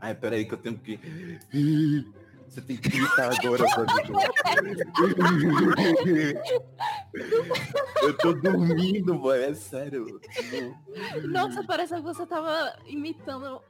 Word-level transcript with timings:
Ai, 0.00 0.14
peraí 0.14 0.44
que 0.44 0.54
eu 0.54 0.58
tenho 0.58 0.78
que. 0.78 0.98
Você 2.50 2.60
tem 2.62 2.76
que 2.76 2.88
gritar 2.88 3.30
agora, 3.38 3.64
Eu 8.02 8.18
tô 8.18 8.32
dormindo, 8.32 9.14
boy, 9.14 9.40
é 9.40 9.54
sério. 9.54 10.20
Nossa, 11.28 11.62
parece 11.62 11.94
que 11.94 12.00
você 12.00 12.26
tava 12.26 12.76
imitando. 12.86 13.62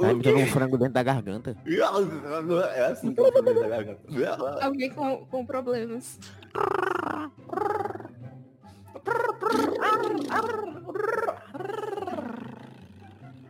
Tá 0.00 0.10
imitando 0.10 0.38
um 0.38 0.46
frango 0.46 0.76
dentro 0.76 0.94
da 0.94 1.02
garganta. 1.04 1.56
É 2.74 2.86
assim 2.86 3.14
que 3.14 3.20
eu 3.20 3.30
dentro 3.32 3.54
da 3.54 3.68
garganta. 3.68 4.64
Alguém 4.64 4.90
com, 4.90 5.24
com 5.26 5.46
problemas. 5.46 6.18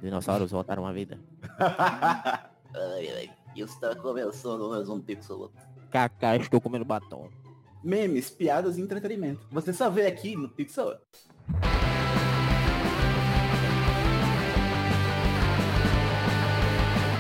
Dinossauros 0.03 0.51
voltaram 0.51 0.87
à 0.87 0.93
vida. 0.93 1.19
Ai, 1.59 3.09
ai. 3.17 3.31
Está 3.57 3.95
começando 3.95 4.69
mais 4.69 4.89
um 4.89 5.01
Pixel. 5.01 5.51
Kaká, 5.91 6.37
estou 6.37 6.61
comendo 6.61 6.85
batom. 6.85 7.29
Memes, 7.83 8.31
piadas 8.31 8.79
e 8.79 8.81
entretenimento. 8.81 9.47
Você 9.53 9.73
só 9.73 9.89
vê 9.89 10.07
aqui 10.07 10.35
no 10.35 10.49
Pixel. 10.49 10.99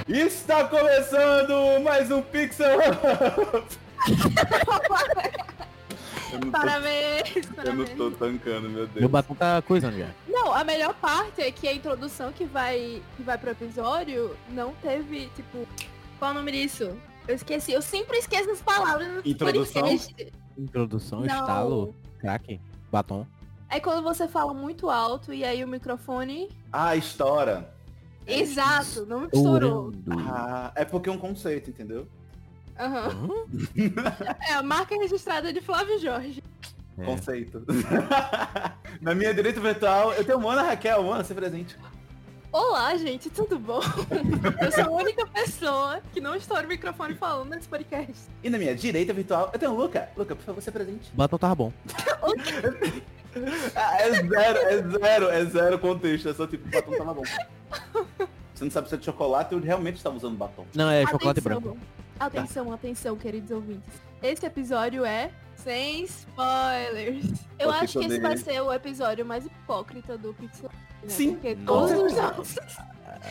Está 0.08 0.68
começando 0.68 1.80
mais 1.82 2.10
um 2.10 2.22
Pixel. 2.22 2.78
Eu 6.34 6.40
não 6.40 6.50
parabéns, 6.50 7.46
tô, 7.46 7.62
Eu 7.62 7.74
não 7.74 7.84
tô 7.84 8.10
tancando, 8.16 8.68
meu 8.68 8.86
Deus. 8.86 9.00
Meu 9.00 9.08
batom 9.08 9.34
tá 9.34 9.62
coisando 9.62 9.96
já. 9.98 10.08
Não, 10.28 10.52
a 10.52 10.64
melhor 10.64 10.94
parte 10.94 11.40
é 11.40 11.50
que 11.50 11.66
a 11.68 11.72
introdução 11.72 12.32
que 12.32 12.44
vai, 12.44 13.02
que 13.16 13.22
vai 13.22 13.38
pro 13.38 13.50
episódio 13.50 14.36
não 14.50 14.72
teve, 14.74 15.28
tipo... 15.34 15.66
Qual 16.18 16.30
é 16.30 16.34
o 16.34 16.36
nome 16.36 16.52
disso? 16.52 16.96
Eu 17.26 17.34
esqueci. 17.34 17.72
Eu 17.72 17.82
sempre 17.82 18.18
esqueço 18.18 18.50
as 18.50 18.60
palavras 18.62 19.08
no 19.08 19.20
Introdução? 19.24 19.82
podcast. 19.82 20.32
Introdução, 20.56 21.20
Não. 21.20 21.26
estalo, 21.26 21.94
craque, 22.18 22.60
batom. 22.90 23.26
É 23.68 23.80
quando 23.80 24.02
você 24.02 24.28
fala 24.28 24.54
muito 24.54 24.88
alto 24.88 25.32
e 25.32 25.42
aí 25.44 25.64
o 25.64 25.68
microfone... 25.68 26.48
Ah, 26.72 26.94
estoura. 26.94 27.74
Exato, 28.26 29.04
não 29.06 29.24
estourou. 29.26 29.92
Ah, 30.28 30.72
é 30.74 30.84
porque 30.84 31.08
é 31.08 31.12
um 31.12 31.18
conceito, 31.18 31.70
entendeu? 31.70 32.06
Hã? 32.78 33.08
É 34.48 34.54
a 34.54 34.62
marca 34.62 34.94
registrada 34.96 35.52
de 35.52 35.60
Flávio 35.60 35.98
Jorge. 35.98 36.42
É. 36.98 37.04
Conceito. 37.04 37.64
Na 39.00 39.14
minha 39.14 39.34
direita 39.34 39.60
virtual, 39.60 40.12
eu 40.14 40.24
tenho 40.24 40.40
Mona 40.40 40.62
Raquel, 40.62 41.02
Mona, 41.02 41.24
se 41.24 41.34
presente. 41.34 41.76
Olá, 42.52 42.96
gente, 42.96 43.28
tudo 43.30 43.58
bom? 43.58 43.80
Eu 44.62 44.70
sou 44.70 44.84
a 44.84 45.02
única 45.02 45.26
pessoa 45.26 46.00
que 46.12 46.20
não 46.20 46.36
estoura 46.36 46.64
o 46.64 46.68
microfone 46.68 47.16
falando 47.16 47.50
nesse 47.50 47.66
podcast. 47.66 48.28
E 48.44 48.48
na 48.48 48.56
minha 48.58 48.76
direita 48.76 49.12
virtual, 49.12 49.50
eu 49.52 49.58
tenho 49.58 49.72
o 49.72 49.76
Luca. 49.76 50.08
Luca, 50.16 50.36
por 50.36 50.44
favor, 50.44 50.62
se 50.62 50.70
presente. 50.70 51.10
Batom 51.14 51.36
tava 51.36 51.56
bom. 51.56 51.72
Ah, 53.74 54.00
é 54.00 54.12
zero, 54.12 54.58
é 54.58 54.82
zero, 54.82 55.28
é 55.30 55.44
zero 55.46 55.78
contexto. 55.80 56.28
É 56.28 56.34
só 56.34 56.46
tipo, 56.46 56.68
o 56.68 56.70
batom 56.70 56.96
tava 56.96 57.14
bom. 57.14 57.22
Você 58.54 58.64
não 58.64 58.70
sabe 58.70 58.88
se 58.88 58.94
é 58.94 58.98
de 58.98 59.04
chocolate 59.04 59.52
ou 59.52 59.60
realmente 59.60 59.96
estava 59.96 60.16
usando 60.16 60.36
batom. 60.36 60.64
Não, 60.76 60.88
é 60.88 61.04
chocolate 61.06 61.40
atenção, 61.40 61.60
branco. 61.60 61.78
Atenção, 62.18 62.72
atenção, 62.72 63.16
queridos 63.16 63.50
ouvintes. 63.50 63.92
Esse 64.22 64.46
episódio 64.46 65.04
é 65.04 65.30
sem 65.56 66.04
spoilers. 66.04 67.24
Eu 67.58 67.68
Pode 67.70 67.84
acho 67.84 67.98
que 67.98 68.06
esse 68.06 68.20
vai 68.20 68.36
ser 68.36 68.60
o 68.60 68.72
episódio 68.72 69.24
mais 69.24 69.44
hipócrita 69.44 70.16
do 70.16 70.32
Pixel. 70.34 70.70
né? 71.02 71.08
Sim, 71.08 71.32
Porque 71.32 71.54
todos 71.56 71.90
os 71.92 72.12
certeza. 72.12 72.22
nossos, 72.36 72.56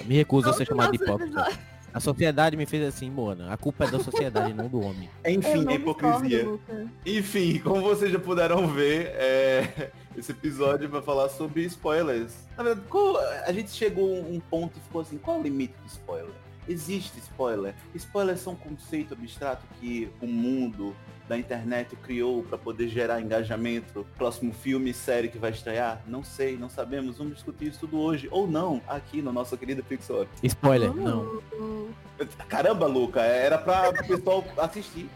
Me 0.05 0.15
recuso 0.15 0.49
a 0.49 0.53
ser 0.53 0.65
chamado 0.67 0.91
de 0.91 1.03
hipócrita. 1.03 1.25
episódios- 1.39 1.59
A 1.93 1.99
sociedade 1.99 2.57
me 2.57 2.65
fez 2.65 2.83
assim, 2.87 3.09
Moana. 3.09 3.53
A 3.53 3.57
culpa 3.57 3.85
é 3.85 3.91
da 3.91 3.99
sociedade, 3.99 4.51
não 4.53 4.67
do 4.67 4.81
homem. 4.81 5.09
Enfim, 5.25 5.63
me 5.63 5.75
hipocrisia. 5.75 6.43
Luca. 6.43 6.87
Enfim, 7.05 7.59
como 7.59 7.81
vocês 7.81 8.11
já 8.11 8.17
puderam 8.19 8.67
ver, 8.67 9.11
é, 9.15 9.91
esse 10.17 10.31
episódio 10.31 10.89
vai 10.89 11.01
falar 11.03 11.29
sobre 11.29 11.61
spoilers. 11.65 12.33
Na 12.57 12.63
verdade, 12.63 12.87
qual- 12.89 13.17
a 13.45 13.51
gente 13.51 13.69
chegou 13.71 14.17
a 14.17 14.19
um 14.27 14.39
ponto 14.39 14.77
e 14.77 14.81
ficou 14.81 15.01
assim, 15.01 15.17
qual 15.19 15.37
é 15.37 15.39
o 15.39 15.43
limite 15.43 15.73
do 15.81 15.87
spoiler? 15.87 16.33
Existe 16.67 17.19
spoiler? 17.19 17.73
Spoilers 17.93 18.39
são 18.39 18.53
um 18.53 18.55
conceito 18.55 19.13
abstrato 19.13 19.65
que 19.79 20.09
o 20.21 20.27
mundo 20.27 20.95
da 21.27 21.37
internet 21.37 21.95
criou 21.97 22.43
para 22.43 22.57
poder 22.57 22.87
gerar 22.87 23.21
engajamento. 23.21 24.05
Próximo 24.17 24.53
filme 24.53 24.91
e 24.91 24.93
série 24.93 25.27
que 25.27 25.37
vai 25.37 25.51
estrear? 25.51 26.01
Não 26.07 26.23
sei, 26.23 26.57
não 26.57 26.69
sabemos. 26.69 27.17
Vamos 27.17 27.35
discutir 27.35 27.67
isso 27.67 27.79
tudo 27.81 27.99
hoje 27.99 28.27
ou 28.31 28.47
não 28.47 28.81
aqui 28.87 29.21
no 29.21 29.31
nosso 29.31 29.57
querido 29.57 29.83
Pixel. 29.83 30.27
Spoiler, 30.41 30.93
não. 30.93 31.41
Uh, 31.53 31.93
Caramba, 32.47 32.87
Luca, 32.87 33.21
era 33.21 33.57
para 33.57 33.89
o 33.89 34.07
pessoal 34.07 34.43
assistir. 34.57 35.09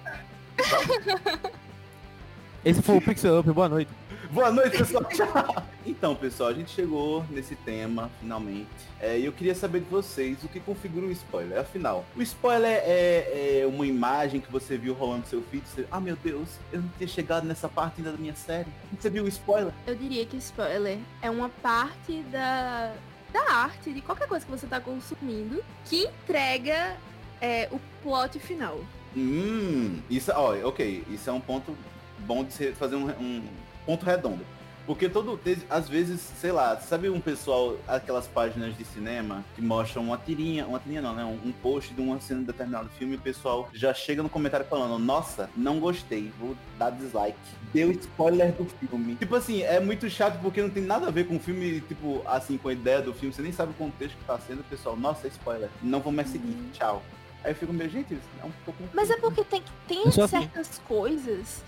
Esse 2.66 2.81
foi 2.81 2.97
o 2.97 3.02
Pixel 3.02 3.40
Up, 3.40 3.52
boa 3.52 3.69
noite. 3.69 3.91
Boa 4.31 4.51
noite, 4.51 4.77
pessoal. 4.77 5.03
Tchau. 5.05 5.63
Então, 5.88 6.13
pessoal, 6.13 6.49
a 6.49 6.53
gente 6.53 6.69
chegou 6.71 7.23
nesse 7.29 7.55
tema, 7.55 8.11
finalmente. 8.19 8.67
É, 8.99 9.17
E 9.17 9.23
eu 9.23 9.31
queria 9.31 9.55
saber 9.55 9.79
de 9.79 9.89
vocês 9.89 10.43
o 10.43 10.49
que 10.49 10.59
configura 10.59 11.05
um 11.05 11.11
spoiler. 11.11 11.57
Afinal, 11.57 12.03
o 12.13 12.21
spoiler 12.21 12.81
é, 12.83 13.61
é 13.61 13.65
uma 13.65 13.88
imagem 13.88 14.41
que 14.41 14.51
você 14.51 14.77
viu 14.77 14.93
rolando 14.93 15.19
no 15.21 15.27
seu 15.27 15.41
feed. 15.43 15.63
Você, 15.65 15.88
ah, 15.89 16.01
meu 16.01 16.17
Deus, 16.17 16.49
eu 16.73 16.81
não 16.81 16.89
tinha 16.97 17.07
chegado 17.07 17.47
nessa 17.47 17.69
parte 17.69 17.99
ainda 17.99 18.11
da 18.11 18.17
minha 18.17 18.35
série. 18.35 18.67
Você 18.99 19.09
viu 19.09 19.23
o 19.23 19.29
spoiler? 19.29 19.73
Eu 19.88 19.95
diria 19.95 20.25
que 20.25 20.35
spoiler 20.35 20.99
é 21.21 21.29
uma 21.29 21.47
parte 21.47 22.21
da, 22.23 22.94
da 23.31 23.49
arte, 23.49 23.94
de 23.94 24.01
qualquer 24.01 24.27
coisa 24.27 24.45
que 24.45 24.51
você 24.51 24.67
tá 24.67 24.81
consumindo, 24.81 25.63
que 25.85 26.03
entrega 26.03 26.97
é, 27.39 27.69
o 27.71 27.79
plot 28.03 28.38
final. 28.39 28.77
Hum, 29.15 30.01
isso, 30.09 30.33
ó, 30.35 30.53
ok, 30.67 31.05
isso 31.09 31.29
é 31.29 31.33
um 31.33 31.39
ponto 31.39 31.73
bom 32.19 32.44
de 32.44 32.51
se 32.51 32.73
fazer 32.73 32.97
um, 32.97 33.07
um 33.09 33.44
ponto 33.88 34.06
redondo. 34.06 34.46
Porque 34.88 35.09
todo, 35.09 35.38
às 35.70 35.90
vezes, 35.90 36.22
sei 36.22 36.53
lá, 36.53 36.78
sabe 36.78 37.09
um 37.09 37.20
pessoal, 37.20 37.75
aquelas 37.86 38.25
páginas 38.25 38.75
de 38.78 38.86
cinema 38.86 39.44
que 39.53 39.62
mostram 39.62 40.02
uma 40.02 40.18
tirinha, 40.18 40.66
uma 40.66 40.80
tirinha 40.80 41.02
não, 41.02 41.14
né? 41.14 41.25
Um, 41.25 41.50
um 41.50 41.52
post 41.52 41.94
de 41.94 42.00
uma 42.00 42.22
cena 42.22 42.40
de 42.40 42.46
determinado 42.46 42.88
filme 42.98 43.16
e 43.16 43.18
o 43.18 43.20
pessoal 43.20 43.70
já 43.74 43.94
chega 43.94 44.24
no 44.24 44.30
comentário 44.30 44.66
falando, 44.66 44.98
nossa, 44.98 45.50
não 45.58 45.81
gostei, 45.81 46.31
vou 46.40 46.56
dar 46.80 46.92
dislike. 46.92 47.38
Deu 47.74 47.92
spoiler 47.92 48.53
do 48.53 48.64
filme. 48.64 49.16
Tipo 49.16 49.36
assim, 49.36 49.62
é 49.62 49.78
muito 49.81 50.09
chato 50.09 50.40
porque 50.42 50.62
não 50.62 50.69
tem 50.69 50.84
nada 50.84 51.08
a 51.08 51.12
ver 51.12 51.28
com 51.28 51.36
o 51.36 51.40
filme, 51.40 51.81
tipo, 51.81 52.22
assim, 52.25 52.58
com 52.58 52.69
a 52.69 52.74
ideia 52.74 53.02
do 53.02 53.14
filme, 53.14 53.36
você 53.36 53.42
nem 53.42 53.52
sabe 53.52 53.72
o 53.72 53.75
contexto 53.75 54.16
que 54.18 54.24
tá 54.24 54.40
sendo, 54.40 54.62
o 54.62 54.64
pessoal, 54.64 54.96
nossa, 54.96 55.28
é 55.28 55.30
spoiler, 55.30 55.69
não 55.84 56.00
vou 56.00 56.14
mais 56.14 56.30
seguir, 56.30 56.56
tchau. 56.72 57.04
Aí 57.44 57.52
eu 57.52 57.56
fico 57.56 57.74
meio, 57.74 57.90
gente, 57.90 58.14
isso 58.14 58.24
é 58.42 58.46
um 58.46 58.52
pouco... 58.64 58.81
Mas 58.94 59.09
é 59.09 59.18
porque 59.18 59.44
tem, 59.44 59.62
tem 59.86 60.09
certas 60.12 60.81
coisas 60.88 61.62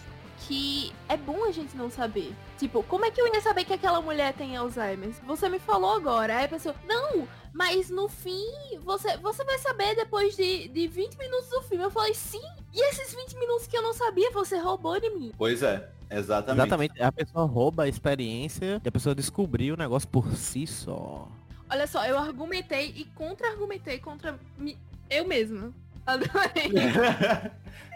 que 0.47 0.93
é 1.07 1.17
bom 1.17 1.43
a 1.45 1.51
gente 1.51 1.75
não 1.75 1.89
saber. 1.89 2.33
Tipo, 2.57 2.81
como 2.83 3.05
é 3.05 3.11
que 3.11 3.19
eu 3.21 3.27
ia 3.33 3.41
saber 3.41 3.65
que 3.65 3.73
aquela 3.73 4.01
mulher 4.01 4.33
tem 4.33 4.55
Alzheimer? 4.55 5.11
Você 5.25 5.49
me 5.49 5.59
falou 5.59 5.93
agora. 5.95 6.37
Aí 6.37 6.45
a 6.45 6.49
pessoa, 6.49 6.75
não, 6.87 7.27
mas 7.53 7.89
no 7.89 8.07
fim, 8.07 8.45
você, 8.83 9.17
você 9.17 9.43
vai 9.43 9.57
saber 9.59 9.95
depois 9.95 10.35
de, 10.35 10.67
de 10.69 10.87
20 10.87 11.17
minutos 11.17 11.49
do 11.49 11.61
filme. 11.63 11.83
Eu 11.83 11.91
falei, 11.91 12.13
sim. 12.13 12.41
E 12.73 12.89
esses 12.89 13.13
20 13.13 13.37
minutos 13.37 13.67
que 13.67 13.77
eu 13.77 13.81
não 13.81 13.93
sabia, 13.93 14.31
você 14.31 14.57
roubou 14.57 14.99
de 14.99 15.09
mim. 15.09 15.31
Pois 15.37 15.61
é, 15.63 15.89
exatamente. 16.09 16.61
Exatamente. 16.67 17.01
A 17.01 17.11
pessoa 17.11 17.45
rouba 17.45 17.83
a 17.83 17.87
experiência 17.87 18.81
e 18.83 18.87
a 18.87 18.91
pessoa 18.91 19.15
descobriu 19.15 19.73
o 19.73 19.77
negócio 19.77 20.07
por 20.07 20.35
si 20.35 20.65
só. 20.67 21.27
Olha 21.69 21.85
só, 21.87 22.05
eu 22.05 22.17
argumentei 22.17 22.93
e 22.95 23.05
contra-argumentei 23.15 23.99
contra 23.99 24.39
mi- 24.57 24.77
eu 25.09 25.25
mesma. 25.27 25.71
Adorei. 26.13 26.71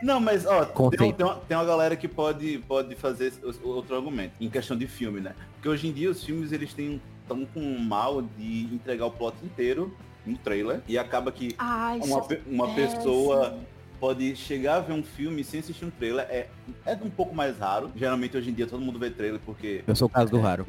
Não, 0.03 0.19
mas 0.19 0.45
ó, 0.45 0.65
tem, 0.89 1.13
tem 1.13 1.25
uma, 1.25 1.35
tem 1.35 1.57
uma 1.57 1.65
galera 1.65 1.95
que 1.95 2.07
pode, 2.07 2.57
pode 2.67 2.93
fazer 2.95 3.33
outro 3.63 3.95
argumento, 3.95 4.33
em 4.39 4.49
questão 4.49 4.77
de 4.77 4.85
filme, 4.85 5.21
né? 5.21 5.33
Porque 5.53 5.69
hoje 5.69 5.87
em 5.87 5.93
dia 5.93 6.09
os 6.09 6.23
filmes 6.23 6.51
eles 6.51 6.73
têm 6.73 7.01
estão 7.23 7.45
com 7.45 7.59
um 7.61 7.79
mal 7.79 8.21
de 8.21 8.63
entregar 8.73 9.05
o 9.05 9.11
plot 9.11 9.35
inteiro 9.43 9.95
no 10.25 10.37
trailer 10.37 10.81
e 10.87 10.97
acaba 10.97 11.31
que 11.31 11.55
Ai, 11.57 11.99
uma, 11.99 12.27
uma 12.45 12.75
pessoa. 12.75 13.57
Pode 14.03 14.35
chegar 14.35 14.75
a 14.75 14.79
ver 14.81 14.91
um 14.91 15.01
filme 15.01 15.45
sem 15.45 15.61
assistir 15.61 15.85
um 15.85 15.89
trailer. 15.89 16.25
É, 16.29 16.49
é 16.85 16.93
um 17.01 17.09
pouco 17.09 17.33
mais 17.33 17.57
raro. 17.57 17.89
Geralmente 17.95 18.35
hoje 18.35 18.49
em 18.49 18.53
dia 18.53 18.67
todo 18.67 18.81
mundo 18.81 18.99
vê 18.99 19.09
trailer 19.09 19.39
porque 19.45 19.81
Eu 19.87 19.95
sou 19.95 20.07
o 20.07 20.11
caso 20.11 20.29
do 20.29 20.41
raro. 20.41 20.65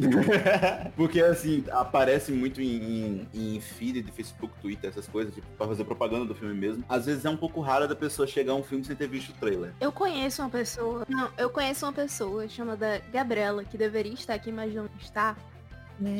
porque 0.94 1.20
assim, 1.20 1.64
aparece 1.72 2.30
muito 2.30 2.62
em, 2.62 3.26
em, 3.34 3.56
em 3.56 3.60
feed 3.60 4.02
de 4.02 4.12
Facebook, 4.12 4.54
Twitter, 4.62 4.88
essas 4.88 5.08
coisas, 5.08 5.34
tipo, 5.34 5.48
pra 5.58 5.66
fazer 5.66 5.82
propaganda 5.82 6.24
do 6.26 6.32
filme 6.32 6.54
mesmo. 6.54 6.84
Às 6.88 7.06
vezes 7.06 7.24
é 7.24 7.30
um 7.30 7.36
pouco 7.36 7.60
raro 7.60 7.88
da 7.88 7.96
pessoa 7.96 8.24
chegar 8.24 8.52
a 8.52 8.54
um 8.54 8.62
filme 8.62 8.84
sem 8.84 8.94
ter 8.94 9.08
visto 9.08 9.30
o 9.30 9.32
trailer. 9.32 9.72
Eu 9.80 9.90
conheço 9.90 10.40
uma 10.40 10.50
pessoa. 10.50 11.04
Não, 11.08 11.28
eu 11.36 11.50
conheço 11.50 11.84
uma 11.84 11.92
pessoa 11.92 12.48
chamada 12.48 13.02
Gabriela, 13.12 13.64
que 13.64 13.76
deveria 13.76 14.14
estar 14.14 14.34
aqui, 14.34 14.52
mas 14.52 14.72
não 14.72 14.88
está. 15.00 15.34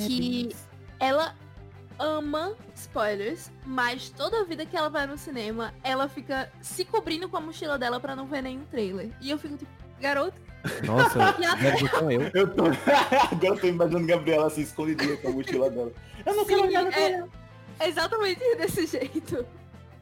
Que 0.04 0.48
ela 0.98 1.32
ama 1.98 2.54
spoilers, 2.74 3.50
mas 3.64 4.10
toda 4.10 4.44
vida 4.44 4.66
que 4.66 4.76
ela 4.76 4.88
vai 4.88 5.06
no 5.06 5.16
cinema, 5.16 5.72
ela 5.82 6.08
fica 6.08 6.50
se 6.60 6.84
cobrindo 6.84 7.28
com 7.28 7.36
a 7.36 7.40
mochila 7.40 7.78
dela 7.78 8.00
pra 8.00 8.16
não 8.16 8.26
ver 8.26 8.42
nenhum 8.42 8.64
trailer. 8.64 9.10
E 9.20 9.30
eu 9.30 9.38
fico 9.38 9.56
tipo, 9.56 9.70
garoto, 10.00 10.36
Nossa, 10.84 11.32
com 11.98 12.10
eu. 12.10 12.30
Eu 12.34 12.54
tô. 12.54 12.64
Agora 13.30 13.54
eu 13.54 13.60
tô 13.60 13.66
imaginando 13.66 14.06
Gabriela 14.06 14.46
assim, 14.46 14.62
escondidinha 14.62 15.16
com 15.16 15.28
a 15.28 15.32
mochila 15.32 15.70
dela. 15.70 15.92
Eu 16.24 16.34
não 16.34 16.44
quero 16.44 16.62
Sim, 16.62 16.66
olhar 16.68 16.84
no 16.84 16.90
é-. 16.92 17.24
Exatamente 17.80 18.56
desse 18.56 18.86
jeito. 18.98 19.46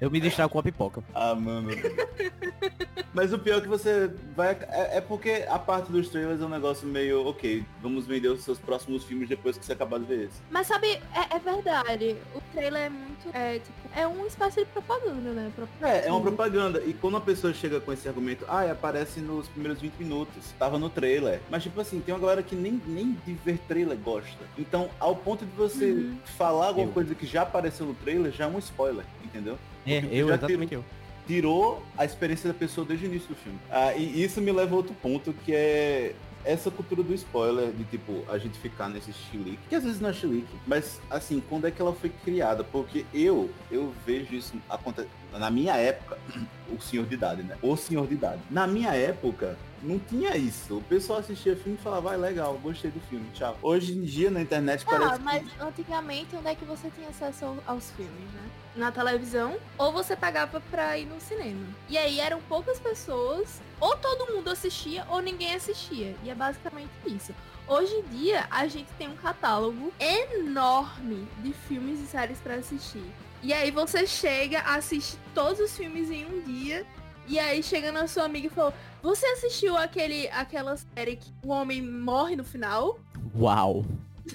Eu 0.03 0.11
me 0.11 0.19
distraio 0.19 0.51
com 0.51 0.59
a 0.59 0.63
pipoca. 0.65 1.01
Ah, 1.15 1.33
mano. 1.33 1.71
Mas 3.15 3.33
o 3.33 3.39
pior 3.39 3.59
é 3.59 3.61
que 3.61 3.69
você 3.69 4.11
vai. 4.35 4.51
É, 4.69 4.97
é, 4.97 5.01
porque 5.01 5.47
a 5.49 5.61
parte 5.61 5.93
dos 5.93 6.09
trailers 6.09 6.41
é 6.41 6.45
um 6.45 6.49
negócio 6.49 6.89
meio, 6.89 7.25
ok, 7.25 7.65
vamos 7.81 8.05
vender 8.05 8.27
os 8.27 8.43
seus 8.43 8.59
próximos 8.59 9.05
filmes 9.05 9.29
depois 9.29 9.57
que 9.57 9.65
você 9.65 9.75
acabar 9.75 10.01
de 10.01 10.07
ver 10.07 10.25
esse. 10.25 10.41
Mas 10.51 10.67
sabe, 10.67 10.89
é, 10.89 11.37
é 11.37 11.39
verdade. 11.39 12.17
O 12.35 12.41
trailer 12.53 12.83
é 12.83 12.89
muito. 12.89 13.29
É, 13.33 13.61
tipo, 13.61 13.73
é 13.95 14.05
uma 14.05 14.27
espécie 14.27 14.65
de 14.65 14.67
propaganda, 14.73 15.31
né? 15.31 15.53
É, 15.81 16.09
é 16.09 16.11
uma 16.11 16.21
propaganda. 16.21 16.83
E 16.85 16.93
quando 16.95 17.19
a 17.19 17.21
pessoa 17.21 17.55
chega 17.55 17.79
com 17.79 17.93
esse 17.93 18.09
argumento, 18.09 18.45
ah, 18.49 18.69
aparece 18.73 19.21
nos 19.21 19.47
primeiros 19.47 19.81
20 19.81 19.95
minutos. 20.01 20.53
Tava 20.59 20.81
no 20.81 20.91
trailer. 20.91 21.41
Mas 21.49 21.63
tipo 21.63 21.81
assim, 21.81 22.01
tem 22.01 22.13
uma 22.13 22.21
galera 22.21 22.43
que 22.43 22.57
nem, 22.57 22.83
nem 22.89 23.13
de 23.25 23.35
ver 23.35 23.59
trailer 23.69 23.97
gosta. 23.99 24.45
Então, 24.59 24.91
ao 24.99 25.15
ponto 25.15 25.47
de 25.47 25.53
você 25.53 25.93
uhum. 25.93 26.19
falar 26.25 26.69
alguma 26.69 26.89
eu. 26.89 26.93
coisa 26.93 27.15
que 27.15 27.25
já 27.25 27.43
apareceu 27.43 27.87
no 27.87 27.95
trailer, 27.95 28.33
já 28.33 28.47
é 28.47 28.49
um 28.49 28.59
spoiler, 28.59 29.05
entendeu? 29.33 29.59
É, 29.87 30.05
eu, 30.11 30.29
já 30.29 30.35
exatamente 30.35 30.69
tirou, 30.69 30.85
eu. 30.85 31.03
Tirou 31.27 31.83
a 31.97 32.05
experiência 32.05 32.53
da 32.53 32.59
pessoa 32.59 32.87
desde 32.87 33.07
o 33.07 33.09
início 33.09 33.29
do 33.29 33.35
filme. 33.35 33.59
Ah, 33.71 33.95
e 33.95 34.23
isso 34.23 34.41
me 34.41 34.53
leva 34.53 34.75
a 34.75 34.77
outro 34.77 34.95
ponto, 34.95 35.33
que 35.33 35.55
é 35.55 36.15
essa 36.45 36.71
cultura 36.71 37.03
do 37.03 37.15
spoiler, 37.15 37.73
de 37.73 37.85
tipo, 37.85 38.25
a 38.29 38.37
gente 38.39 38.59
ficar 38.59 38.89
nesse 38.89 39.13
chilique, 39.13 39.59
que 39.69 39.75
às 39.75 39.85
vezes 39.85 40.01
não 40.01 40.11
é 40.11 40.13
chilique, 40.13 40.53
mas 40.67 41.01
assim, 41.09 41.43
quando 41.49 41.67
é 41.67 41.71
que 41.71 41.81
ela 41.81 41.93
foi 41.93 42.11
criada? 42.25 42.65
Porque 42.65 43.05
eu, 43.15 43.51
eu 43.71 43.93
vejo 44.05 44.35
isso 44.35 44.55
acontecer. 44.69 45.09
Na 45.33 45.51
minha 45.51 45.77
época, 45.77 46.19
o 46.69 46.81
senhor 46.81 47.07
de 47.07 47.15
idade, 47.15 47.43
né? 47.43 47.57
O 47.63 47.77
senhor 47.77 48.07
de 48.07 48.15
idade. 48.15 48.41
Na 48.51 48.67
minha 48.67 48.95
época, 48.95 49.57
não 49.83 49.99
tinha 49.99 50.37
isso. 50.37 50.79
O 50.79 50.83
pessoal 50.83 51.21
assistia 51.21 51.57
filme 51.57 51.79
e 51.79 51.83
falava, 51.83 52.11
vai, 52.11 52.17
legal, 52.17 52.59
gostei 52.63 52.91
do 52.91 53.01
filme, 53.09 53.27
tchau. 53.35 53.57
Hoje 53.63 53.93
em 53.93 54.03
dia 54.03 54.31
na 54.31 54.41
internet 54.41 54.85
ah, 54.87 54.91
parece. 54.91 55.23
mas 55.23 55.43
que... 55.43 55.63
antigamente 55.63 56.37
onde 56.37 56.49
é 56.49 56.55
que 56.55 56.65
você 56.65 56.91
tinha 56.91 57.09
acesso 57.09 57.57
aos 57.67 57.91
filmes, 57.93 58.33
né? 58.35 58.51
Na 58.75 58.91
televisão, 58.91 59.57
ou 59.77 59.93
você 59.93 60.17
pagava 60.17 60.61
pra 60.61 60.97
ir 60.99 61.05
no 61.05 61.21
cinema. 61.21 61.67
E 61.89 61.99
aí 61.99 62.19
eram 62.21 62.41
poucas 62.43 62.81
pessoas, 62.81 63.61
ou 63.79 63.97
todo 63.97 64.33
mundo 64.33 64.49
assistia, 64.49 65.07
ou 65.11 65.21
ninguém 65.21 65.55
assistia. 65.55 66.17
E 66.25 66.31
é 66.31 66.35
basicamente 66.35 66.91
isso. 67.07 67.35
Hoje 67.69 67.95
em 67.95 68.03
dia, 68.17 68.47
a 68.51 68.67
gente 68.67 68.89
tem 68.99 69.09
um 69.09 69.17
catálogo 69.17 69.93
enorme 70.01 71.29
de 71.43 71.53
filmes 71.53 72.01
e 72.01 72.07
séries 72.07 72.39
para 72.39 72.55
assistir. 72.55 73.05
E 73.43 73.53
aí 73.53 73.71
você 73.71 74.07
chega, 74.07 74.61
assiste 74.61 75.19
todos 75.35 75.59
os 75.61 75.77
filmes 75.77 76.11
em 76.11 76.25
um 76.25 76.41
dia 76.43 76.87
e 77.27 77.39
aí 77.39 77.63
chega 77.63 77.91
na 77.93 78.07
sua 78.07 78.25
amiga 78.25 78.47
e 78.47 78.51
falou, 78.51 78.73
você 79.03 79.27
assistiu 79.27 79.77
aquele, 79.77 80.29
aquela 80.29 80.77
série 80.77 81.17
que 81.17 81.33
o 81.43 81.49
homem 81.49 81.83
morre 81.83 82.37
no 82.37 82.45
final? 82.45 82.99
Uau! 83.37 83.85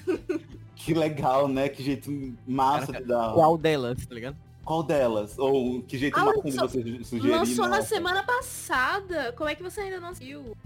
que 0.78 0.94
legal, 0.94 1.48
né? 1.48 1.68
Que 1.68 1.82
jeito 1.82 2.10
massa 2.46 2.92
de 2.92 3.04
dar. 3.04 3.34
Qual 3.34 3.58
delas, 3.58 4.06
tá 4.06 4.14
ligado? 4.14 4.36
Qual 4.64 4.82
delas? 4.82 5.38
Ou 5.38 5.82
que 5.82 5.98
jeito 5.98 6.18
ah, 6.18 6.32
você 6.42 6.68
sugeriu? 7.04 7.36
Lançou 7.36 7.66
na 7.66 7.82
semana 7.82 8.22
passada. 8.22 9.32
Como 9.32 9.48
é 9.48 9.54
que 9.54 9.62
você 9.62 9.80
ainda 9.80 9.98
não 9.98 10.14
viu? 10.14 10.56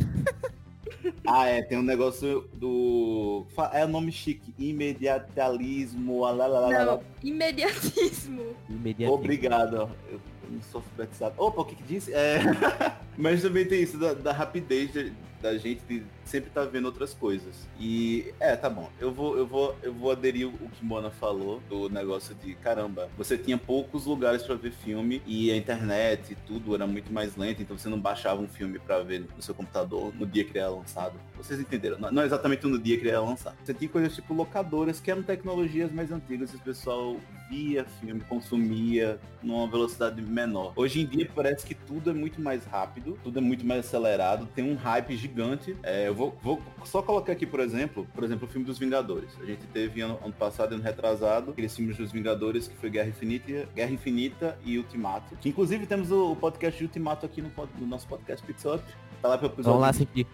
ah, 1.26 1.47
é, 1.47 1.62
tem 1.62 1.79
um 1.79 1.82
negócio 1.82 2.49
do. 2.55 3.47
É 3.73 3.85
o 3.85 3.88
nome 3.88 4.12
chique. 4.12 4.53
Imediatalismo. 4.59 6.23
Não, 6.26 7.03
imediatismo. 7.23 8.56
imediatismo. 8.69 9.14
Obrigado. 9.14 9.88
Eu 10.11 10.20
não 10.50 10.62
sou 10.62 10.81
alfabetizado. 10.81 11.35
Opa, 11.38 11.62
o 11.62 11.64
que 11.64 11.76
que 11.76 11.82
disse? 11.85 12.12
É... 12.12 12.41
Mas 13.17 13.41
também 13.41 13.64
tem 13.64 13.82
isso 13.82 13.99
da, 13.99 14.12
da 14.14 14.32
rapidez 14.32 14.93
de, 14.93 15.12
da 15.41 15.56
gente 15.56 15.81
de 15.88 16.03
sempre 16.24 16.50
tá 16.50 16.64
vendo 16.64 16.86
outras 16.86 17.14
coisas. 17.14 17.69
E 17.78 18.32
é, 18.40 18.56
tá 18.56 18.69
bom. 18.69 18.90
Eu 19.00 19.12
vou, 19.12 19.36
eu 19.36 19.46
vou, 19.46 19.76
eu 19.82 19.92
vou 19.92 20.10
aderir 20.10 20.48
o 20.48 20.69
que 20.70 20.84
Mona 20.84 21.10
falou 21.10 21.60
do 21.69 21.88
negócio 21.88 22.34
de 22.34 22.54
caramba. 22.54 23.08
Você 23.16 23.36
tinha 23.36 23.58
poucos 23.58 24.06
lugares 24.06 24.42
para 24.42 24.54
ver 24.54 24.72
filme 24.72 25.22
e 25.26 25.50
a 25.50 25.56
internet 25.56 26.32
e 26.32 26.34
tudo 26.34 26.74
era 26.74 26.86
muito 26.86 27.12
mais 27.12 27.36
lento, 27.36 27.62
então 27.62 27.76
você 27.76 27.88
não 27.88 28.00
baixava 28.00 28.40
um 28.40 28.48
filme 28.48 28.78
para 28.78 29.00
ver 29.02 29.26
no 29.34 29.42
seu 29.42 29.54
computador 29.54 30.12
no 30.14 30.26
dia 30.26 30.44
que 30.44 30.50
ele 30.50 30.60
era 30.60 30.70
lançado. 30.70 31.19
Vocês 31.36 31.60
entenderam? 31.60 31.98
Não, 31.98 32.10
não 32.10 32.25
exatamente 32.25 32.66
no 32.66 32.78
dia 32.78 32.96
que 32.96 33.02
ele 33.02 33.10
era 33.10 33.20
lançado. 33.20 33.56
Você 33.64 33.75
tinha 33.75 33.88
coisas 33.88 34.14
tipo 34.14 34.34
locadoras 34.34 35.00
que 35.00 35.10
eram 35.10 35.22
tecnologias 35.22 35.92
mais 35.92 36.10
antigas 36.10 36.52
e 36.52 36.56
o 36.56 36.60
pessoal 36.60 37.16
via 37.52 37.84
filme, 38.00 38.20
consumia 38.22 39.18
numa 39.42 39.66
velocidade 39.66 40.22
menor. 40.22 40.72
Hoje 40.75 41.02
em 41.02 41.06
dia 41.06 41.28
parece 41.34 41.66
que 41.66 41.75
tudo 41.75 42.10
é 42.10 42.14
muito 42.14 42.40
mais 42.40 42.64
rápido, 42.64 43.18
tudo 43.22 43.38
é 43.38 43.42
muito 43.42 43.66
mais 43.66 43.86
acelerado, 43.86 44.48
tem 44.54 44.64
um 44.64 44.75
hype 44.75 45.16
gigante. 45.16 45.76
É, 45.82 46.08
eu 46.12 46.14
vou, 46.14 46.38
vou 46.43 46.62
só 46.85 47.03
colocar 47.03 47.32
aqui, 47.32 47.47
por 47.47 47.61
exemplo, 47.61 48.06
por 48.14 48.23
exemplo, 48.23 48.47
o 48.47 48.50
filme 48.50 48.67
dos 48.67 48.79
Vingadores. 48.79 49.31
A 49.41 49.44
gente 49.44 49.67
teve 49.69 50.00
ano, 50.03 50.19
ano 50.23 50.32
passado, 50.32 50.75
ano 50.75 50.82
retrasado, 50.82 51.53
aqueles 51.53 51.75
filmes 51.75 51.97
dos 51.97 52.12
Vingadores, 52.12 52.69
que 52.69 52.76
foi 52.76 52.91
Guerra 52.91 53.09
Infinita, 53.09 53.69
Guerra 53.75 53.91
Infinita 53.91 54.59
e 54.64 54.79
Ultimato. 54.79 55.35
Que 55.37 55.49
inclusive 55.49 55.87
temos 55.87 56.11
o, 56.11 56.32
o 56.32 56.37
podcast 56.37 56.79
de 56.79 56.85
Ultimato 56.85 57.25
aqui 57.25 57.41
no, 57.41 57.50
no 57.79 57.87
nosso 57.87 58.06
podcast 58.06 58.44
Pizza 58.47 58.75
Up. 58.75 58.85
Tá 59.20 59.29
lá 59.29 59.38
pro 59.38 59.47
episódio. 59.47 59.64
Vamos 59.64 59.81
lá 59.81 59.88
assistir. 59.88 60.26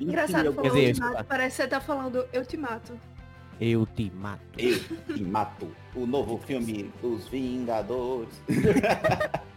Engraçado, 0.00 0.52
falou 0.52 0.70
dizer, 0.70 0.88
ultimato, 0.88 1.24
parece 1.24 1.56
que 1.56 1.62
você 1.62 1.68
tá 1.68 1.80
falando 1.80 2.26
Eu 2.32 2.44
Te 2.44 2.56
Mato. 2.56 2.98
Eu 3.60 3.86
te 3.86 4.10
mato. 4.10 4.42
Eu 4.58 4.80
te 5.14 5.22
mato. 5.22 5.68
O 5.94 6.06
novo 6.06 6.38
filme 6.38 6.90
dos 7.00 7.28
Vingadores. 7.28 8.42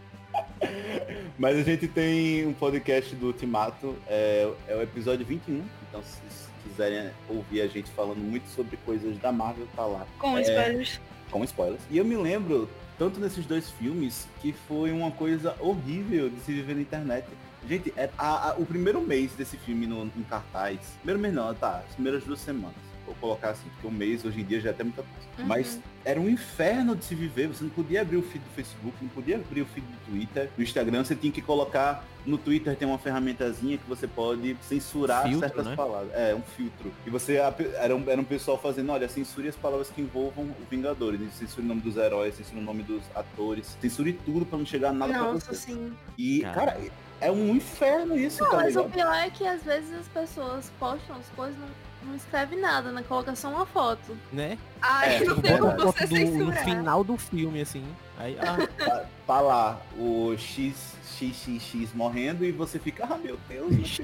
Mas 1.38 1.56
a 1.56 1.62
gente 1.62 1.86
tem 1.86 2.46
um 2.46 2.52
podcast 2.52 3.14
do 3.14 3.26
Ultimato, 3.26 3.96
é, 4.06 4.50
é 4.66 4.74
o 4.74 4.82
episódio 4.82 5.24
21. 5.24 5.62
Então, 5.88 6.02
se 6.02 6.20
quiserem 6.62 7.10
ouvir 7.28 7.60
a 7.60 7.66
gente 7.66 7.90
falando 7.90 8.18
muito 8.18 8.48
sobre 8.48 8.76
coisas 8.78 9.16
da 9.18 9.30
Marvel, 9.30 9.66
tá 9.74 9.86
lá. 9.86 10.06
Com 10.18 10.36
é, 10.36 10.42
spoilers. 10.42 11.00
Com 11.30 11.44
spoilers. 11.44 11.82
E 11.90 11.98
eu 11.98 12.04
me 12.04 12.16
lembro, 12.16 12.68
tanto 12.98 13.20
nesses 13.20 13.46
dois 13.46 13.70
filmes, 13.70 14.26
que 14.40 14.52
foi 14.52 14.90
uma 14.90 15.10
coisa 15.10 15.54
horrível 15.60 16.28
de 16.28 16.40
se 16.40 16.52
viver 16.52 16.74
na 16.74 16.82
internet. 16.82 17.26
Gente, 17.68 17.92
é, 17.96 18.10
a, 18.18 18.50
a, 18.50 18.54
o 18.54 18.66
primeiro 18.66 19.00
mês 19.00 19.32
desse 19.32 19.56
filme 19.56 19.86
no, 19.86 20.04
em 20.04 20.22
cartaz, 20.28 20.78
primeiro 20.98 21.20
mês 21.20 21.34
não, 21.34 21.54
tá, 21.54 21.82
as 21.86 21.94
primeiras 21.94 22.24
duas 22.24 22.40
semanas 22.40 22.87
colocar 23.14 23.50
assim, 23.50 23.68
porque 23.70 23.86
um 23.86 23.90
mês 23.90 24.24
hoje 24.24 24.40
em 24.40 24.44
dia 24.44 24.60
já 24.60 24.70
é 24.70 24.72
até 24.72 24.84
muita 24.84 25.02
coisa. 25.02 25.28
Uhum. 25.38 25.46
Mas 25.46 25.80
era 26.04 26.20
um 26.20 26.28
inferno 26.28 26.96
de 26.96 27.04
se 27.04 27.14
viver, 27.14 27.48
você 27.48 27.64
não 27.64 27.70
podia 27.70 28.02
abrir 28.02 28.16
o 28.16 28.22
feed 28.22 28.42
do 28.42 28.50
Facebook, 28.54 28.96
não 29.00 29.08
podia 29.08 29.36
abrir 29.36 29.62
o 29.62 29.66
feed 29.66 29.86
do 29.86 30.10
Twitter, 30.10 30.50
do 30.56 30.62
Instagram, 30.62 31.04
você 31.04 31.14
tinha 31.14 31.32
que 31.32 31.42
colocar, 31.42 32.04
no 32.24 32.38
Twitter 32.38 32.74
tem 32.76 32.88
uma 32.88 32.98
ferramentazinha 32.98 33.78
que 33.78 33.88
você 33.88 34.06
pode 34.06 34.56
censurar 34.62 35.24
filtro, 35.24 35.40
certas 35.40 35.66
né? 35.66 35.76
palavras. 35.76 36.10
É, 36.14 36.34
um 36.34 36.42
filtro. 36.42 36.92
E 37.06 37.10
você, 37.10 37.34
era 37.34 37.94
um, 37.94 38.08
era 38.08 38.20
um 38.20 38.24
pessoal 38.24 38.58
fazendo, 38.58 38.90
olha, 38.92 39.08
censure 39.08 39.48
as 39.48 39.56
palavras 39.56 39.90
que 39.90 40.00
envolvam 40.00 40.44
o 40.44 40.66
Vingadores, 40.70 41.20
censure 41.34 41.62
o 41.62 41.68
nome 41.68 41.80
dos 41.80 41.96
heróis, 41.96 42.34
censure 42.34 42.58
o 42.58 42.62
nome 42.62 42.82
dos 42.82 43.02
atores, 43.14 43.76
censure 43.80 44.12
tudo 44.12 44.46
pra 44.46 44.58
não 44.58 44.66
chegar 44.66 44.92
nada 44.92 45.12
Nossa, 45.12 45.46
pra 45.46 45.54
você. 45.54 45.72
sim. 45.72 45.92
E, 46.16 46.40
cara, 46.40 46.72
cara 46.72 46.90
é 47.20 47.30
um 47.30 47.54
inferno 47.54 48.16
isso, 48.16 48.42
não, 48.42 48.50
tá 48.50 48.56
mas 48.58 48.68
ligado? 48.68 48.86
o 48.86 48.90
pior 48.90 49.14
é 49.14 49.30
que 49.30 49.46
às 49.46 49.62
vezes 49.62 49.92
as 49.92 50.08
pessoas 50.08 50.70
postam 50.78 51.16
as 51.16 51.28
coisas 51.30 51.58
não 51.58 51.68
não 52.02 52.14
escreve 52.14 52.56
nada, 52.56 52.90
né? 52.90 53.04
Coloca 53.06 53.34
só 53.34 53.48
uma 53.48 53.66
foto. 53.66 54.16
Né? 54.32 54.58
Ai, 54.80 55.16
é, 55.16 55.24
não 55.24 55.40
tem 55.40 55.58
como 55.58 55.76
você 55.76 56.06
do, 56.06 56.44
No 56.44 56.52
final 56.52 57.04
do 57.04 57.16
filme, 57.16 57.60
assim. 57.60 57.84
Aí, 58.18 58.36
ah. 58.40 58.68
tá, 58.76 59.04
tá 59.26 59.40
lá 59.40 59.80
o 59.96 60.34
X 60.36 60.97
XXX 61.18 61.92
morrendo 61.94 62.44
e 62.44 62.52
você 62.52 62.78
fica, 62.78 63.04
ah 63.04 63.18
meu 63.18 63.36
Deus, 63.48 63.98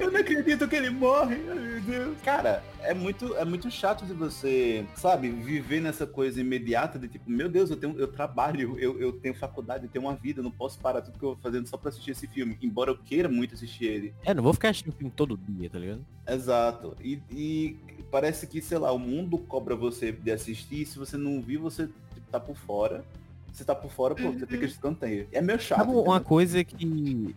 eu 0.00 0.10
não 0.10 0.20
acredito 0.20 0.66
que 0.66 0.74
ele 0.74 0.90
morre, 0.90 1.36
meu 1.36 1.80
Deus. 1.80 2.20
Cara, 2.22 2.64
é 2.80 2.92
muito, 2.92 3.36
é 3.36 3.44
muito 3.44 3.70
chato 3.70 4.04
de 4.04 4.12
você, 4.12 4.84
sabe, 4.96 5.30
viver 5.30 5.80
nessa 5.80 6.06
coisa 6.06 6.40
imediata 6.40 6.98
de 6.98 7.06
tipo, 7.06 7.30
meu 7.30 7.48
Deus, 7.48 7.70
eu 7.70 7.76
tenho, 7.76 7.96
eu 7.98 8.08
trabalho, 8.08 8.76
eu, 8.78 8.98
eu 9.00 9.12
tenho 9.12 9.34
faculdade, 9.34 9.84
eu 9.84 9.90
tenho 9.90 10.04
uma 10.04 10.16
vida, 10.16 10.40
eu 10.40 10.44
não 10.44 10.50
posso 10.50 10.78
parar 10.80 11.00
tudo 11.00 11.18
que 11.18 11.24
eu 11.24 11.30
vou 11.30 11.38
fazendo 11.38 11.68
só 11.68 11.76
pra 11.76 11.90
assistir 11.90 12.10
esse 12.10 12.26
filme, 12.26 12.58
embora 12.60 12.90
eu 12.90 12.98
queira 12.98 13.28
muito 13.28 13.54
assistir 13.54 13.84
ele. 13.84 14.14
É, 14.24 14.34
não 14.34 14.42
vou 14.42 14.52
ficar 14.52 14.70
assistindo 14.70 14.94
filme 14.94 15.12
todo 15.14 15.36
dia, 15.36 15.70
tá 15.70 15.78
ligado? 15.78 16.04
Exato. 16.26 16.96
E, 17.00 17.20
e 17.30 17.76
parece 18.10 18.46
que, 18.46 18.60
sei 18.60 18.78
lá, 18.78 18.90
o 18.90 18.98
mundo 18.98 19.38
cobra 19.38 19.76
você 19.76 20.10
de 20.10 20.30
assistir, 20.32 20.82
e 20.82 20.86
se 20.86 20.98
você 20.98 21.16
não 21.16 21.40
viu, 21.40 21.60
você 21.60 21.86
tipo, 21.86 22.30
tá 22.30 22.40
por 22.40 22.56
fora 22.56 23.04
você 23.52 23.64
tá 23.64 23.74
por 23.74 23.90
fora, 23.90 24.14
pô, 24.14 24.32
você 24.32 24.46
fica 24.46 24.66
de 24.66 24.72
escanteio. 24.72 25.28
É 25.32 25.40
meio 25.40 25.60
chato. 25.60 25.78
Sabe 25.78 25.92
uma 25.92 26.20
coisa 26.20 26.64
que 26.64 27.34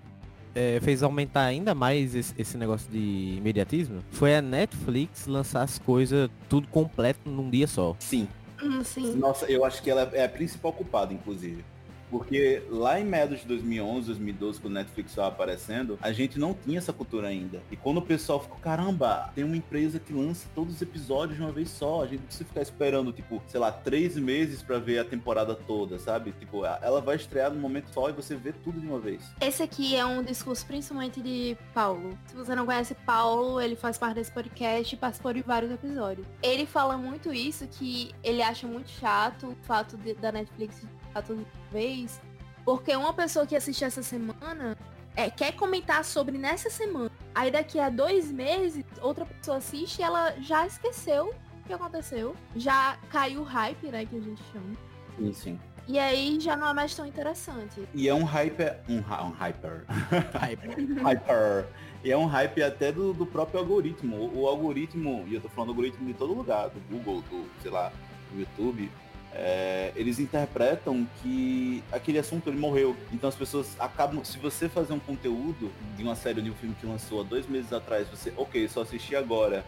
é, 0.53 0.79
fez 0.81 1.03
aumentar 1.03 1.43
ainda 1.43 1.75
mais 1.75 2.15
esse, 2.15 2.33
esse, 2.37 2.57
negócio 2.57 2.89
de 2.89 3.35
imediatismo? 3.37 4.01
Foi 4.11 4.35
a 4.35 4.41
Netflix 4.41 5.27
lançar 5.27 5.61
as 5.61 5.77
coisas 5.77 6.29
tudo 6.49 6.67
completo 6.67 7.29
num 7.29 7.49
dia 7.49 7.67
só. 7.67 7.95
Sim. 7.99 8.27
Hum, 8.61 8.83
sim. 8.83 9.15
Nossa, 9.15 9.45
eu 9.45 9.65
acho 9.65 9.83
que 9.83 9.89
ela 9.89 10.09
é 10.13 10.23
a 10.23 10.29
principal 10.29 10.71
culpada, 10.71 11.13
inclusive. 11.13 11.63
Porque 12.09 12.63
lá 12.69 12.99
em 12.99 13.05
meados 13.05 13.41
de 13.41 13.47
2011, 13.47 14.07
2012, 14.07 14.59
quando 14.59 14.71
o 14.71 14.75
Netflix 14.75 15.11
estava 15.11 15.29
aparecendo, 15.29 15.97
a 16.01 16.11
gente 16.11 16.39
não 16.39 16.53
tinha 16.53 16.77
essa 16.77 16.93
cultura 16.93 17.27
ainda. 17.27 17.61
E 17.71 17.75
quando 17.75 17.97
o 17.97 18.01
pessoal 18.01 18.39
ficou, 18.39 18.57
caramba, 18.57 19.31
tem 19.33 19.43
uma 19.43 19.57
empresa 19.57 19.99
que 19.99 20.13
lança 20.13 20.47
todos 20.53 20.75
os 20.75 20.81
episódios 20.81 21.37
de 21.37 21.43
uma 21.43 21.51
vez 21.51 21.69
só, 21.69 22.03
a 22.03 22.07
gente 22.07 22.19
não 22.19 22.27
precisa 22.27 22.47
ficar 22.47 22.61
esperando, 22.61 23.11
tipo, 23.11 23.41
sei 23.47 23.59
lá, 23.59 23.71
três 23.71 24.15
meses 24.17 24.61
para 24.61 24.79
ver 24.79 24.99
a 24.99 25.05
temporada 25.05 25.55
toda, 25.55 25.99
sabe? 25.99 26.31
Tipo, 26.33 26.65
ela 26.65 27.01
vai 27.01 27.15
estrear 27.15 27.51
no 27.51 27.59
momento 27.59 27.89
só 27.93 28.09
e 28.09 28.13
você 28.13 28.35
vê 28.35 28.51
tudo 28.51 28.79
de 28.79 28.87
uma 28.87 28.99
vez. 28.99 29.23
Esse 29.41 29.63
aqui 29.63 29.95
é 29.95 30.05
um 30.05 30.23
discurso 30.23 30.65
principalmente 30.65 31.21
de 31.21 31.57
Paulo. 31.73 32.17
Se 32.27 32.35
você 32.35 32.55
não 32.55 32.65
conhece 32.65 32.95
Paulo, 33.05 33.59
ele 33.59 33.75
faz 33.75 33.97
parte 33.97 34.15
desse 34.15 34.31
podcast 34.31 34.93
e 34.93 34.97
participou 34.97 35.33
de 35.33 35.41
vários 35.41 35.71
episódios. 35.71 36.25
Ele 36.41 36.65
fala 36.65 36.97
muito 36.97 37.33
isso, 37.33 37.67
que 37.67 38.11
ele 38.23 38.41
acha 38.41 38.67
muito 38.67 38.89
chato 38.89 39.47
o 39.47 39.55
fato 39.65 39.97
de, 39.97 40.13
da 40.13 40.31
Netflix 40.31 40.81
toda 41.21 41.45
vez, 41.75 42.21
porque 42.63 42.95
uma 42.95 43.13
pessoa 43.13 43.45
que 43.45 43.55
assiste 43.55 43.83
essa 43.83 44.01
semana 44.01 44.77
é, 45.13 45.29
quer 45.29 45.51
comentar 45.53 46.03
sobre 46.05 46.37
nessa 46.37 46.69
semana. 46.69 47.11
Aí 47.33 47.51
daqui 47.51 47.79
a 47.79 47.89
dois 47.89 48.31
meses, 48.31 48.85
outra 49.01 49.25
pessoa 49.25 49.57
assiste 49.57 49.99
e 49.99 50.03
ela 50.03 50.33
já 50.39 50.65
esqueceu 50.65 51.27
o 51.27 51.67
que 51.67 51.73
aconteceu. 51.73 52.33
Já 52.55 52.97
caiu 53.09 53.41
o 53.41 53.43
hype, 53.43 53.87
né, 53.87 54.05
que 54.05 54.15
a 54.15 54.21
gente 54.21 54.41
chama. 54.53 54.75
Sim, 55.17 55.33
sim. 55.33 55.59
E 55.87 55.99
aí 55.99 56.39
já 56.39 56.55
não 56.55 56.67
é 56.67 56.73
mais 56.73 56.95
tão 56.95 57.05
interessante. 57.05 57.87
E 57.93 58.07
é 58.07 58.13
um 58.13 58.23
hype, 58.23 58.63
um, 58.89 58.97
um 58.97 59.31
hyper. 59.31 59.85
hyper. 60.39 61.03
hyper. 61.03 61.67
E 62.03 62.11
é 62.11 62.17
um 62.17 62.25
hype 62.25 62.63
até 62.63 62.91
do, 62.91 63.13
do 63.13 63.25
próprio 63.25 63.59
algoritmo. 63.59 64.15
O, 64.15 64.41
o, 64.41 64.47
algoritmo, 64.47 65.25
e 65.27 65.35
eu 65.35 65.41
tô 65.41 65.49
falando 65.49 65.69
algoritmo 65.69 66.07
de 66.07 66.13
todo 66.13 66.33
lugar, 66.33 66.69
do 66.69 66.79
Google, 66.89 67.21
do, 67.29 67.45
sei 67.61 67.69
lá, 67.69 67.91
do 68.31 68.39
YouTube, 68.39 68.89
é, 69.35 69.91
eles 69.95 70.17
interpretam 70.17 71.05
que 71.21 71.83
aquele 71.91 72.17
assunto 72.17 72.49
ele 72.49 72.57
morreu. 72.57 72.95
Então 73.11 73.27
as 73.27 73.35
pessoas 73.35 73.75
acabam. 73.79 74.23
Se 74.23 74.37
você 74.37 74.69
fazer 74.69 74.93
um 74.93 74.99
conteúdo 74.99 75.71
de 75.97 76.03
uma 76.03 76.15
série 76.15 76.39
ou 76.39 76.43
de 76.43 76.51
um 76.51 76.55
filme 76.55 76.75
que 76.79 76.85
lançou 76.85 77.21
há 77.21 77.23
dois 77.23 77.47
meses 77.47 77.71
atrás, 77.73 78.07
você, 78.07 78.33
ok, 78.37 78.67
só 78.67 78.81
assisti 78.81 79.15
agora 79.15 79.63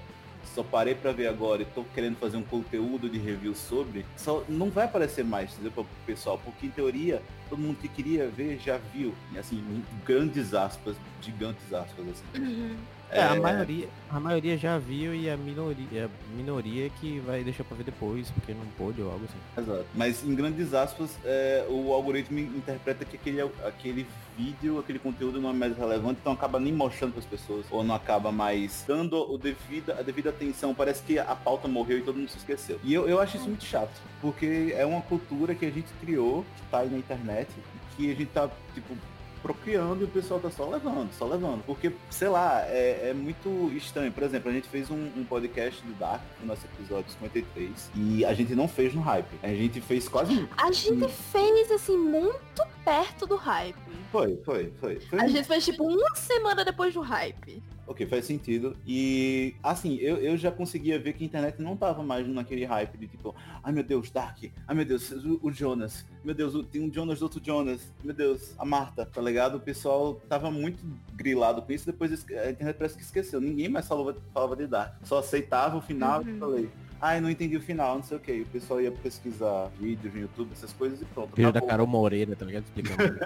só 0.55 0.63
parei 0.63 0.95
para 0.95 1.11
ver 1.11 1.27
agora 1.27 1.61
e 1.61 1.65
tô 1.65 1.83
querendo 1.93 2.15
fazer 2.17 2.37
um 2.37 2.43
conteúdo 2.43 3.09
de 3.09 3.17
review 3.17 3.53
sobre, 3.53 4.05
só 4.15 4.43
não 4.47 4.69
vai 4.69 4.85
aparecer 4.85 5.23
mais, 5.23 5.51
entendeu, 5.53 5.71
pro 5.71 5.85
pessoal, 6.05 6.39
porque 6.43 6.65
em 6.65 6.69
teoria 6.69 7.21
todo 7.49 7.59
mundo 7.59 7.77
que 7.79 7.87
queria 7.87 8.27
ver 8.27 8.59
já 8.59 8.77
viu, 8.93 9.13
e 9.31 9.37
assim, 9.37 9.61
grandes 10.05 10.53
aspas, 10.53 10.95
gigantes 11.21 11.73
aspas, 11.73 12.05
assim. 12.09 12.43
Uhum. 12.43 12.75
É, 13.11 13.21
a, 13.21 13.35
é. 13.35 13.39
maioria, 13.39 13.87
a 14.09 14.19
maioria 14.19 14.57
já 14.57 14.77
viu 14.77 15.15
e 15.15 15.29
a 15.29 15.37
minoria, 15.37 16.05
a 16.05 16.35
minoria 16.35 16.89
que 16.99 17.19
vai 17.19 17.43
deixar 17.43 17.63
pra 17.63 17.77
ver 17.77 17.83
depois, 17.83 18.29
porque 18.31 18.53
não 18.53 18.65
pôde 18.77 19.01
ou 19.01 19.11
algo 19.11 19.25
assim. 19.25 19.61
Exato. 19.61 19.85
Mas 19.95 20.23
em 20.23 20.35
grandes 20.35 20.73
aspas, 20.73 21.11
é, 21.23 21.65
o 21.69 21.93
algoritmo 21.93 22.39
interpreta 22.39 23.05
que 23.05 23.15
aquele, 23.15 23.41
aquele 23.65 24.05
vídeo, 24.37 24.79
aquele 24.79 24.99
conteúdo 24.99 25.39
não 25.39 25.49
é 25.49 25.53
mais 25.53 25.77
relevante, 25.77 26.19
então 26.21 26.33
acaba 26.33 26.59
nem 26.59 26.73
mostrando 26.73 27.13
para 27.13 27.19
as 27.19 27.25
pessoas, 27.25 27.65
ou 27.71 27.83
não 27.83 27.95
acaba 27.95 28.31
mais 28.31 28.83
dando 28.87 29.31
o 29.31 29.37
devido, 29.37 29.91
a 29.91 30.01
devida 30.01 30.29
atenção. 30.29 30.75
Parece 30.75 31.01
que 31.03 31.17
a 31.17 31.35
pauta 31.35 31.67
morreu 31.67 31.99
e 31.99 32.01
todo 32.01 32.17
mundo 32.17 32.29
se 32.29 32.37
esqueceu. 32.37 32.79
E 32.83 32.93
eu, 32.93 33.07
eu 33.07 33.19
acho 33.21 33.37
isso 33.37 33.47
muito 33.47 33.63
chato, 33.63 34.01
porque 34.21 34.73
é 34.77 34.85
uma 34.85 35.01
cultura 35.01 35.55
que 35.55 35.65
a 35.65 35.71
gente 35.71 35.87
criou, 36.01 36.45
que 36.55 36.61
tá 36.69 36.79
aí 36.79 36.89
na 36.89 36.97
internet, 36.97 37.49
que 37.95 38.11
a 38.11 38.15
gente 38.15 38.27
tá, 38.27 38.49
tipo, 38.73 38.95
procriando 39.41 40.01
e 40.01 40.03
o 40.05 40.07
pessoal 40.07 40.39
tá 40.39 40.49
só 40.49 40.67
levando, 40.67 41.11
só 41.13 41.25
levando. 41.25 41.63
Porque, 41.65 41.91
sei 42.09 42.27
lá, 42.27 42.61
é, 42.65 43.09
é 43.09 43.13
muito 43.13 43.71
estranho. 43.75 44.11
Por 44.11 44.23
exemplo, 44.23 44.49
a 44.49 44.53
gente 44.53 44.67
fez 44.67 44.89
um, 44.89 45.09
um 45.15 45.23
podcast 45.23 45.81
do 45.85 45.93
Dark, 45.93 46.21
no 46.41 46.47
nosso 46.47 46.65
episódio 46.65 47.11
53, 47.11 47.91
e 47.95 48.25
a 48.25 48.33
gente 48.33 48.55
não 48.55 48.67
fez 48.67 48.93
no 48.93 49.01
hype. 49.01 49.27
A 49.41 49.47
gente 49.49 49.81
fez 49.81 50.07
quase. 50.07 50.47
A 50.57 50.71
gente 50.71 51.07
fez, 51.07 51.71
assim, 51.71 51.97
muito 51.97 52.63
perto 52.83 53.25
do 53.25 53.35
hype. 53.35 53.77
Foi, 54.11 54.37
foi, 54.45 54.73
foi. 54.79 54.99
foi 54.99 55.19
a 55.19 55.27
gente 55.27 55.47
fez, 55.47 55.65
tipo, 55.65 55.83
uma 55.83 56.15
semana 56.15 56.63
depois 56.63 56.93
do 56.93 57.01
hype. 57.01 57.61
Ok, 57.87 58.05
faz 58.05 58.25
sentido. 58.25 58.75
E, 58.85 59.55
assim, 59.63 59.95
eu, 59.95 60.17
eu 60.17 60.37
já 60.37 60.51
conseguia 60.51 60.99
ver 60.99 61.13
que 61.13 61.23
a 61.23 61.27
internet 61.27 61.61
não 61.61 61.77
tava 61.77 62.03
mais 62.03 62.27
naquele 62.27 62.65
hype 62.65 62.97
de 62.97 63.07
tipo, 63.07 63.33
ai 63.63 63.71
meu 63.71 63.83
Deus, 63.83 64.11
Dark, 64.11 64.43
ai 64.67 64.75
meu 64.75 64.83
Deus, 64.83 65.09
o, 65.11 65.39
o 65.41 65.51
Jonas, 65.51 66.05
meu 66.23 66.35
Deus, 66.35 66.53
o, 66.53 66.63
tem 66.63 66.81
um 66.81 66.93
Jonas 66.93 67.19
do 67.19 67.23
outro 67.23 67.41
Jonas, 67.43 67.93
meu 68.03 68.13
Deus, 68.13 68.53
a 68.59 68.65
Marta, 68.65 69.05
tá 69.05 69.21
ligado? 69.21 69.55
O 69.55 69.59
pessoal 69.61 70.15
tava 70.27 70.51
muito 70.51 70.83
grilado 71.13 71.61
com 71.61 71.71
isso, 71.71 71.85
depois 71.85 72.11
a 72.11 72.49
internet 72.49 72.75
parece 72.75 72.97
que 72.97 73.03
esqueceu. 73.03 73.39
Ninguém 73.39 73.69
mais 73.69 73.87
falava, 73.87 74.17
falava 74.33 74.55
de 74.55 74.67
Dark. 74.67 74.95
Só 75.03 75.19
aceitava 75.19 75.77
o 75.77 75.81
final 75.81 76.21
uhum. 76.21 76.35
e 76.35 76.39
falei, 76.39 76.69
ai, 76.99 77.21
não 77.21 77.29
entendi 77.29 77.55
o 77.55 77.61
final, 77.61 77.95
não 77.95 78.03
sei 78.03 78.17
o 78.17 78.19
que. 78.19 78.41
O 78.41 78.45
pessoal 78.47 78.81
ia 78.81 78.91
pesquisar 78.91 79.71
vídeos 79.79 80.13
no 80.13 80.19
YouTube, 80.19 80.51
essas 80.51 80.73
coisas 80.73 81.01
e 81.01 81.05
pronto. 81.05 81.35
Vídeo 81.35 81.53
da 81.53 81.61
Carol 81.61 81.87
Moreira, 81.87 82.35
tá 82.35 82.45
ligado? 82.45 82.65
Explicando. 82.65 83.17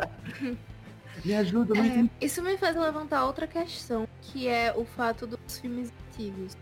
Me 1.24 1.36
ajuda, 1.36 1.74
não 1.74 1.84
é, 1.84 2.10
Isso 2.20 2.42
me 2.42 2.58
faz 2.58 2.76
levantar 2.76 3.26
outra 3.26 3.46
questão, 3.46 4.08
que 4.22 4.48
é 4.48 4.74
o 4.76 4.86
fato 4.86 5.28
dos 5.28 5.60
filmes 5.60 5.92
antigos. 6.10 6.58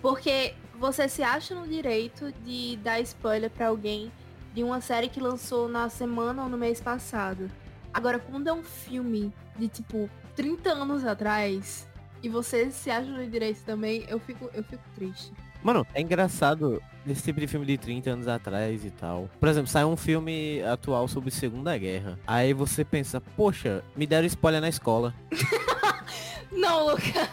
Porque 0.00 0.54
você 0.78 1.08
se 1.08 1.22
acha 1.22 1.54
no 1.54 1.66
direito 1.66 2.32
de 2.44 2.76
dar 2.82 3.00
spoiler 3.00 3.50
para 3.50 3.68
alguém 3.68 4.12
de 4.54 4.62
uma 4.62 4.80
série 4.80 5.08
que 5.08 5.20
lançou 5.20 5.68
na 5.68 5.88
semana 5.88 6.44
ou 6.44 6.48
no 6.48 6.56
mês 6.56 6.80
passado. 6.80 7.50
Agora, 7.92 8.18
quando 8.18 8.48
é 8.48 8.52
um 8.52 8.62
filme 8.62 9.32
de 9.56 9.68
tipo 9.68 10.08
30 10.36 10.70
anos 10.72 11.04
atrás 11.04 11.88
e 12.22 12.28
você 12.28 12.70
se 12.70 12.90
acha 12.90 13.10
no 13.10 13.26
direito 13.28 13.62
também, 13.64 14.04
eu 14.08 14.18
fico, 14.20 14.50
eu 14.52 14.62
fico 14.62 14.82
triste. 14.94 15.32
Mano, 15.64 15.86
é 15.94 16.02
engraçado 16.02 16.82
esse 17.06 17.22
tipo 17.22 17.40
de 17.40 17.46
filme 17.46 17.64
de 17.64 17.78
30 17.78 18.10
anos 18.10 18.28
atrás 18.28 18.84
e 18.84 18.90
tal. 18.90 19.30
Por 19.40 19.48
exemplo, 19.48 19.66
sai 19.66 19.82
um 19.82 19.96
filme 19.96 20.62
atual 20.62 21.08
sobre 21.08 21.30
Segunda 21.30 21.76
Guerra. 21.78 22.18
Aí 22.26 22.52
você 22.52 22.84
pensa, 22.84 23.18
poxa, 23.18 23.82
me 23.96 24.06
deram 24.06 24.26
spoiler 24.26 24.60
na 24.60 24.68
escola. 24.68 25.14
Não, 26.52 26.88
Luca. 26.88 27.28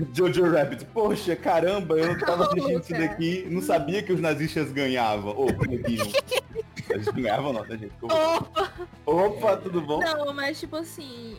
Jojo 0.14 0.50
Rabbit, 0.50 0.84
poxa, 0.86 1.36
caramba, 1.36 1.94
eu 1.94 2.18
tava 2.24 2.46
assistindo 2.46 2.80
isso 2.80 2.92
daqui, 2.92 3.46
não 3.50 3.60
sabia 3.60 4.02
que 4.02 4.12
os 4.12 4.20
nazistas 4.20 4.72
ganhavam. 4.72 5.32
Ô, 5.36 5.46
oh, 5.46 6.92
Eles 6.92 7.08
ganhavam 7.08 7.52
não, 7.52 7.64
tá, 7.64 7.76
gente? 7.76 7.92
Opa! 8.02 8.72
Opa, 9.04 9.56
tudo 9.58 9.80
bom? 9.82 10.00
Não, 10.00 10.32
mas 10.32 10.58
tipo 10.58 10.76
assim, 10.76 11.29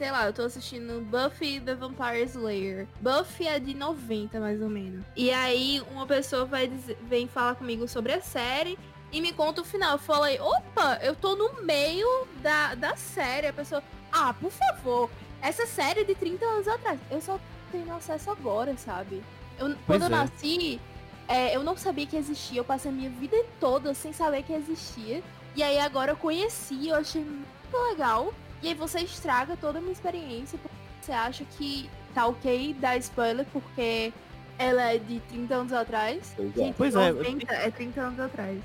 sei 0.00 0.10
lá, 0.10 0.24
eu 0.24 0.32
tô 0.32 0.40
assistindo 0.40 1.02
Buffy 1.10 1.60
the 1.60 1.74
Vampire 1.74 2.22
Slayer. 2.22 2.88
Buffy 3.02 3.46
é 3.46 3.58
de 3.58 3.74
90, 3.74 4.40
mais 4.40 4.62
ou 4.62 4.70
menos. 4.70 5.04
E 5.14 5.30
aí 5.30 5.82
uma 5.90 6.06
pessoa 6.06 6.46
vai 6.46 6.66
dizer, 6.66 6.96
vem 7.02 7.28
falar 7.28 7.54
comigo 7.54 7.86
sobre 7.86 8.14
a 8.14 8.20
série 8.22 8.78
e 9.12 9.20
me 9.20 9.30
conta 9.30 9.60
o 9.60 9.64
final. 9.64 9.92
Eu 9.92 9.98
falei, 9.98 10.40
opa, 10.40 10.98
eu 11.02 11.14
tô 11.14 11.36
no 11.36 11.62
meio 11.64 12.26
da, 12.42 12.74
da 12.76 12.96
série. 12.96 13.48
A 13.48 13.52
pessoa, 13.52 13.82
ah, 14.10 14.32
por 14.32 14.50
favor, 14.50 15.10
essa 15.42 15.66
série 15.66 16.00
é 16.00 16.04
de 16.04 16.14
30 16.14 16.46
anos 16.46 16.66
atrás. 16.66 16.98
Eu 17.10 17.20
só 17.20 17.38
tenho 17.70 17.94
acesso 17.94 18.30
agora, 18.30 18.74
sabe? 18.78 19.22
Eu, 19.58 19.76
quando 19.86 20.00
eu 20.00 20.06
é. 20.06 20.08
nasci, 20.08 20.80
é, 21.28 21.54
eu 21.54 21.62
não 21.62 21.76
sabia 21.76 22.06
que 22.06 22.16
existia. 22.16 22.60
Eu 22.60 22.64
passei 22.64 22.90
a 22.90 22.94
minha 22.94 23.10
vida 23.10 23.36
toda 23.60 23.92
sem 23.92 24.14
saber 24.14 24.44
que 24.44 24.54
existia. 24.54 25.22
E 25.54 25.62
aí 25.62 25.78
agora 25.78 26.12
eu 26.12 26.16
conheci, 26.16 26.88
eu 26.88 26.96
achei 26.96 27.22
muito 27.22 27.76
legal. 27.90 28.32
E 28.62 28.68
aí 28.68 28.74
você 28.74 29.00
estraga 29.00 29.56
toda 29.56 29.78
a 29.78 29.80
minha 29.80 29.92
experiência 29.92 30.58
porque 30.58 30.76
você 31.00 31.12
acha 31.12 31.44
que 31.56 31.88
tá 32.14 32.26
ok 32.26 32.74
dar 32.74 32.96
spoiler 32.98 33.46
porque 33.52 34.12
ela 34.58 34.82
é 34.82 34.98
de 34.98 35.20
30 35.20 35.54
anos 35.54 35.72
atrás. 35.72 36.36
Pois 36.76 36.94
é. 36.94 37.12
90 37.12 37.52
é 37.52 37.70
30 37.70 38.00
anos 38.00 38.20
atrás. 38.20 38.58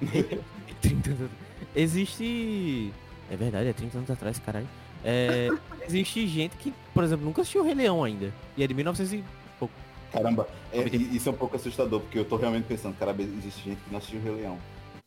30 0.80 1.10
anos 1.10 1.30
Existe. 1.74 2.92
É 3.30 3.36
verdade, 3.36 3.68
é 3.68 3.72
30 3.72 3.98
anos 3.98 4.10
atrás, 4.10 4.38
caralho. 4.38 4.68
É... 5.04 5.48
Existe 5.86 6.26
gente 6.26 6.56
que, 6.56 6.72
por 6.94 7.02
exemplo, 7.02 7.24
nunca 7.24 7.42
assistiu 7.42 7.62
o 7.62 7.64
Rei 7.64 7.74
Leão 7.74 8.04
ainda. 8.04 8.32
E 8.56 8.62
é 8.62 8.66
de 8.66 8.74
1900 8.74 9.12
e 9.12 9.24
pouco. 9.58 9.74
Caramba, 10.12 10.48
é, 10.72 10.82
isso 10.84 11.28
é 11.28 11.32
um 11.32 11.36
pouco 11.36 11.56
assustador, 11.56 12.00
porque 12.00 12.18
eu 12.18 12.24
tô 12.24 12.36
realmente 12.36 12.64
pensando, 12.64 12.96
cara, 12.96 13.14
existe 13.18 13.62
gente 13.64 13.80
que 13.80 13.90
não 13.90 13.98
assistiu 13.98 14.20
o 14.20 14.22
Rei 14.22 14.34
Leão. 14.34 14.58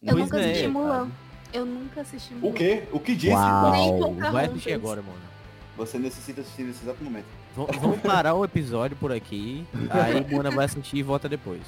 Eu 0.02 0.14
pois 0.14 0.24
nunca 0.24 0.40
assisti 0.40 0.64
é, 0.64 0.68
Mulan. 0.68 1.10
Eu 1.54 1.66
nunca 1.66 2.02
assisti 2.02 2.34
Mulan. 2.34 2.50
O 2.50 2.54
quê? 2.54 2.84
O 2.92 3.00
que 3.00 3.16
disse? 3.16 3.34
Uau, 3.34 4.16
vai 4.32 4.46
assistir 4.46 4.74
agora, 4.74 5.02
mano. 5.02 5.34
Você 5.78 5.98
necessita 5.98 6.42
assistir 6.42 6.64
nesse 6.64 6.84
exato 6.84 7.04
momento. 7.04 7.26
vamos 7.56 8.00
parar 8.00 8.34
o 8.36 8.44
episódio 8.44 8.96
por 8.98 9.12
aqui, 9.12 9.66
aí 9.90 10.26
Mona 10.32 10.52
vai 10.52 10.66
assistir 10.66 10.98
e 10.98 11.04
volta 11.04 11.28
depois. 11.28 11.62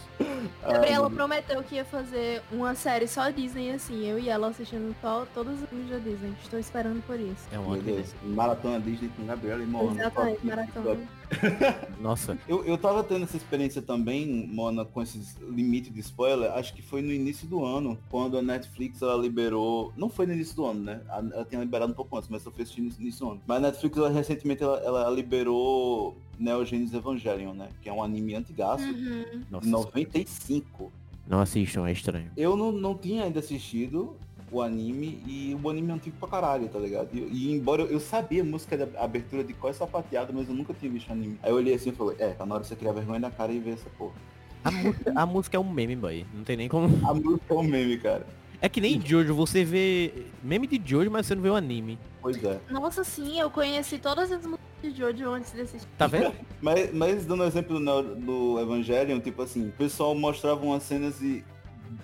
Gabriela 0.61 1.09
prometeu 1.09 1.63
que 1.63 1.75
ia 1.75 1.85
fazer 1.85 2.41
uma 2.51 2.75
série 2.75 3.07
só 3.07 3.29
Disney 3.29 3.71
assim, 3.71 4.05
eu 4.05 4.19
e 4.19 4.29
ela 4.29 4.47
assistindo 4.47 4.95
to 5.01 5.27
todos 5.33 5.61
os 5.61 5.69
filmes 5.69 5.89
da 5.89 5.97
Disney. 5.97 6.33
Estou 6.43 6.59
esperando 6.59 7.01
por 7.05 7.19
isso. 7.19 7.47
É 7.51 7.57
uma 7.57 7.77
Maratona 8.23 8.79
Disney 8.79 9.09
com 9.15 9.25
Gabriela 9.25 9.63
e 9.63 9.65
Mona. 9.65 10.01
Exatamente, 10.01 10.45
maratona. 10.45 10.97
Nossa. 11.99 12.37
Eu, 12.47 12.63
eu 12.65 12.77
tava 12.77 13.03
tendo 13.03 13.23
essa 13.23 13.37
experiência 13.37 13.81
também, 13.81 14.47
Mona, 14.47 14.85
com 14.85 15.01
esses 15.01 15.37
limites 15.41 15.93
de 15.93 15.99
spoiler, 15.99 16.51
acho 16.51 16.73
que 16.73 16.81
foi 16.81 17.01
no 17.01 17.11
início 17.11 17.47
do 17.47 17.63
ano, 17.63 17.97
quando 18.09 18.37
a 18.37 18.41
Netflix 18.41 19.01
ela 19.01 19.15
liberou. 19.15 19.93
Não 19.95 20.09
foi 20.09 20.25
no 20.25 20.33
início 20.33 20.55
do 20.55 20.65
ano, 20.65 20.81
né? 20.81 21.01
Ela 21.09 21.45
tinha 21.45 21.61
liberado 21.61 21.91
um 21.91 21.95
pouco 21.95 22.17
antes, 22.17 22.29
mas 22.29 22.45
eu 22.45 22.51
fui 22.51 22.63
assistir 22.63 22.81
no 22.81 22.91
início 22.99 23.25
do 23.25 23.31
ano. 23.31 23.41
Mas 23.45 23.57
a 23.57 23.61
Netflix 23.61 23.97
ela, 23.97 24.09
recentemente 24.09 24.63
ela, 24.63 24.79
ela 24.79 25.09
liberou 25.09 26.17
Neo 26.39 26.65
Genesis 26.65 26.93
Evangelion, 26.93 27.53
né? 27.53 27.69
Que 27.81 27.89
é 27.89 27.93
um 27.93 28.03
anime 28.03 28.35
antigaço, 28.35 28.83
uhum. 28.83 29.59
95. 29.61 30.91
Não 31.27 31.39
assistam, 31.39 31.87
é 31.87 31.91
estranho. 31.91 32.31
Eu 32.37 32.55
não, 32.55 32.71
não 32.71 32.95
tinha 32.95 33.23
ainda 33.23 33.39
assistido. 33.39 34.15
O 34.55 34.61
anime 34.61 35.21
e 35.27 35.57
o 35.61 35.69
anime 35.69 35.91
é 35.91 35.93
antigo 35.93 36.15
pra 36.17 36.29
caralho, 36.29 36.69
tá 36.69 36.79
ligado? 36.79 37.09
E, 37.13 37.19
e 37.19 37.51
embora 37.51 37.81
eu, 37.81 37.87
eu 37.87 37.99
sabia 37.99 38.41
a 38.41 38.45
música 38.45 38.77
da 38.77 39.03
abertura 39.03 39.43
de 39.43 39.53
Qual 39.53 39.69
é 39.69 39.73
Sapateado, 39.73 40.33
mas 40.33 40.47
eu 40.47 40.55
nunca 40.55 40.73
tinha 40.73 40.89
visto 40.89 41.11
anime. 41.11 41.37
Aí 41.43 41.51
eu 41.51 41.55
olhei 41.55 41.73
assim 41.73 41.89
e 41.89 41.93
falei, 41.93 42.15
é, 42.19 42.29
tá 42.29 42.45
na 42.45 42.55
hora 42.55 42.63
de 42.63 42.69
você 42.69 42.75
criar 42.75 42.93
vergonha 42.93 43.19
na 43.19 43.31
cara 43.31 43.51
e 43.51 43.59
ver 43.59 43.73
essa 43.73 43.89
porra. 43.97 44.15
A 44.63 44.71
música, 44.71 45.13
a 45.15 45.25
música 45.25 45.57
é 45.57 45.59
um 45.59 45.69
meme, 45.69 45.95
boy. 45.95 46.25
Não 46.33 46.43
tem 46.43 46.57
nem 46.57 46.69
como. 46.69 46.85
A 47.07 47.13
música 47.13 47.53
é 47.53 47.57
um 47.57 47.63
meme, 47.63 47.97
cara. 47.97 48.25
É 48.61 48.69
que 48.69 48.79
nem 48.81 48.99
Jojo, 48.99 49.35
você 49.35 49.63
vê 49.63 50.25
meme 50.41 50.65
de 50.65 50.81
Jojo, 50.83 51.11
mas 51.11 51.27
você 51.27 51.35
não 51.35 51.41
vê 51.43 51.49
o 51.49 51.55
anime. 51.55 51.99
Pois 52.21 52.41
é. 52.43 52.59
Nossa, 52.69 53.03
sim, 53.03 53.39
eu 53.39 53.51
conheci 53.51 53.99
todas 53.99 54.31
as 54.31 54.43
músicas 54.43 54.65
de 54.81 54.91
Jojo 54.97 55.29
antes 55.31 55.51
desse. 55.51 55.85
Tá 55.97 56.07
vendo? 56.07 56.33
Mas, 56.61 56.91
mas 56.91 57.25
dando 57.27 57.43
exemplo 57.43 57.79
no, 57.79 58.01
no 58.01 58.59
Evangelion, 58.59 59.19
tipo 59.19 59.39
assim, 59.43 59.67
o 59.67 59.71
pessoal 59.73 60.15
mostrava 60.15 60.65
umas 60.65 60.81
cenas 60.81 61.21
e 61.21 61.43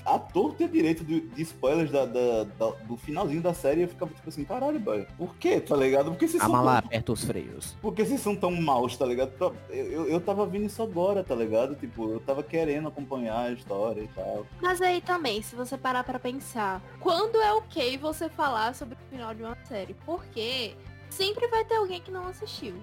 a 0.05 0.17
torta 0.19 0.63
e 0.63 0.65
a 0.65 0.69
direito 0.69 1.03
de, 1.03 1.21
de 1.21 1.41
spoilers 1.43 1.91
da, 1.91 2.05
da- 2.05 2.43
da- 2.43 2.71
do 2.87 2.97
finalzinho 2.97 3.41
da 3.41 3.53
série 3.53 3.81
eu 3.81 3.87
ficava 3.87 4.11
tipo 4.13 4.27
assim, 4.29 4.43
caralho, 4.43 4.79
boy. 4.79 5.05
Por 5.17 5.35
quê, 5.35 5.59
tá 5.61 5.75
ligado? 5.75 6.11
Por 6.11 6.17
que 6.17 6.27
vocês 6.27 6.41
são 6.41 6.51
Amala, 6.55 6.81
tão, 6.81 6.87
aperta 6.87 7.11
os 7.11 7.23
freios. 7.23 7.75
por 7.81 7.93
que 7.93 8.03
vocês 8.05 8.19
são 8.21 8.35
tão 8.35 8.51
maus, 8.51 8.97
tá 8.97 9.05
ligado? 9.05 9.31
Eu, 9.69 9.75
eu, 9.91 10.07
eu 10.09 10.19
tava 10.21 10.45
vindo 10.45 10.65
isso 10.65 10.81
agora, 10.81 11.23
tá 11.23 11.35
ligado? 11.35 11.75
Tipo, 11.75 12.11
eu 12.13 12.19
tava 12.19 12.41
querendo 12.43 12.87
acompanhar 12.87 13.39
a 13.47 13.51
história 13.51 14.01
e 14.01 14.07
tal. 14.09 14.45
Mas 14.61 14.81
aí 14.81 15.01
também, 15.01 15.41
se 15.41 15.55
você 15.55 15.77
parar 15.77 16.03
pra 16.03 16.19
pensar, 16.19 16.81
quando 16.99 17.39
é 17.41 17.53
ok 17.53 17.97
você 17.97 18.27
falar 18.29 18.73
sobre 18.75 18.95
o 18.95 19.09
final 19.09 19.33
de 19.33 19.43
uma 19.43 19.57
série? 19.67 19.93
Porque 20.05 20.73
sempre 21.09 21.47
vai 21.47 21.63
ter 21.65 21.75
alguém 21.75 22.01
que 22.01 22.09
não 22.11 22.27
assistiu. 22.27 22.73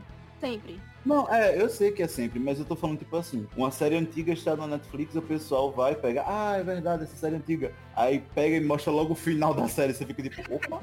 Sempre. 0.41 0.81
Não, 1.05 1.27
é, 1.33 1.61
eu 1.61 1.69
sei 1.69 1.91
que 1.91 2.03
é 2.03 2.09
sempre, 2.09 2.39
mas 2.39 2.59
eu 2.59 2.65
tô 2.65 2.77
falando 2.77 2.99
tipo 2.99 3.17
assim, 3.17 3.47
uma 3.57 3.71
série 3.71 3.97
antiga 3.97 4.33
está 4.33 4.55
na 4.55 4.67
Netflix, 4.67 5.15
o 5.15 5.23
pessoal 5.23 5.71
vai 5.73 5.95
pegar, 5.95 6.25
ah, 6.29 6.57
é 6.59 6.63
verdade, 6.63 7.05
essa 7.05 7.17
série 7.17 7.37
antiga. 7.37 7.73
Aí 7.97 8.23
pega 8.35 8.57
e 8.57 8.61
mostra 8.61 8.93
logo 8.93 9.13
o 9.13 9.17
final 9.17 9.55
da 9.55 9.67
série, 9.69 9.95
você 9.95 10.05
fica 10.05 10.23
tipo, 10.23 10.43
opa, 10.55 10.83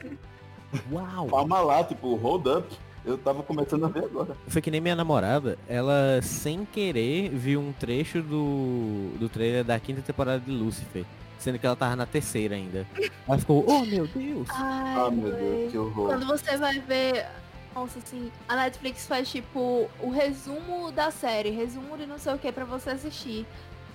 Uau! 0.91 1.27
calma 1.27 1.59
lá, 1.61 1.83
tipo, 1.83 2.15
hold 2.15 2.47
up. 2.47 2.75
Eu 3.05 3.19
tava 3.19 3.43
começando 3.43 3.85
a 3.85 3.87
ver 3.87 4.05
agora. 4.05 4.35
Foi 4.47 4.59
que 4.63 4.71
nem 4.71 4.81
minha 4.81 4.95
namorada, 4.95 5.59
ela 5.69 6.19
sem 6.23 6.65
querer 6.65 7.29
viu 7.29 7.59
um 7.59 7.71
trecho 7.71 8.23
do, 8.23 9.11
do 9.19 9.29
trailer 9.29 9.63
da 9.63 9.79
quinta 9.79 10.01
temporada 10.01 10.39
de 10.39 10.49
Lucifer. 10.49 11.05
Sendo 11.37 11.59
que 11.59 11.67
ela 11.67 11.75
tava 11.75 11.95
na 11.95 12.07
terceira 12.07 12.55
ainda. 12.55 12.87
Ela 13.27 13.37
ficou, 13.37 13.63
oh 13.67 13.85
meu 13.85 14.07
Deus! 14.07 14.47
Ai, 14.49 14.95
Ah, 14.97 15.11
meu. 15.11 15.31
Deus, 15.31 15.71
que 15.71 15.77
horror. 15.77 16.07
Quando 16.07 16.25
você 16.25 16.57
vai 16.57 16.79
ver. 16.79 17.27
Nossa, 17.75 17.99
assim, 17.99 18.31
a 18.47 18.55
Netflix 18.55 19.05
faz 19.05 19.29
tipo 19.29 19.89
o 19.99 20.09
resumo 20.09 20.91
da 20.93 21.11
série, 21.11 21.49
resumo 21.49 21.97
de 21.97 22.05
não 22.05 22.17
sei 22.17 22.33
o 22.33 22.37
que 22.37 22.49
pra 22.51 22.63
você 22.63 22.91
assistir. 22.91 23.45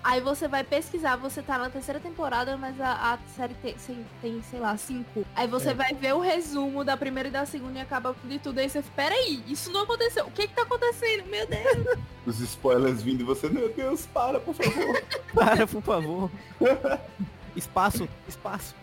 Aí 0.02 0.18
você 0.20 0.48
vai 0.48 0.64
pesquisar, 0.64 1.16
você 1.16 1.42
tá 1.42 1.58
na 1.58 1.68
terceira 1.68 2.00
temporada, 2.00 2.56
mas 2.56 2.78
a, 2.80 3.14
a 3.14 3.18
série 3.36 3.52
tem, 3.54 3.74
tem, 3.74 4.06
tem, 4.22 4.42
sei 4.50 4.58
lá, 4.58 4.74
cinco. 4.76 5.26
Aí 5.36 5.46
você 5.46 5.70
É. 5.70 5.74
vai 5.74 5.92
ver 5.92 6.14
o 6.14 6.20
resumo 6.20 6.82
da 6.84 6.96
primeira 6.96 7.28
e 7.28 7.32
da 7.32 7.44
segunda 7.44 7.78
e 7.78 7.82
acaba 7.82 8.14
de 8.24 8.38
tudo. 8.38 8.58
Aí 8.60 8.68
você, 8.70 8.82
peraí, 8.96 9.42
isso 9.46 9.70
não 9.72 9.82
aconteceu. 9.82 10.26
O 10.26 10.30
que 10.30 10.46
que 10.48 10.54
tá 10.54 10.62
acontecendo? 10.62 11.26
Meu 11.28 11.46
Deus. 11.46 11.98
Os 12.26 12.40
spoilers 12.40 13.02
vindo 13.02 13.20
e 13.20 13.24
você, 13.24 13.48
meu 13.50 13.70
Deus, 13.72 14.06
para, 14.06 14.40
por 14.40 14.54
favor. 14.54 15.02
Para, 15.34 15.66
por 15.66 15.82
favor! 15.82 16.30
espaço, 17.54 18.08
espaço! 18.26 18.74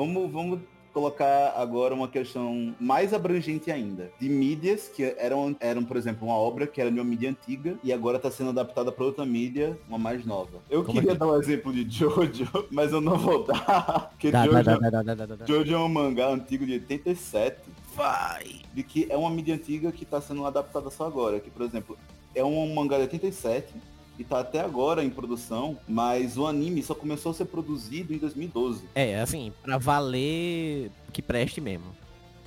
Vamos, 0.00 0.32
vamos 0.32 0.60
colocar 0.94 1.52
agora 1.56 1.94
uma 1.94 2.08
questão 2.08 2.74
mais 2.80 3.12
abrangente 3.14 3.70
ainda. 3.70 4.10
De 4.18 4.28
mídias 4.28 4.88
que 4.88 5.14
eram, 5.18 5.54
eram, 5.60 5.84
por 5.84 5.96
exemplo, 5.96 6.26
uma 6.26 6.36
obra 6.36 6.66
que 6.66 6.80
era 6.80 6.90
de 6.90 6.98
uma 6.98 7.04
mídia 7.04 7.30
antiga 7.30 7.76
e 7.84 7.92
agora 7.92 8.16
está 8.16 8.30
sendo 8.30 8.50
adaptada 8.50 8.90
para 8.90 9.04
outra 9.04 9.24
mídia, 9.24 9.78
uma 9.88 9.98
mais 9.98 10.24
nova. 10.24 10.58
Eu 10.68 10.82
Como 10.82 10.94
queria 10.94 11.10
assim? 11.12 11.18
dar 11.18 11.26
um 11.28 11.38
exemplo 11.38 11.72
de 11.72 11.88
Jojo, 11.88 12.48
mas 12.72 12.92
eu 12.92 13.00
não 13.00 13.18
vou 13.18 13.44
dar. 13.44 14.08
Porque 14.10 14.30
Dá, 14.30 14.44
Jojo, 14.44 14.62
dá, 14.64 15.02
dá. 15.14 15.46
Jojo 15.46 15.74
é 15.74 15.78
um 15.78 15.88
mangá 15.88 16.28
antigo 16.28 16.64
de 16.66 16.72
87 16.72 17.58
Vai! 17.94 18.60
de 18.72 18.82
que 18.82 19.06
é 19.10 19.16
uma 19.16 19.30
mídia 19.30 19.54
antiga 19.54 19.92
que 19.92 20.04
está 20.04 20.20
sendo 20.20 20.44
adaptada 20.46 20.90
só 20.90 21.06
agora. 21.06 21.38
Que, 21.40 21.50
por 21.50 21.62
exemplo, 21.62 21.96
é 22.34 22.42
um 22.44 22.74
mangá 22.74 22.96
de 22.96 23.02
87 23.02 23.72
e 24.20 24.24
tá 24.24 24.40
até 24.40 24.60
agora 24.60 25.02
em 25.02 25.08
produção, 25.08 25.78
mas 25.88 26.36
o 26.36 26.46
anime 26.46 26.82
só 26.82 26.94
começou 26.94 27.30
a 27.30 27.34
ser 27.34 27.46
produzido 27.46 28.12
em 28.12 28.18
2012. 28.18 28.84
É, 28.94 29.18
assim, 29.18 29.50
pra 29.62 29.78
valer 29.78 30.90
que 31.10 31.22
preste 31.22 31.58
mesmo. 31.58 31.86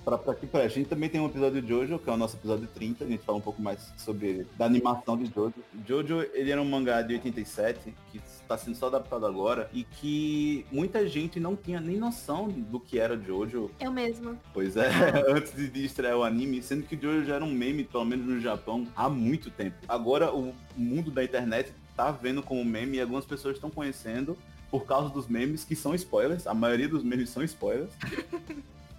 Pra, 0.03 0.17
pra 0.17 0.35
que 0.35 0.45
preste. 0.45 0.73
A 0.73 0.79
gente 0.81 0.89
também 0.89 1.07
tem 1.09 1.21
um 1.21 1.27
episódio 1.27 1.61
de 1.61 1.67
Jojo, 1.67 1.97
que 1.97 2.09
é 2.09 2.13
o 2.13 2.17
nosso 2.17 2.35
episódio 2.35 2.67
30, 2.73 3.05
a 3.05 3.07
gente 3.07 3.23
fala 3.23 3.37
um 3.37 3.41
pouco 3.41 3.61
mais 3.61 3.93
sobre 3.97 4.45
da 4.57 4.65
animação 4.65 5.15
de 5.17 5.25
Jojo. 5.33 5.53
Jojo, 5.87 6.21
ele 6.33 6.51
era 6.51 6.61
um 6.61 6.65
mangá 6.69 7.01
de 7.01 7.13
87, 7.13 7.93
que 8.11 8.17
está 8.17 8.57
sendo 8.57 8.75
só 8.75 8.87
adaptado 8.87 9.25
agora, 9.25 9.69
e 9.71 9.83
que 9.85 10.65
muita 10.71 11.07
gente 11.07 11.39
não 11.39 11.55
tinha 11.55 11.79
nem 11.79 11.95
noção 11.97 12.49
do 12.49 12.79
que 12.81 12.99
era 12.99 13.17
Jojo 13.17 13.71
Eu 13.79 13.91
mesma. 13.91 14.37
Pois 14.53 14.75
é, 14.75 14.89
antes 15.29 15.55
de- 15.55 15.69
de 15.69 15.85
estrear 15.85 16.17
o 16.17 16.23
anime, 16.23 16.61
sendo 16.61 16.83
que 16.83 16.97
Jojo 17.01 17.23
já 17.25 17.35
era 17.35 17.45
um 17.45 17.53
meme, 17.53 17.85
pelo 17.85 18.03
menos 18.03 18.25
no 18.25 18.39
Japão, 18.41 18.85
há 18.95 19.07
muito 19.09 19.49
tempo. 19.49 19.77
Agora 19.87 20.33
o 20.35 20.53
mundo 20.75 21.11
da 21.11 21.23
internet 21.23 21.71
tá 21.95 22.11
vendo 22.11 22.43
como 22.43 22.65
meme 22.65 22.97
e 22.97 23.01
algumas 23.01 23.25
pessoas 23.25 23.55
estão 23.55 23.69
conhecendo 23.69 24.37
por 24.69 24.85
causa 24.85 25.09
dos 25.09 25.27
memes 25.27 25.63
que 25.63 25.75
são 25.77 25.95
spoilers. 25.95 26.45
A 26.45 26.53
maioria 26.53 26.89
dos 26.89 27.03
memes 27.03 27.29
são 27.29 27.41
spoilers. 27.43 27.91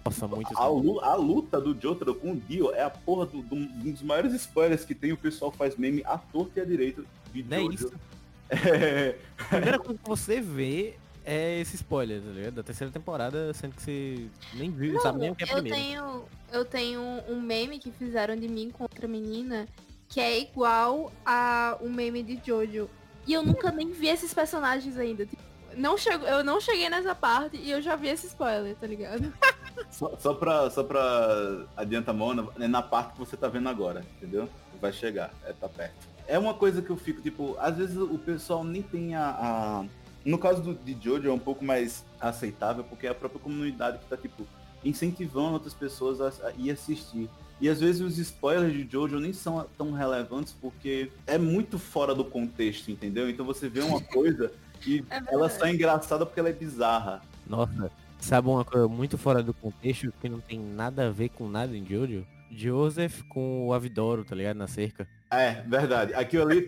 Nossa, 0.05 0.27
muito 0.27 0.55
A, 0.57 0.67
lu- 0.67 0.99
a 1.01 1.15
luta 1.15 1.59
do 1.59 1.75
Jotaro 1.79 2.13
com 2.13 2.33
o 2.33 2.35
Dio 2.35 2.71
é 2.75 2.83
a 2.83 2.89
porra 2.91 3.25
do, 3.25 3.41
do- 3.41 3.55
um 3.55 3.91
dos 3.91 4.03
maiores 4.03 4.33
spoilers 4.33 4.85
que 4.85 4.93
tem. 4.93 5.11
O 5.11 5.17
pessoal 5.17 5.51
faz 5.51 5.75
meme 5.75 6.03
à 6.05 6.15
torta 6.17 6.59
e 6.59 6.61
à 6.61 6.65
direita 6.65 7.03
de 7.33 7.41
Não 7.43 7.57
é 7.57 7.61
Jojo. 7.61 7.73
isso? 7.73 7.91
É, 8.47 9.15
A 9.39 9.43
primeira 9.45 9.79
coisa 9.79 9.99
que 9.99 10.07
você 10.07 10.39
vê 10.39 10.93
é 11.25 11.59
esse 11.59 11.75
spoiler, 11.77 12.21
tá 12.21 12.29
ligado? 12.29 12.53
Da 12.53 12.61
terceira 12.63 12.93
temporada, 12.93 13.51
sendo 13.55 13.73
que 13.75 13.81
você 13.81 14.27
nem 14.53 14.69
viu, 14.69 14.93
não 14.93 15.01
sabe 15.01 15.17
nem 15.17 15.31
o 15.31 15.35
que 15.35 15.43
é 15.43 15.47
a 15.51 15.57
eu 15.57 15.63
tenho, 15.63 16.25
eu 16.53 16.63
tenho 16.65 17.01
um 17.27 17.41
meme 17.41 17.79
que 17.79 17.89
fizeram 17.91 18.35
de 18.35 18.47
mim 18.47 18.69
com 18.69 18.83
outra 18.83 19.07
menina 19.07 19.67
que 20.07 20.19
é 20.19 20.39
igual 20.39 21.11
a 21.25 21.75
um 21.81 21.89
meme 21.91 22.21
de 22.21 22.39
Jojo. 22.45 22.87
E 23.25 23.33
eu 23.33 23.41
nunca 23.43 23.71
nem 23.71 23.91
vi 23.91 24.07
esses 24.09 24.31
personagens 24.31 24.95
ainda. 24.99 25.25
Tipo, 25.25 25.41
não 25.75 25.97
chego, 25.97 26.23
eu 26.25 26.43
não 26.43 26.61
cheguei 26.61 26.87
nessa 26.87 27.15
parte 27.15 27.57
e 27.57 27.71
eu 27.71 27.81
já 27.81 27.95
vi 27.95 28.09
esse 28.09 28.27
spoiler, 28.27 28.75
tá 28.75 28.85
ligado? 28.85 29.33
Só, 29.91 30.15
só, 30.17 30.33
pra, 30.33 30.69
só 30.69 30.83
pra 30.83 31.65
adianta 31.75 32.11
a 32.11 32.13
Mona, 32.13 32.47
é 32.59 32.67
na 32.67 32.81
parte 32.81 33.13
que 33.13 33.19
você 33.19 33.35
tá 33.37 33.47
vendo 33.47 33.69
agora, 33.69 34.03
entendeu? 34.17 34.47
Vai 34.81 34.91
chegar, 34.93 35.33
é, 35.45 35.53
tá 35.53 35.67
perto. 35.69 35.93
É 36.27 36.37
uma 36.39 36.53
coisa 36.53 36.81
que 36.81 36.89
eu 36.89 36.97
fico, 36.97 37.21
tipo, 37.21 37.55
às 37.59 37.77
vezes 37.77 37.97
o 37.97 38.17
pessoal 38.17 38.63
nem 38.63 38.81
tem 38.81 39.15
a. 39.15 39.29
a- 39.29 39.85
No 40.25 40.37
caso 40.37 40.61
do, 40.61 40.73
de 40.73 40.97
Jojo 40.99 41.29
é 41.29 41.31
um 41.31 41.39
pouco 41.39 41.63
mais 41.63 42.03
aceitável, 42.19 42.83
porque 42.83 43.05
é 43.07 43.09
a 43.11 43.15
própria 43.15 43.39
comunidade 43.39 43.99
que 43.99 44.05
tá, 44.07 44.17
tipo, 44.17 44.43
incentivando 44.83 45.53
outras 45.53 45.73
pessoas 45.73 46.19
a, 46.21 46.47
a 46.47 46.51
ir 46.57 46.71
assistir. 46.71 47.29
E 47.61 47.69
às 47.69 47.79
vezes 47.79 48.01
os 48.01 48.17
spoilers 48.17 48.73
de 48.73 48.87
Jojo 48.91 49.19
nem 49.19 49.31
são 49.31 49.65
tão 49.77 49.91
relevantes 49.93 50.53
porque 50.59 51.09
é 51.25 51.37
muito 51.37 51.79
fora 51.79 52.13
do 52.13 52.25
contexto, 52.25 52.89
entendeu? 52.91 53.29
Então 53.29 53.45
você 53.45 53.69
vê 53.69 53.79
uma 53.81 54.01
coisa 54.11 54.51
e 54.85 55.03
É 55.09 55.21
ela 55.33 55.47
só 55.49 55.65
é 55.65 55.71
engraçada 55.73 56.25
porque 56.25 56.39
ela 56.39 56.49
é 56.49 56.53
bizarra. 56.53 57.21
Nossa, 57.47 57.89
sabe 58.25 58.49
uma 58.49 58.65
coisa 58.65 58.87
muito 58.87 59.17
fora 59.17 59.43
do 59.43 59.53
contexto 59.53 60.11
que 60.19 60.27
não 60.27 60.39
tem 60.39 60.59
nada 60.59 61.07
a 61.07 61.11
ver 61.11 61.29
com 61.29 61.47
nada 61.47 61.77
em 61.77 61.85
Jojo? 61.85 62.25
Joseph 62.51 63.21
com 63.29 63.67
o 63.67 63.73
Avidoro, 63.73 64.25
tá 64.25 64.35
ligado? 64.35 64.57
Na 64.57 64.67
cerca. 64.67 65.07
É, 65.31 65.61
verdade. 65.61 66.13
Aquilo 66.13 66.43
ali. 66.43 66.67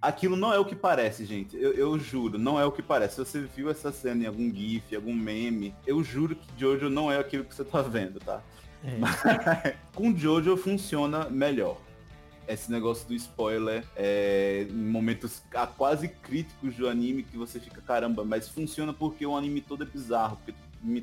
Aquilo 0.00 0.36
não 0.36 0.52
é 0.52 0.58
o 0.58 0.64
que 0.64 0.74
parece, 0.74 1.24
gente. 1.24 1.56
Eu, 1.56 1.72
eu 1.72 1.98
juro, 1.98 2.38
não 2.38 2.58
é 2.58 2.64
o 2.64 2.72
que 2.72 2.82
parece. 2.82 3.14
Se 3.14 3.24
você 3.24 3.40
viu 3.40 3.70
essa 3.70 3.92
cena 3.92 4.24
em 4.24 4.26
algum 4.26 4.54
GIF, 4.54 4.94
algum 4.94 5.14
meme, 5.14 5.74
eu 5.86 6.02
juro 6.02 6.34
que 6.34 6.46
Jojo 6.56 6.88
não 6.88 7.12
é 7.12 7.18
aquilo 7.18 7.44
que 7.44 7.54
você 7.54 7.64
tá 7.64 7.82
vendo, 7.82 8.18
tá? 8.18 8.42
É. 8.82 9.76
Com 9.94 10.16
Jojo 10.16 10.56
funciona 10.56 11.28
melhor. 11.28 11.78
Esse 12.48 12.72
negócio 12.72 13.06
do 13.06 13.14
spoiler 13.14 13.84
é, 13.94 14.66
em 14.68 14.90
momentos 14.90 15.42
quase 15.76 16.08
críticos 16.08 16.74
do 16.74 16.88
anime 16.88 17.22
que 17.22 17.36
você 17.36 17.60
fica, 17.60 17.80
caramba, 17.80 18.24
mas 18.24 18.48
funciona 18.48 18.92
porque 18.92 19.24
o 19.24 19.36
anime 19.36 19.60
todo 19.60 19.84
é 19.84 19.86
bizarro, 19.86 20.36
porque 20.36 20.54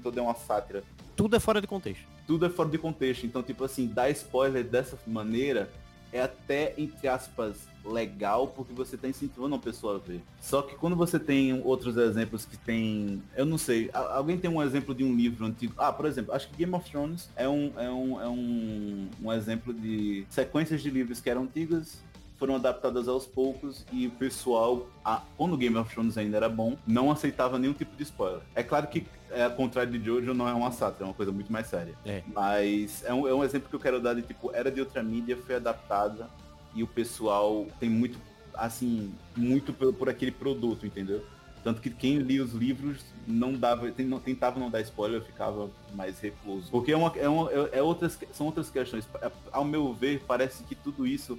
todo 0.01 0.17
é 0.17 0.21
uma 0.21 0.35
sátira 0.35 0.83
Tudo 1.15 1.35
é 1.35 1.39
fora 1.39 1.59
de 1.61 1.67
contexto. 1.67 2.05
tudo 2.25 2.45
é 2.45 2.49
fora 2.49 2.69
de 2.69 2.77
contexto. 2.77 3.25
Então, 3.25 3.41
tipo 3.43 3.63
assim, 3.63 3.87
dar 3.87 4.09
spoiler 4.09 4.63
dessa 4.63 4.97
maneira 5.07 5.69
é 6.11 6.21
até, 6.21 6.73
entre 6.77 7.05
aspas, 7.07 7.67
legal, 7.83 8.47
porque 8.47 8.73
você 8.73 8.95
tá 8.95 9.07
incentivando 9.09 9.55
a 9.55 9.59
pessoa 9.59 9.95
a 9.95 9.99
ver. 9.99 10.21
Só 10.39 10.61
que 10.61 10.75
quando 10.75 10.95
você 10.95 11.19
tem 11.19 11.61
outros 11.63 11.97
exemplos 11.97 12.45
que 12.45 12.55
tem. 12.57 13.21
Eu 13.35 13.45
não 13.45 13.57
sei, 13.57 13.89
alguém 13.93 14.37
tem 14.37 14.49
um 14.49 14.63
exemplo 14.63 14.95
de 14.95 15.03
um 15.03 15.13
livro 15.15 15.45
antigo. 15.45 15.73
Ah, 15.77 15.91
por 15.91 16.05
exemplo, 16.05 16.33
acho 16.33 16.47
que 16.49 16.55
Game 16.57 16.73
of 16.73 16.89
Thrones 16.89 17.29
é 17.35 17.47
um, 17.47 17.73
é 17.77 17.89
um, 17.89 18.21
é 18.21 18.27
um, 18.27 19.09
um 19.21 19.33
exemplo 19.33 19.73
de 19.73 20.25
sequências 20.29 20.81
de 20.81 20.89
livros 20.89 21.19
que 21.19 21.29
eram 21.29 21.43
antigas. 21.43 22.01
Foram 22.37 22.55
adaptadas 22.55 23.07
aos 23.07 23.25
poucos 23.25 23.85
e 23.91 24.05
o 24.07 24.11
pessoal, 24.11 24.87
a- 25.03 25.23
quando 25.35 25.57
Game 25.57 25.75
of 25.75 25.91
Thrones 25.93 26.17
ainda 26.17 26.37
era 26.37 26.47
bom, 26.47 26.77
não 26.85 27.09
aceitava 27.11 27.57
nenhum 27.57 27.73
tipo 27.73 27.95
de 27.95 28.03
spoiler. 28.03 28.41
É 28.53 28.61
claro 28.61 28.87
que, 28.87 29.05
é, 29.31 29.43
ao 29.45 29.51
contrário 29.51 29.91
de 29.91 30.03
Jojo, 30.05 30.33
não 30.33 30.47
é 30.47 30.53
uma 30.53 30.71
sátira, 30.71 31.05
é 31.05 31.07
uma 31.07 31.13
coisa 31.15 31.31
muito 31.31 31.51
mais 31.51 31.67
séria. 31.67 31.95
É. 32.05 32.21
Mas 32.33 33.03
é 33.03 33.13
um, 33.13 33.27
é 33.27 33.33
um 33.33 33.43
exemplo 33.43 33.67
que 33.69 33.75
eu 33.75 33.79
quero 33.79 33.99
dar 33.99 34.13
de 34.13 34.21
tipo, 34.21 34.51
era 34.53 34.69
de 34.71 34.79
outra 34.79 35.01
mídia, 35.01 35.35
foi 35.35 35.55
adaptada 35.55 36.29
e 36.75 36.83
o 36.83 36.87
pessoal 36.87 37.65
tem 37.79 37.89
muito 37.89 38.19
assim, 38.53 39.13
muito 39.35 39.71
por, 39.73 39.93
por 39.93 40.09
aquele 40.09 40.31
produto, 40.31 40.85
entendeu? 40.85 41.23
Tanto 41.63 41.81
que 41.81 41.89
quem 41.89 42.17
lia 42.19 42.43
os 42.43 42.53
livros 42.53 43.03
não 43.27 43.53
dava, 43.53 43.91
tentava 44.23 44.59
não 44.59 44.69
dar 44.69 44.79
spoiler, 44.81 45.21
ficava 45.21 45.69
mais 45.93 46.19
recluso. 46.19 46.69
Porque 46.71 46.91
é 46.91 46.97
uma, 46.97 47.11
é, 47.17 47.27
uma, 47.27 47.51
é 47.51 47.81
outras, 47.81 48.17
são 48.31 48.45
outras 48.45 48.69
questões. 48.69 49.07
Ao 49.51 49.65
meu 49.65 49.93
ver, 49.93 50.23
parece 50.25 50.63
que 50.63 50.75
tudo 50.75 51.05
isso 51.05 51.37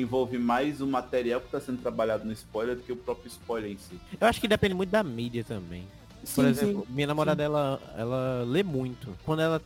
envolve 0.00 0.38
mais 0.38 0.80
o 0.80 0.86
material 0.86 1.40
que 1.40 1.46
está 1.46 1.60
sendo 1.60 1.80
trabalhado 1.80 2.24
no 2.24 2.32
spoiler 2.32 2.76
do 2.76 2.82
que 2.82 2.92
o 2.92 2.96
próprio 2.96 3.28
spoiler 3.28 3.70
em 3.70 3.78
si. 3.78 3.98
Eu 4.20 4.26
acho 4.26 4.40
que 4.40 4.48
depende 4.48 4.74
muito 4.74 4.90
da 4.90 5.02
mídia 5.02 5.44
também. 5.44 5.84
Sim, 6.24 6.34
Por 6.34 6.44
exemplo, 6.44 6.86
sim, 6.86 6.92
minha 6.92 7.06
namorada, 7.06 7.42
ela, 7.42 7.80
ela 7.96 8.44
lê 8.46 8.62
muito. 8.62 9.16
Quando 9.24 9.40
ela 9.40 9.62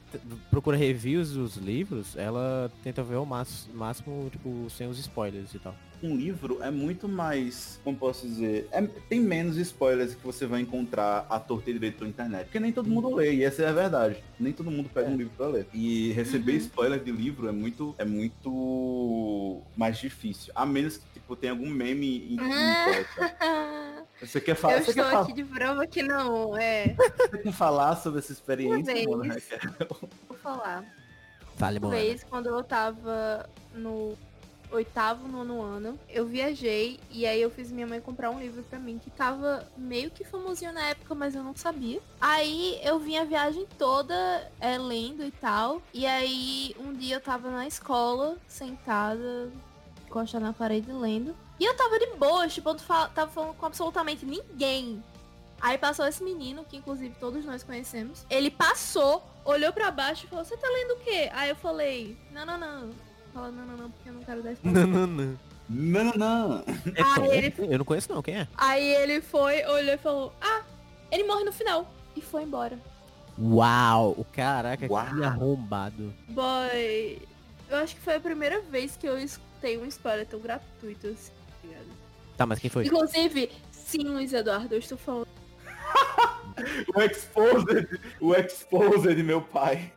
procura 0.50 0.76
reviews 0.76 1.32
dos 1.32 1.56
livros, 1.56 2.16
ela 2.16 2.70
tenta 2.82 3.02
ver 3.02 3.16
o 3.16 3.26
máximo, 3.26 3.74
máximo, 3.74 4.28
tipo, 4.30 4.68
sem 4.70 4.86
os 4.86 4.98
spoilers 4.98 5.52
e 5.54 5.58
tal 5.58 5.74
um 6.04 6.16
livro 6.16 6.62
é 6.62 6.70
muito 6.70 7.08
mais, 7.08 7.80
como 7.82 7.96
posso 7.96 8.26
dizer, 8.26 8.68
é, 8.70 8.82
tem 9.08 9.20
menos 9.20 9.56
spoilers 9.56 10.14
que 10.14 10.24
você 10.24 10.46
vai 10.46 10.60
encontrar 10.60 11.26
a 11.30 11.40
torta 11.40 11.72
direito 11.72 11.98
pela 11.98 12.10
internet. 12.10 12.44
Porque 12.44 12.60
nem 12.60 12.72
todo 12.72 12.88
mundo 12.88 13.14
lê, 13.14 13.34
e 13.34 13.44
essa 13.44 13.62
é 13.62 13.68
a 13.68 13.72
verdade. 13.72 14.16
Nem 14.38 14.52
todo 14.52 14.70
mundo 14.70 14.90
pega 14.92 15.08
é. 15.08 15.10
um 15.10 15.16
livro 15.16 15.32
pra 15.36 15.46
ler. 15.46 15.66
E 15.72 16.12
receber 16.12 16.52
uhum. 16.52 16.58
spoiler 16.58 17.02
de 17.02 17.10
livro 17.10 17.48
é 17.48 17.52
muito, 17.52 17.94
é 17.96 18.04
muito 18.04 19.62
mais 19.76 19.98
difícil. 19.98 20.52
A 20.54 20.66
menos 20.66 20.98
que 20.98 21.04
tipo, 21.14 21.34
tenha 21.34 21.52
algum 21.52 21.68
meme 21.68 22.28
em, 22.28 22.34
em 22.34 22.38
Você 24.26 24.40
quer 24.40 24.54
falar? 24.54 24.78
Eu 24.78 24.84
você 24.84 24.90
estou 24.90 25.20
aqui 25.20 25.32
de 25.32 25.44
prova 25.44 25.86
que 25.86 26.02
não, 26.02 26.56
é. 26.56 26.94
Você 27.30 27.38
quer 27.38 27.52
falar 27.52 27.96
sobre 27.96 28.18
essa 28.20 28.32
experiência, 28.32 29.08
Uma 29.08 29.22
vez, 29.22 29.48
Vou 30.28 30.38
falar. 30.38 30.84
Fale, 31.56 31.78
Uma 31.78 31.90
vez, 31.90 32.24
quando 32.24 32.46
eu 32.48 32.62
tava 32.64 33.48
no 33.74 34.16
oitavo, 34.70 35.28
nono 35.28 35.62
ano, 35.62 35.98
eu 36.08 36.26
viajei 36.26 36.98
e 37.10 37.26
aí 37.26 37.40
eu 37.40 37.50
fiz 37.50 37.70
minha 37.70 37.86
mãe 37.86 38.00
comprar 38.00 38.30
um 38.30 38.40
livro 38.40 38.62
para 38.64 38.78
mim 38.78 38.98
que 38.98 39.10
tava 39.10 39.66
meio 39.76 40.10
que 40.10 40.24
famosinho 40.24 40.72
na 40.72 40.88
época, 40.88 41.14
mas 41.14 41.34
eu 41.34 41.42
não 41.42 41.54
sabia. 41.54 42.00
Aí 42.20 42.80
eu 42.82 42.98
vim 42.98 43.16
a 43.16 43.24
viagem 43.24 43.66
toda 43.78 44.14
é, 44.60 44.76
lendo 44.78 45.24
e 45.24 45.30
tal. 45.30 45.80
E 45.92 46.06
aí 46.06 46.74
um 46.78 46.92
dia 46.92 47.16
eu 47.16 47.20
tava 47.20 47.50
na 47.50 47.66
escola, 47.66 48.36
sentada, 48.48 49.50
encostada 50.06 50.44
na 50.44 50.52
parede 50.52 50.90
lendo. 50.92 51.34
E 51.58 51.64
eu 51.64 51.74
tava 51.76 51.98
de 51.98 52.06
boa, 52.16 52.48
tipo, 52.48 52.68
eu 52.70 52.74
tava 52.74 53.30
falando 53.30 53.54
com 53.54 53.66
absolutamente 53.66 54.26
ninguém. 54.26 55.02
Aí 55.60 55.78
passou 55.78 56.06
esse 56.06 56.22
menino, 56.22 56.64
que 56.64 56.76
inclusive 56.76 57.14
todos 57.18 57.44
nós 57.44 57.62
conhecemos. 57.62 58.26
Ele 58.28 58.50
passou, 58.50 59.22
olhou 59.44 59.72
para 59.72 59.90
baixo 59.90 60.26
e 60.26 60.28
falou, 60.28 60.44
você 60.44 60.56
tá 60.56 60.68
lendo 60.68 60.94
o 60.94 61.00
quê? 61.00 61.30
Aí 61.32 61.48
eu 61.48 61.56
falei, 61.56 62.18
não, 62.32 62.44
não, 62.44 62.58
não, 62.58 62.90
fala 63.32 63.50
não, 63.50 63.64
não, 63.64 63.76
não, 63.76 63.90
porque 63.90 64.08
eu 64.08 64.14
não 64.14 64.22
quero 64.22 64.42
dar 64.42 64.52
spoiler. 64.54 64.86
Não, 64.86 65.06
não, 65.06 65.06
não. 65.06 65.38
Não, 65.66 66.12
não. 66.14 66.64
É 66.94 67.36
ele... 67.36 67.54
Eu 67.58 67.78
não 67.78 67.84
conheço 67.84 68.12
não, 68.12 68.22
quem 68.22 68.40
é? 68.40 68.48
Aí 68.56 68.86
ele 68.96 69.22
foi, 69.22 69.64
olhou 69.64 69.94
e 69.94 69.98
falou, 69.98 70.32
ah, 70.40 70.62
ele 71.10 71.24
morre 71.24 71.44
no 71.44 71.52
final. 71.52 71.90
E 72.14 72.20
foi 72.20 72.42
embora. 72.42 72.78
Uau, 73.40 74.26
caraca, 74.32 74.86
Uau. 74.86 75.06
que 75.06 75.24
arrombado. 75.24 76.12
Boy, 76.28 77.22
eu 77.68 77.78
acho 77.78 77.94
que 77.94 78.00
foi 78.00 78.16
a 78.16 78.20
primeira 78.20 78.60
vez 78.60 78.96
que 78.96 79.08
eu 79.08 79.18
escutei 79.18 79.78
um 79.78 79.86
spoiler 79.86 80.26
tão 80.26 80.38
gratuito 80.38 81.08
assim, 81.08 81.32
tá, 82.36 82.46
mas 82.46 82.58
quem 82.58 82.70
foi? 82.70 82.86
Inclusive, 82.86 83.50
sim, 83.70 84.04
Luiz 84.04 84.32
Eduardo, 84.32 84.74
eu 84.74 84.78
estou 84.78 84.98
falando. 84.98 85.28
o 86.94 87.00
exposed, 87.00 88.00
o 88.20 88.34
exposed, 88.34 89.22
meu 89.22 89.40
pai. 89.40 89.92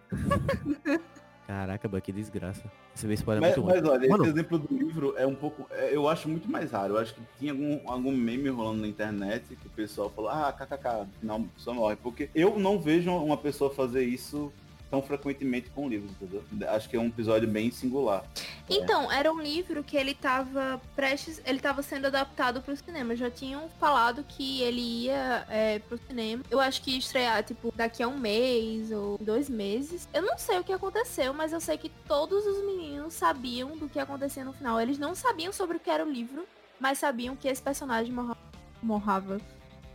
Caraca, 1.47 2.01
que 2.01 2.11
desgraça. 2.11 2.69
Esse 2.93 3.13
spoiler 3.13 3.41
é 3.41 3.47
muito 3.47 3.63
Mas 3.63 3.83
olha, 3.83 4.09
Mano. 4.09 4.23
esse 4.23 4.33
exemplo 4.33 4.59
do 4.59 4.75
livro 4.75 5.13
é 5.17 5.25
um 5.25 5.33
pouco. 5.33 5.65
É, 5.71 5.95
eu 5.95 6.09
acho 6.09 6.27
muito 6.27 6.51
mais 6.51 6.71
raro. 6.71 6.95
Eu 6.95 6.97
acho 6.99 7.13
que 7.13 7.21
tinha 7.39 7.53
algum, 7.53 7.79
algum 7.89 8.11
meme 8.11 8.49
rolando 8.49 8.81
na 8.81 8.87
internet 8.87 9.55
que 9.55 9.67
o 9.67 9.69
pessoal 9.69 10.09
falou, 10.09 10.29
ah, 10.29 10.51
kkk, 10.51 11.07
final 11.21 11.41
só 11.55 11.73
morre. 11.73 11.95
Porque 11.95 12.29
eu 12.35 12.59
não 12.59 12.77
vejo 12.79 13.09
uma 13.11 13.37
pessoa 13.37 13.73
fazer 13.73 14.03
isso 14.03 14.51
tão 14.89 15.01
frequentemente 15.01 15.69
com 15.69 15.87
livros, 15.87 16.11
entendeu? 16.11 16.43
Acho 16.69 16.89
que 16.89 16.95
é 16.95 16.99
um 16.99 17.07
episódio 17.07 17.47
bem 17.47 17.69
singular. 17.71 18.23
Então, 18.69 19.11
é. 19.11 19.19
era 19.19 19.31
um 19.31 19.41
livro 19.41 19.83
que 19.83 19.97
ele 19.97 20.13
tava 20.13 20.81
prestes, 20.95 21.41
ele 21.45 21.59
tava 21.59 21.81
sendo 21.81 22.07
adaptado 22.07 22.61
para 22.61 22.73
o 22.73 22.77
cinema. 22.77 23.15
Já 23.15 23.29
tinham 23.29 23.69
falado 23.79 24.23
que 24.23 24.61
ele 24.61 24.81
ia 24.81 25.45
é, 25.49 25.79
pro 25.79 25.97
cinema. 25.97 26.43
Eu 26.49 26.59
acho 26.59 26.81
que 26.81 26.91
ia 26.91 26.97
estrear, 26.97 27.43
tipo, 27.43 27.71
daqui 27.75 28.01
a 28.01 28.07
um 28.07 28.17
mês 28.17 28.91
ou 28.91 29.17
dois 29.19 29.49
meses. 29.49 30.07
Eu 30.13 30.21
não 30.21 30.37
sei 30.37 30.59
o 30.59 30.63
que 30.63 30.73
aconteceu, 30.73 31.33
mas 31.33 31.53
eu 31.53 31.59
sei 31.59 31.77
que 31.77 31.89
todos 32.07 32.45
os 32.45 32.65
meninos 32.65 33.13
sabiam 33.13 33.77
do 33.77 33.89
que 33.89 33.99
acontecia 33.99 34.43
no 34.43 34.53
final. 34.53 34.79
Eles 34.79 34.97
não 34.97 35.13
sabiam 35.13 35.51
sobre 35.51 35.77
o 35.77 35.79
que 35.79 35.89
era 35.89 36.05
o 36.05 36.11
livro, 36.11 36.45
mas 36.79 36.97
sabiam 36.97 37.35
que 37.35 37.47
esse 37.47 37.61
personagem 37.61 38.13
morrava. 38.13 38.39
morrava. 38.81 39.41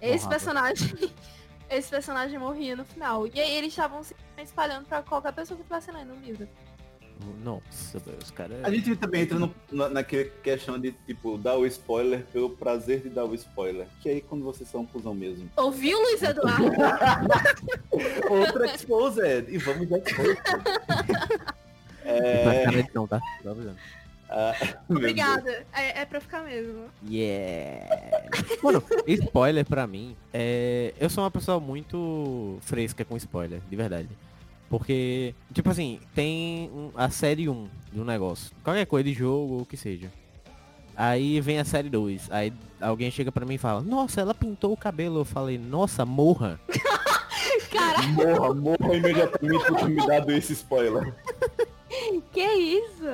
Esse 0.00 0.28
personagem 0.28 1.12
esse 1.72 1.88
personagem 1.88 2.38
morria 2.38 2.76
no 2.76 2.85
final. 2.85 3.26
E 3.26 3.40
aí 3.40 3.56
eles 3.56 3.70
estavam 3.70 4.02
se 4.02 4.14
espalhando 4.38 4.87
pra 4.87 5.02
qualquer 5.02 5.32
pessoa 5.32 5.56
que 5.56 5.62
estivesse 5.62 5.90
lendo 5.90 6.12
o 6.12 6.20
livro. 6.20 6.48
Nossa, 7.44 8.02
os 8.20 8.30
caras. 8.30 8.64
A 8.64 8.70
gente 8.70 8.96
também 8.96 9.22
entra 9.22 9.38
no, 9.38 9.54
na, 9.70 9.88
naquela 9.88 10.24
questão 10.42 10.78
de, 10.78 10.92
tipo, 11.06 11.38
dar 11.38 11.56
o 11.56 11.64
spoiler 11.66 12.24
pelo 12.32 12.50
prazer 12.50 13.00
de 13.00 13.08
dar 13.08 13.24
o 13.24 13.35
spoiler. 13.35 13.87
Que 14.00 14.08
aí 14.08 14.20
quando 14.20 14.44
vocês 14.44 14.68
são 14.68 14.80
um 14.80 14.87
cuzão 14.87 15.14
mesmo. 15.14 15.48
Ouviu, 15.56 16.00
Luiz 16.00 16.22
Eduardo? 16.22 16.72
Outra 18.28 18.74
exposed. 18.74 19.46
E 19.48 19.58
vamos 19.58 19.88
dar 19.88 19.98
exposed. 19.98 20.38
é... 22.04 22.88
Não, 22.92 23.06
tá? 23.06 23.20
Ah, 24.34 24.54
Obrigada. 24.88 25.66
É, 25.72 26.00
é 26.00 26.04
pra 26.06 26.20
ficar 26.20 26.42
mesmo. 26.42 26.84
Yeah. 27.08 27.86
Mano, 28.62 28.82
spoiler 29.06 29.64
pra 29.66 29.86
mim, 29.86 30.16
é... 30.32 30.94
eu 30.98 31.10
sou 31.10 31.22
uma 31.22 31.30
pessoa 31.30 31.60
muito 31.60 32.56
fresca 32.62 33.04
com 33.04 33.16
spoiler, 33.16 33.60
de 33.68 33.76
verdade. 33.76 34.08
Porque, 34.70 35.34
tipo 35.52 35.68
assim, 35.68 36.00
tem 36.14 36.70
a 36.96 37.10
série 37.10 37.46
1 37.46 37.68
de 37.92 38.00
um 38.00 38.04
negócio. 38.04 38.50
Qualquer 38.64 38.86
coisa 38.86 39.04
de 39.04 39.12
jogo 39.12 39.54
ou 39.54 39.60
o 39.60 39.66
que 39.66 39.76
seja. 39.76 40.10
Aí 40.96 41.40
vem 41.42 41.58
a 41.58 41.64
série 41.64 41.90
2. 41.90 42.30
Aí 42.30 42.52
alguém 42.80 43.10
chega 43.10 43.30
pra 43.30 43.44
mim 43.44 43.54
e 43.54 43.58
fala, 43.58 43.82
nossa, 43.82 44.22
ela 44.22 44.32
pintou 44.32 44.72
o 44.72 44.76
cabelo. 44.76 45.20
Eu 45.20 45.24
falei, 45.26 45.58
nossa, 45.58 46.06
morra. 46.06 46.58
Cara. 47.70 48.02
Morra, 48.08 48.54
morra 48.54 48.96
imediatamente 48.96 49.64
por 49.66 49.76
ter 49.76 49.88
me 49.88 50.06
dado 50.06 50.32
esse 50.32 50.54
spoiler. 50.54 51.14
que 52.33 52.40
isso? 52.40 53.05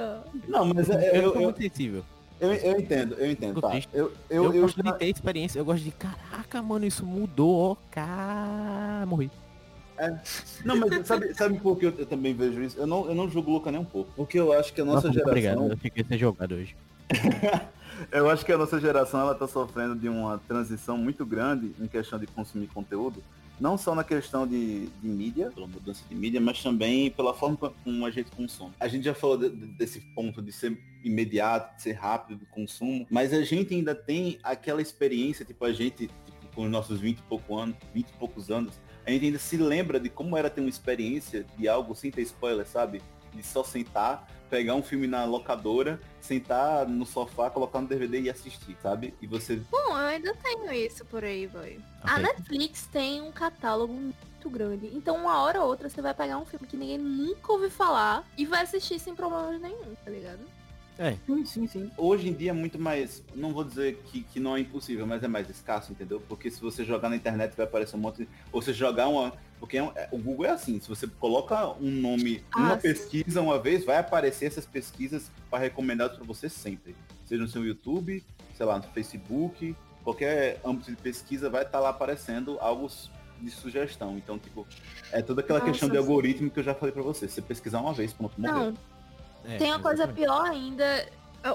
Não, 0.47 0.64
mas 0.67 0.88
é, 0.91 1.19
eu, 1.19 1.35
eu, 1.35 1.41
eu, 1.43 1.57
sensível. 1.57 2.05
Eu, 2.41 2.53
eu 2.53 2.79
entendo, 2.79 3.14
eu 3.14 3.31
entendo, 3.31 3.61
tá. 3.61 3.75
Eu, 3.93 4.12
eu, 4.31 4.45
eu, 4.45 4.55
eu 4.55 4.62
gosto 4.62 4.83
já... 4.83 4.93
de 4.93 4.99
ter 4.99 5.07
experiência, 5.07 5.59
eu 5.59 5.64
gosto 5.64 5.83
de, 5.83 5.91
caraca, 5.91 6.62
mano, 6.62 6.87
isso 6.87 7.05
mudou, 7.05 7.73
ó, 7.73 7.77
cara, 7.91 9.05
morri. 9.07 9.31
É. 9.99 10.17
Não, 10.64 10.77
mas 10.77 11.07
sabe, 11.07 11.35
sabe 11.35 11.59
por 11.59 11.77
que 11.77 11.87
eu, 11.87 11.95
eu, 11.99 12.07
também 12.07 12.33
vejo 12.33 12.62
isso? 12.62 12.79
Eu 12.79 12.87
não, 12.87 13.09
eu 13.09 13.14
não 13.14 13.29
julgo 13.29 13.51
o 13.51 13.55
Luca 13.55 13.73
nem 13.73 13.81
um 13.81 13.85
pouco. 13.85 14.12
Porque 14.14 14.38
eu 14.38 14.53
acho 14.53 14.73
que 14.73 14.81
a 14.81 14.85
nossa, 14.85 15.09
nossa 15.09 15.12
geração. 15.12 15.31
Obrigado, 15.33 15.73
eu 15.73 15.77
fiquei 15.77 16.05
ser 16.05 16.19
jogado 16.19 16.55
hoje. 16.55 16.77
eu 18.12 18.31
acho 18.31 18.47
que 18.47 18.53
a 18.53 18.59
nossa 18.59 18.79
geração 18.79 19.21
ela 19.21 19.35
tá 19.35 19.49
sofrendo 19.49 19.97
de 19.97 20.09
uma 20.09 20.38
transição 20.47 20.97
muito 20.97 21.27
grande 21.27 21.73
em 21.81 21.88
questão 21.88 22.17
de 22.17 22.29
consumir 22.29 22.69
conteúdo 22.69 23.21
não 23.61 23.77
só 23.77 23.94
na 23.94 24.05
questão 24.05 24.47
de, 24.47 24.87
de 24.87 25.09
mídia, 25.09 25.51
pela 25.51 25.66
mudança 25.66 26.03
de 26.09 26.14
mídia, 26.14 26.40
mas 26.40 26.62
também 26.62 27.11
pela 27.11 27.35
forma 27.35 27.57
como 27.57 28.07
a 28.07 28.11
gente 28.11 28.31
consome. 28.31 28.73
A 28.79 28.88
gente 28.88 29.05
já 29.05 29.14
falou 29.14 29.37
de, 29.37 29.49
de, 29.51 29.66
desse 29.66 30.01
ponto 30.14 30.40
de 30.40 30.53
ser 30.53 30.79
imediato, 31.03 31.77
de 31.77 31.83
ser 31.83 31.92
rápido 31.92 32.38
do 32.38 32.47
consumo, 32.47 33.07
mas 33.11 33.33
a 33.33 33.42
gente 33.42 33.75
ainda 33.75 33.94
tem 33.94 34.38
aquela 34.42 34.83
experiência, 34.83 35.44
tipo, 35.44 35.64
a 35.64 35.73
gente, 35.73 36.09
tipo, 36.09 36.55
com 36.55 36.64
os 36.64 36.71
nossos 36.71 37.01
20 37.01 37.18
e 37.18 37.23
pouco 37.23 37.57
anos, 37.57 37.77
20 37.94 38.09
e 38.09 38.12
poucos 38.14 38.51
anos, 38.51 38.81
a 39.07 39.11
gente 39.11 39.27
ainda 39.27 39.38
se 39.38 39.57
lembra 39.57 39.99
de 39.99 40.09
como 40.09 40.37
era 40.37 40.51
ter 40.51 40.61
uma 40.61 40.68
experiência 40.68 41.47
de 41.57 41.68
algo 41.68 41.94
sem 41.94 42.11
ter 42.11 42.23
spoiler, 42.23 42.66
sabe? 42.66 43.01
De 43.33 43.43
só 43.43 43.62
sentar, 43.62 44.27
pegar 44.49 44.75
um 44.75 44.83
filme 44.83 45.07
na 45.07 45.25
locadora, 45.25 46.01
sentar 46.21 46.87
no 46.87 47.07
sofá, 47.07 47.51
colocar 47.51 47.81
no 47.81 47.88
DVD 47.88 48.23
e 48.23 48.31
assistir, 48.31 48.77
sabe? 48.83 49.14
E 49.21 49.27
você. 49.27 49.57
Bom, 49.71 49.88
eu 49.88 49.95
ainda 49.95 50.35
tenho 50.35 50.73
isso 50.73 51.05
por 51.05 51.25
aí, 51.25 51.47
boy. 51.47 51.62
Okay. 51.71 51.81
A 52.03 52.19
Netflix 52.19 52.87
tem 52.87 53.21
um 53.21 53.33
catálogo 53.33 53.93
muito 53.93 54.51
grande. 54.51 54.91
Então, 54.93 55.17
uma 55.17 55.43
hora 55.43 55.61
ou 55.61 55.69
outra, 55.69 55.88
você 55.88 56.01
vai 56.01 56.14
pegar 56.14 56.38
um 56.38 56.47
filme 56.47 56.67
que 56.67 56.77
ninguém 56.77 56.99
nunca 56.99 57.53
ouviu 57.53 57.71
falar 57.71 58.25
e 58.37 58.47
vai 58.47 58.62
assistir 58.62 58.99
sem 58.99 59.14
problema 59.14 59.59
nenhum, 59.59 59.95
tá 60.05 60.11
ligado? 60.11 60.41
É. 60.99 61.17
Sim, 61.27 61.45
sim, 61.45 61.67
sim. 61.69 61.91
Hoje 61.97 62.29
em 62.29 62.33
dia 62.33 62.51
é 62.51 62.53
muito 62.53 62.77
mais, 62.77 63.23
não 63.33 63.53
vou 63.53 63.62
dizer 63.62 64.03
que, 64.07 64.25
que 64.25 64.41
não 64.41 64.57
é 64.57 64.61
impossível, 64.61 65.07
mas 65.07 65.23
é 65.23 65.29
mais 65.29 65.49
escasso, 65.49 65.93
entendeu? 65.93 66.21
Porque 66.29 66.51
se 66.51 66.61
você 66.61 66.85
jogar 66.85 67.09
na 67.09 67.14
internet 67.14 67.57
vai 67.57 67.67
aparecer 67.67 67.95
um 67.95 68.01
monte, 68.01 68.25
de... 68.25 68.29
ou 68.51 68.61
você 68.61 68.73
jogar 68.73 69.07
uma, 69.07 69.33
porque 69.59 69.79
é 69.79 69.83
é, 69.94 70.09
o 70.12 70.18
Google 70.18 70.47
é 70.47 70.51
assim, 70.51 70.81
se 70.81 70.88
você 70.88 71.07
coloca 71.07 71.68
um 71.81 71.90
nome, 71.90 72.44
ah, 72.53 72.61
uma 72.61 72.75
sim. 72.77 72.81
pesquisa 72.83 73.40
uma 73.40 73.59
vez, 73.59 73.85
vai 73.85 73.99
aparecer 73.99 74.47
essas 74.47 74.66
pesquisas 74.66 75.31
para 75.51 75.59
recomendadas 75.59 76.16
para 76.16 76.27
você 76.27 76.49
sempre. 76.49 76.94
Seja 77.27 77.42
no 77.42 77.49
seu 77.49 77.64
YouTube, 77.64 78.25
sei 78.57 78.66
lá, 78.66 78.79
no 78.79 78.85
Facebook, 78.85 79.75
qualquer 80.03 80.61
âmbito 80.64 80.90
de 80.90 80.97
pesquisa 80.97 81.51
vai 81.51 81.62
estar 81.62 81.79
tá 81.79 81.81
lá 81.81 81.90
aparecendo 81.90 82.59
algo 82.61 82.90
de 83.40 83.51
sugestão. 83.51 84.16
Então, 84.16 84.38
tipo, 84.38 84.66
é 85.12 85.23
toda 85.23 85.40
aquela 85.40 85.59
Nossa, 85.59 85.73
questão 85.73 85.88
de 85.88 85.97
algoritmo 85.97 86.51
que 86.51 86.61
eu 86.61 86.64
já 86.64 86.75
falei 86.75 86.92
para 86.92 87.03
você. 87.03 87.29
Você 87.29 87.42
pesquisar 87.42 87.81
uma 87.81 87.92
vez, 87.92 88.12
pronto, 88.12 88.40
morreu. 88.40 88.73
Não, 88.73 88.75
é, 89.44 89.59
Tem 89.59 89.68
uma 89.68 89.81
coisa 89.81 90.09
pior 90.09 90.47
ainda, 90.47 91.07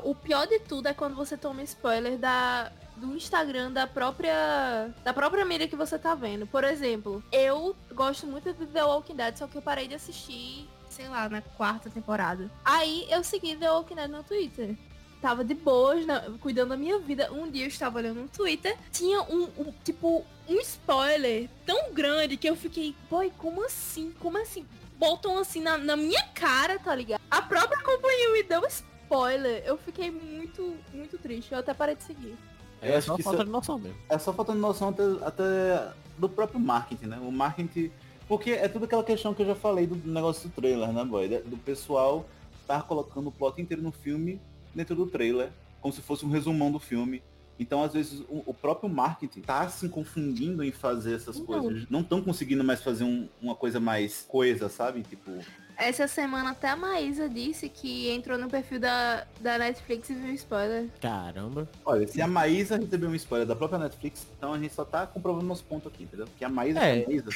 o 0.03 0.15
pior 0.15 0.47
de 0.47 0.59
tudo 0.59 0.87
é 0.87 0.93
quando 0.93 1.15
você 1.15 1.35
toma 1.37 1.61
spoiler 1.63 2.17
da, 2.17 2.71
do 2.97 3.15
Instagram 3.15 3.71
da 3.71 3.87
própria 3.87 4.89
da 5.03 5.13
própria 5.13 5.45
mídia 5.45 5.67
que 5.67 5.75
você 5.75 5.97
tá 5.97 6.15
vendo. 6.15 6.45
Por 6.47 6.63
exemplo, 6.63 7.23
eu 7.31 7.75
gosto 7.93 8.27
muito 8.27 8.53
de 8.53 8.65
The 8.65 8.83
Walking 8.83 9.15
Dead, 9.15 9.37
só 9.37 9.47
que 9.47 9.57
eu 9.57 9.61
parei 9.61 9.87
de 9.87 9.95
assistir, 9.95 10.67
sei 10.89 11.07
lá, 11.07 11.27
na 11.29 11.41
quarta 11.41 11.89
temporada. 11.89 12.49
Aí 12.63 13.05
eu 13.09 13.23
segui 13.23 13.55
The 13.55 13.69
Walking 13.69 13.95
Dead 13.95 14.09
no 14.09 14.23
Twitter. 14.23 14.75
Tava 15.21 15.43
de 15.43 15.53
boas, 15.53 16.05
na, 16.05 16.19
cuidando 16.41 16.69
da 16.69 16.77
minha 16.77 16.99
vida. 16.99 17.31
Um 17.31 17.49
dia 17.49 17.63
eu 17.63 17.69
estava 17.69 17.97
olhando 17.97 18.21
no 18.21 18.27
Twitter, 18.27 18.77
tinha 18.91 19.21
um, 19.21 19.43
um 19.57 19.73
tipo 19.83 20.25
um 20.47 20.59
spoiler 20.59 21.49
tão 21.65 21.93
grande 21.93 22.35
que 22.35 22.49
eu 22.49 22.55
fiquei, 22.55 22.93
boy, 23.09 23.31
como 23.37 23.65
assim? 23.65 24.13
Como 24.19 24.37
assim? 24.37 24.65
Botam 24.97 25.37
assim 25.37 25.61
na, 25.61 25.77
na 25.77 25.95
minha 25.95 26.23
cara, 26.33 26.77
tá 26.77 26.93
ligado? 26.93 27.21
A 27.31 27.41
própria 27.41 27.81
companhia 27.81 28.33
me 28.33 28.43
deu 28.43 28.65
spoiler. 28.67 29.63
Eu 29.65 29.77
fiquei 29.77 30.11
muito, 30.11 30.75
muito 30.93 31.17
triste. 31.17 31.51
Eu 31.51 31.59
até 31.59 31.73
parei 31.73 31.95
de 31.95 32.03
seguir. 32.03 32.37
É 32.83 33.01
só 33.01 33.17
falta 33.17 33.41
é, 33.41 33.45
de 33.45 33.51
noção 33.51 33.79
mesmo. 33.79 33.97
É 34.09 34.17
só 34.17 34.33
falta 34.33 34.53
de 34.53 34.59
noção 34.59 34.89
até, 34.89 35.03
até, 35.25 35.93
do 36.17 36.29
próprio 36.29 36.59
marketing, 36.59 37.05
né? 37.05 37.19
O 37.21 37.31
marketing. 37.31 37.91
Porque 38.27 38.51
é 38.51 38.67
tudo 38.67 38.85
aquela 38.85 39.03
questão 39.03 39.33
que 39.33 39.41
eu 39.41 39.47
já 39.47 39.55
falei 39.55 39.85
do 39.85 39.95
negócio 40.09 40.49
do 40.49 40.53
trailer, 40.53 40.91
né, 40.91 41.03
boy? 41.03 41.27
Do 41.27 41.57
pessoal 41.57 42.25
estar 42.61 42.81
tá 42.81 42.81
colocando 42.81 43.27
o 43.27 43.31
plot 43.31 43.61
inteiro 43.61 43.81
no 43.81 43.91
filme 43.91 44.39
dentro 44.73 44.95
do 44.95 45.05
trailer, 45.05 45.51
como 45.81 45.93
se 45.93 46.01
fosse 46.01 46.25
um 46.25 46.29
resumão 46.29 46.71
do 46.71 46.79
filme. 46.79 47.21
Então, 47.59 47.83
às 47.83 47.93
vezes, 47.93 48.21
o, 48.21 48.43
o 48.47 48.53
próprio 48.53 48.89
marketing 48.89 49.41
tá 49.41 49.67
se 49.69 49.87
confundindo 49.87 50.63
em 50.63 50.71
fazer 50.71 51.15
essas 51.15 51.37
não. 51.37 51.45
coisas. 51.45 51.89
Não 51.89 52.01
estão 52.01 52.21
conseguindo 52.21 52.63
mais 52.63 52.81
fazer 52.81 53.03
um, 53.03 53.27
uma 53.41 53.55
coisa 53.55 53.79
mais 53.79 54.25
coesa, 54.27 54.69
sabe? 54.69 55.03
Tipo, 55.03 55.31
essa 55.77 56.07
semana 56.07 56.51
até 56.51 56.69
a 56.69 56.75
Maísa 56.75 57.27
disse 57.29 57.69
que 57.69 58.09
entrou 58.09 58.37
no 58.37 58.49
perfil 58.49 58.79
da, 58.79 59.25
da 59.39 59.57
Netflix 59.57 60.09
e 60.09 60.13
viu 60.13 60.31
um 60.31 60.33
spoiler. 60.33 60.89
Caramba. 61.01 61.69
Olha, 61.85 62.07
se 62.07 62.21
a 62.21 62.27
Maísa 62.27 62.77
recebeu 62.77 63.09
um 63.09 63.15
spoiler 63.15 63.47
da 63.47 63.55
própria 63.55 63.79
Netflix, 63.79 64.27
então 64.37 64.53
a 64.53 64.59
gente 64.59 64.73
só 64.73 64.85
tá 64.85 65.05
comprovando 65.07 65.45
nosso 65.45 65.63
ponto 65.63 65.87
aqui, 65.87 66.03
entendeu? 66.03 66.27
Que 66.37 66.45
a 66.45 66.49
Maísa 66.49 66.79
é. 66.79 67.03
a 67.03 67.07
Maísa. 67.07 67.29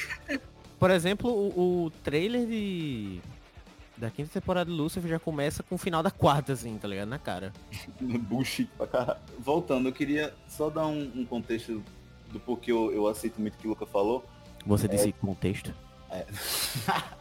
Por 0.78 0.90
exemplo, 0.90 1.30
o, 1.30 1.84
o, 1.86 1.90
trailer 2.02 2.46
de. 2.46 3.20
Da 3.96 4.10
quinta 4.10 4.30
temporada 4.32 4.70
de 4.70 4.76
Lucifer 4.76 5.10
já 5.10 5.18
começa 5.18 5.60
com 5.64 5.74
o 5.74 5.78
final 5.78 6.04
da 6.04 6.10
quarta, 6.10 6.52
assim, 6.52 6.78
tá 6.78 6.86
ligado? 6.86 7.08
Na 7.08 7.18
cara. 7.18 7.52
Bullshit 8.00 8.70
pra 8.76 8.86
caralho. 8.86 9.18
Voltando, 9.40 9.88
eu 9.88 9.92
queria 9.92 10.32
só 10.46 10.70
dar 10.70 10.86
um, 10.86 11.10
um 11.16 11.24
contexto 11.24 11.82
do 12.30 12.38
porquê 12.38 12.70
eu, 12.70 12.92
eu 12.92 13.08
aceito 13.08 13.40
muito 13.40 13.54
o 13.54 13.58
que 13.58 13.66
o 13.66 13.70
Luca 13.70 13.86
falou. 13.86 14.24
Você 14.64 14.86
é... 14.86 14.88
disse 14.88 15.12
contexto? 15.12 15.74
É. 16.10 16.24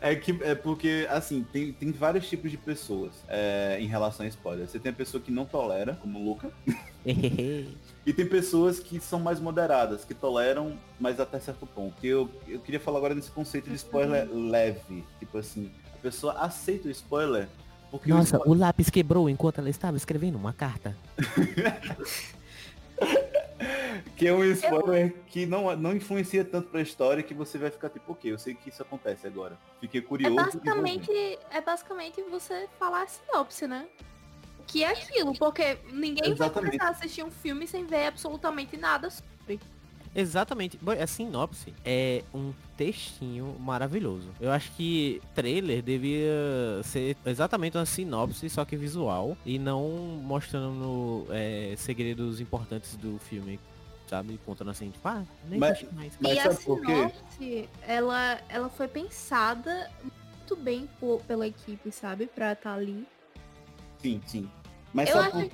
É 0.00 0.14
que 0.14 0.38
é 0.42 0.54
porque, 0.54 1.06
assim, 1.10 1.44
tem, 1.52 1.72
tem 1.72 1.90
vários 1.92 2.28
tipos 2.28 2.50
de 2.50 2.56
pessoas 2.56 3.12
é, 3.28 3.78
em 3.80 3.86
relação 3.86 4.26
a 4.26 4.28
spoiler. 4.28 4.68
Você 4.68 4.78
tem 4.78 4.90
a 4.90 4.94
pessoa 4.94 5.22
que 5.22 5.30
não 5.30 5.44
tolera, 5.44 5.98
como 6.00 6.18
o 6.18 6.24
Luca. 6.24 6.50
e 7.04 8.12
tem 8.12 8.26
pessoas 8.26 8.78
que 8.78 9.00
são 9.00 9.18
mais 9.18 9.40
moderadas, 9.40 10.04
que 10.04 10.14
toleram, 10.14 10.78
mas 11.00 11.18
até 11.18 11.40
certo 11.40 11.66
ponto. 11.66 11.94
Eu, 12.04 12.30
eu 12.46 12.60
queria 12.60 12.80
falar 12.80 12.98
agora 12.98 13.14
nesse 13.14 13.30
conceito 13.30 13.70
de 13.70 13.76
spoiler 13.76 14.28
leve. 14.32 15.04
Tipo 15.18 15.38
assim, 15.38 15.70
a 15.94 15.98
pessoa 15.98 16.34
aceita 16.34 16.88
o 16.88 16.90
spoiler. 16.90 17.48
Porque 17.90 18.10
Nossa, 18.10 18.36
o, 18.36 18.40
spoiler... 18.40 18.58
o 18.58 18.60
lápis 18.60 18.90
quebrou 18.90 19.30
enquanto 19.30 19.58
ela 19.58 19.70
estava 19.70 19.96
escrevendo 19.96 20.36
uma 20.36 20.52
carta. 20.52 20.96
que 24.16 24.26
é 24.26 24.32
um 24.32 24.44
spoiler 24.44 25.08
eu... 25.08 25.22
que 25.26 25.46
não, 25.46 25.74
não 25.76 25.94
influencia 25.94 26.44
tanto 26.44 26.68
pra 26.68 26.80
história 26.80 27.22
que 27.22 27.34
você 27.34 27.58
vai 27.58 27.70
ficar 27.70 27.90
tipo, 27.90 28.12
ok, 28.12 28.32
eu 28.32 28.38
sei 28.38 28.54
que 28.54 28.68
isso 28.68 28.82
acontece 28.82 29.26
agora. 29.26 29.58
Fiquei 29.80 30.00
curioso. 30.00 30.38
É 30.38 30.44
basicamente, 30.44 31.38
é 31.50 31.60
basicamente 31.60 32.22
você 32.30 32.68
falar 32.78 33.02
a 33.02 33.06
sinopse, 33.06 33.66
né? 33.66 33.86
Que 34.66 34.82
é 34.82 34.90
aquilo, 34.90 35.32
porque 35.38 35.78
ninguém 35.92 36.32
Exatamente. 36.32 36.38
vai 36.38 36.50
começar 36.50 36.84
a 36.86 36.90
assistir 36.90 37.22
um 37.22 37.30
filme 37.30 37.66
sem 37.66 37.86
ver 37.86 38.06
absolutamente 38.06 38.76
nada 38.76 39.10
sobre. 39.10 39.60
Exatamente. 40.16 40.80
A 40.98 41.06
sinopse 41.06 41.74
é 41.84 42.24
um 42.32 42.52
textinho 42.74 43.54
maravilhoso. 43.60 44.30
Eu 44.40 44.50
acho 44.50 44.72
que 44.72 45.20
trailer 45.34 45.82
devia 45.82 46.80
ser 46.82 47.18
exatamente 47.26 47.76
uma 47.76 47.84
sinopse, 47.84 48.48
só 48.48 48.64
que 48.64 48.76
visual, 48.76 49.36
e 49.44 49.58
não 49.58 49.86
mostrando 50.22 51.26
é, 51.28 51.74
segredos 51.76 52.40
importantes 52.40 52.96
do 52.96 53.18
filme 53.18 53.60
sabe? 54.08 54.38
Contando 54.44 54.70
assim, 54.70 54.90
tipo, 54.90 55.06
ah, 55.06 55.24
nem 55.48 55.58
mas, 55.58 55.82
mais. 55.92 56.12
Mas 56.20 56.34
e 56.34 56.38
a 56.38 56.52
sinopse, 56.52 57.68
ela, 57.86 58.40
ela 58.48 58.68
foi 58.68 58.88
pensada 58.88 59.90
muito 60.02 60.56
bem 60.56 60.88
por, 61.00 61.20
pela 61.22 61.46
equipe, 61.46 61.90
sabe? 61.90 62.26
Pra 62.26 62.52
estar 62.52 62.70
tá 62.70 62.76
ali. 62.76 63.06
Sim, 63.98 64.20
sim. 64.26 64.50
Mas 64.94 65.10
eu 65.10 65.16
sabe, 65.16 65.38
acho... 65.38 65.50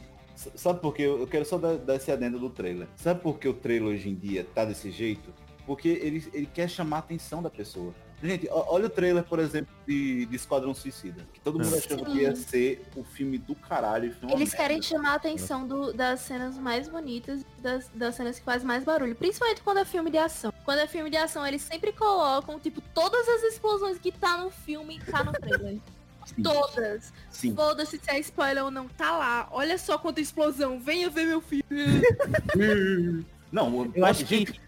por, 0.50 0.58
sabe 0.58 0.80
por 0.80 0.94
que? 0.94 1.02
Eu 1.02 1.26
quero 1.26 1.44
só 1.44 1.58
dar, 1.58 1.76
dar 1.78 1.96
esse 1.96 2.12
adendo 2.12 2.38
do 2.38 2.50
trailer. 2.50 2.86
Sabe 2.96 3.20
por 3.20 3.38
que 3.38 3.48
o 3.48 3.54
trailer 3.54 3.94
hoje 3.94 4.08
em 4.08 4.14
dia 4.14 4.46
tá 4.54 4.64
desse 4.64 4.90
jeito? 4.90 5.32
Porque 5.66 5.88
ele, 5.88 6.28
ele 6.32 6.46
quer 6.46 6.68
chamar 6.68 6.96
a 6.96 7.00
atenção 7.00 7.42
da 7.42 7.50
pessoa. 7.50 7.94
Gente, 8.22 8.48
olha 8.50 8.86
o 8.86 8.90
trailer, 8.90 9.24
por 9.24 9.40
exemplo, 9.40 9.74
de, 9.84 10.26
de 10.26 10.36
Esquadrão 10.36 10.72
Suicida. 10.72 11.26
Que 11.32 11.40
todo 11.40 11.58
mundo 11.58 11.74
achava 11.74 12.04
que 12.04 12.18
ia 12.18 12.36
ser 12.36 12.86
o 12.94 13.02
filme 13.02 13.36
do 13.36 13.54
caralho. 13.56 14.14
Eles 14.30 14.54
querem 14.54 14.80
chamar 14.80 15.10
a 15.10 15.14
atenção 15.14 15.66
do, 15.66 15.92
das 15.92 16.20
cenas 16.20 16.56
mais 16.56 16.88
bonitas, 16.88 17.44
das, 17.58 17.88
das 17.92 18.14
cenas 18.14 18.38
que 18.38 18.44
fazem 18.44 18.66
mais 18.66 18.84
barulho. 18.84 19.16
Principalmente 19.16 19.60
quando 19.62 19.78
é 19.78 19.84
filme 19.84 20.08
de 20.08 20.18
ação. 20.18 20.52
Quando 20.64 20.78
é 20.78 20.86
filme 20.86 21.10
de 21.10 21.16
ação, 21.16 21.44
eles 21.44 21.62
sempre 21.62 21.92
colocam, 21.92 22.60
tipo, 22.60 22.80
todas 22.94 23.28
as 23.28 23.42
explosões 23.42 23.98
que 23.98 24.12
tá 24.12 24.38
no 24.38 24.50
filme, 24.50 25.00
tá 25.00 25.24
no 25.24 25.32
trailer. 25.32 25.78
Sim. 26.24 26.42
Todas. 26.44 27.12
Foda-se 27.56 27.98
se 27.98 28.08
é 28.08 28.20
spoiler 28.20 28.64
ou 28.64 28.70
não, 28.70 28.86
tá 28.86 29.18
lá. 29.18 29.48
Olha 29.50 29.76
só 29.76 29.98
quanta 29.98 30.20
explosão. 30.20 30.78
Venha 30.78 31.10
ver 31.10 31.26
meu 31.26 31.40
filme. 31.40 31.64
não, 33.50 33.90
eu 33.92 34.04
acho 34.04 34.24
que... 34.24 34.36
Gente, 34.36 34.60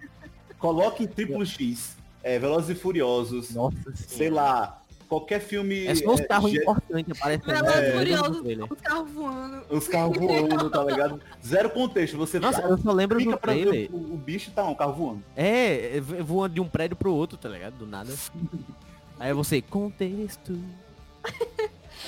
coloque 0.58 1.04
em 1.04 1.06
triplo 1.06 1.46
X 1.46 1.96
é, 2.24 2.38
Velozes 2.38 2.70
e 2.70 2.74
Furiosos, 2.74 3.54
Nossa 3.54 3.76
sei 3.94 4.30
lá, 4.30 4.82
qualquer 5.08 5.40
filme... 5.40 5.86
É 5.86 5.94
só 5.94 6.14
os 6.14 6.20
carros 6.22 6.52
é, 6.52 6.56
importantes 6.56 7.16
aparecendo. 7.16 7.46
Velozes 7.46 7.76
e 7.76 7.84
é, 7.84 7.92
Furiosos, 7.92 8.70
os 8.70 8.80
carros 8.80 9.10
voando. 9.12 9.64
Os 9.70 9.88
carros 9.88 10.18
voando, 10.18 10.70
tá 10.70 10.84
ligado? 10.84 11.20
Zero 11.46 11.70
contexto, 11.70 12.16
você... 12.16 12.40
Nossa, 12.40 12.62
eu 12.62 12.78
só 12.78 12.92
lembro 12.92 13.22
do 13.22 13.36
trailer. 13.36 13.88
O, 13.92 14.14
o, 14.14 14.16
bicho 14.16 14.50
tá 14.50 14.64
um 14.64 14.74
carro 14.74 14.94
voando. 14.94 15.22
É, 15.36 16.00
voando 16.00 16.54
de 16.54 16.60
um 16.60 16.68
prédio 16.68 16.96
pro 16.96 17.14
outro, 17.14 17.36
tá 17.36 17.48
ligado? 17.48 17.74
Do 17.74 17.86
nada. 17.86 18.12
Aí 19.20 19.32
você, 19.32 19.62
contexto... 19.62 20.58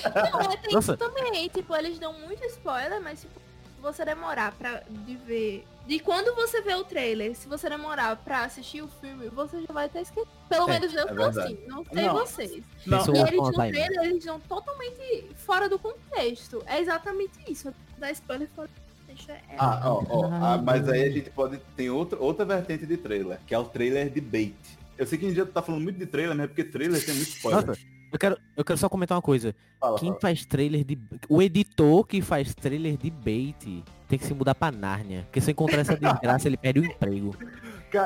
Não, 0.03 0.49
tem 0.61 0.73
Nossa. 0.73 0.93
isso 0.93 0.97
também. 0.97 1.47
Tipo, 1.49 1.75
eles 1.75 1.97
dão 1.99 2.13
muito 2.13 2.43
spoiler, 2.45 3.01
mas 3.01 3.21
tipo, 3.21 3.39
você 3.81 4.05
demorar 4.05 4.51
pra 4.53 4.83
de 4.89 5.15
ver. 5.15 5.65
De 5.87 5.99
quando 5.99 6.35
você 6.35 6.61
vê 6.61 6.75
o 6.75 6.83
trailer, 6.83 7.33
se 7.33 7.47
você 7.47 7.69
demorar 7.69 8.17
pra 8.17 8.43
assistir 8.43 8.81
o 8.81 8.89
filme, 8.89 9.29
você 9.29 9.61
já 9.61 9.73
vai 9.73 9.87
ter 9.87 10.01
esquecido. 10.01 10.29
Pelo 10.49 10.69
é, 10.69 10.73
menos 10.73 10.93
eu 10.93 11.07
é 11.07 11.27
assim, 11.27 11.57
não 11.65 11.85
sei 11.85 12.03
não. 12.03 12.13
vocês. 12.13 12.63
Não. 12.85 13.15
E 13.15 13.19
eles 13.19 13.37
no 13.37 13.53
trailer, 13.53 14.03
eles 14.03 14.25
vão 14.25 14.37
totalmente 14.41 15.25
fora 15.37 15.69
do 15.69 15.79
contexto. 15.79 16.61
É 16.65 16.81
exatamente 16.81 17.39
isso. 17.47 17.73
Da 17.97 18.11
spoiler 18.11 18.49
fora 18.53 18.67
do 18.67 18.73
contexto 19.07 19.31
é. 19.31 19.41
Ah, 19.57 19.81
ó, 19.85 20.03
ó, 20.09 20.25
ah, 20.25 20.61
mas 20.61 20.89
aí 20.89 21.03
a 21.03 21.09
gente 21.09 21.29
pode. 21.29 21.57
Tem 21.77 21.89
outra, 21.89 22.19
outra 22.19 22.43
vertente 22.43 22.85
de 22.85 22.97
trailer, 22.97 23.39
que 23.47 23.55
é 23.55 23.59
o 23.59 23.63
trailer 23.63 24.09
de 24.09 24.19
bait. 24.19 24.55
Eu 24.97 25.07
sei 25.07 25.17
que 25.17 25.25
a 25.25 25.29
gente 25.29 25.45
tá 25.45 25.61
falando 25.61 25.83
muito 25.83 25.97
de 25.97 26.05
trailer, 26.05 26.35
mas 26.35 26.43
é 26.43 26.47
porque 26.47 26.65
trailer 26.65 27.05
tem 27.05 27.15
muito 27.15 27.29
spoiler. 27.29 27.65
Nossa. 27.65 27.79
Eu 28.11 28.19
quero, 28.19 28.37
eu 28.57 28.65
quero 28.65 28.79
só 28.79 28.89
comentar 28.89 29.15
uma 29.15 29.21
coisa. 29.21 29.55
Fala, 29.79 29.99
Quem 29.99 30.09
fala. 30.09 30.19
faz 30.19 30.45
trailer 30.45 30.83
de. 30.83 30.97
O 31.29 31.41
editor 31.41 32.05
que 32.05 32.21
faz 32.21 32.53
trailer 32.53 32.97
de 32.97 33.09
bait 33.09 33.83
tem 34.07 34.17
que 34.17 34.25
se 34.25 34.33
mudar 34.33 34.55
pra 34.55 34.71
Nárnia. 34.71 35.23
Porque 35.23 35.41
se 35.41 35.49
eu 35.49 35.53
encontrar 35.53 35.79
essa 35.79 35.97
desgraça, 35.97 36.47
ele 36.47 36.57
perde 36.57 36.79
o 36.79 36.85
emprego. 36.85 37.35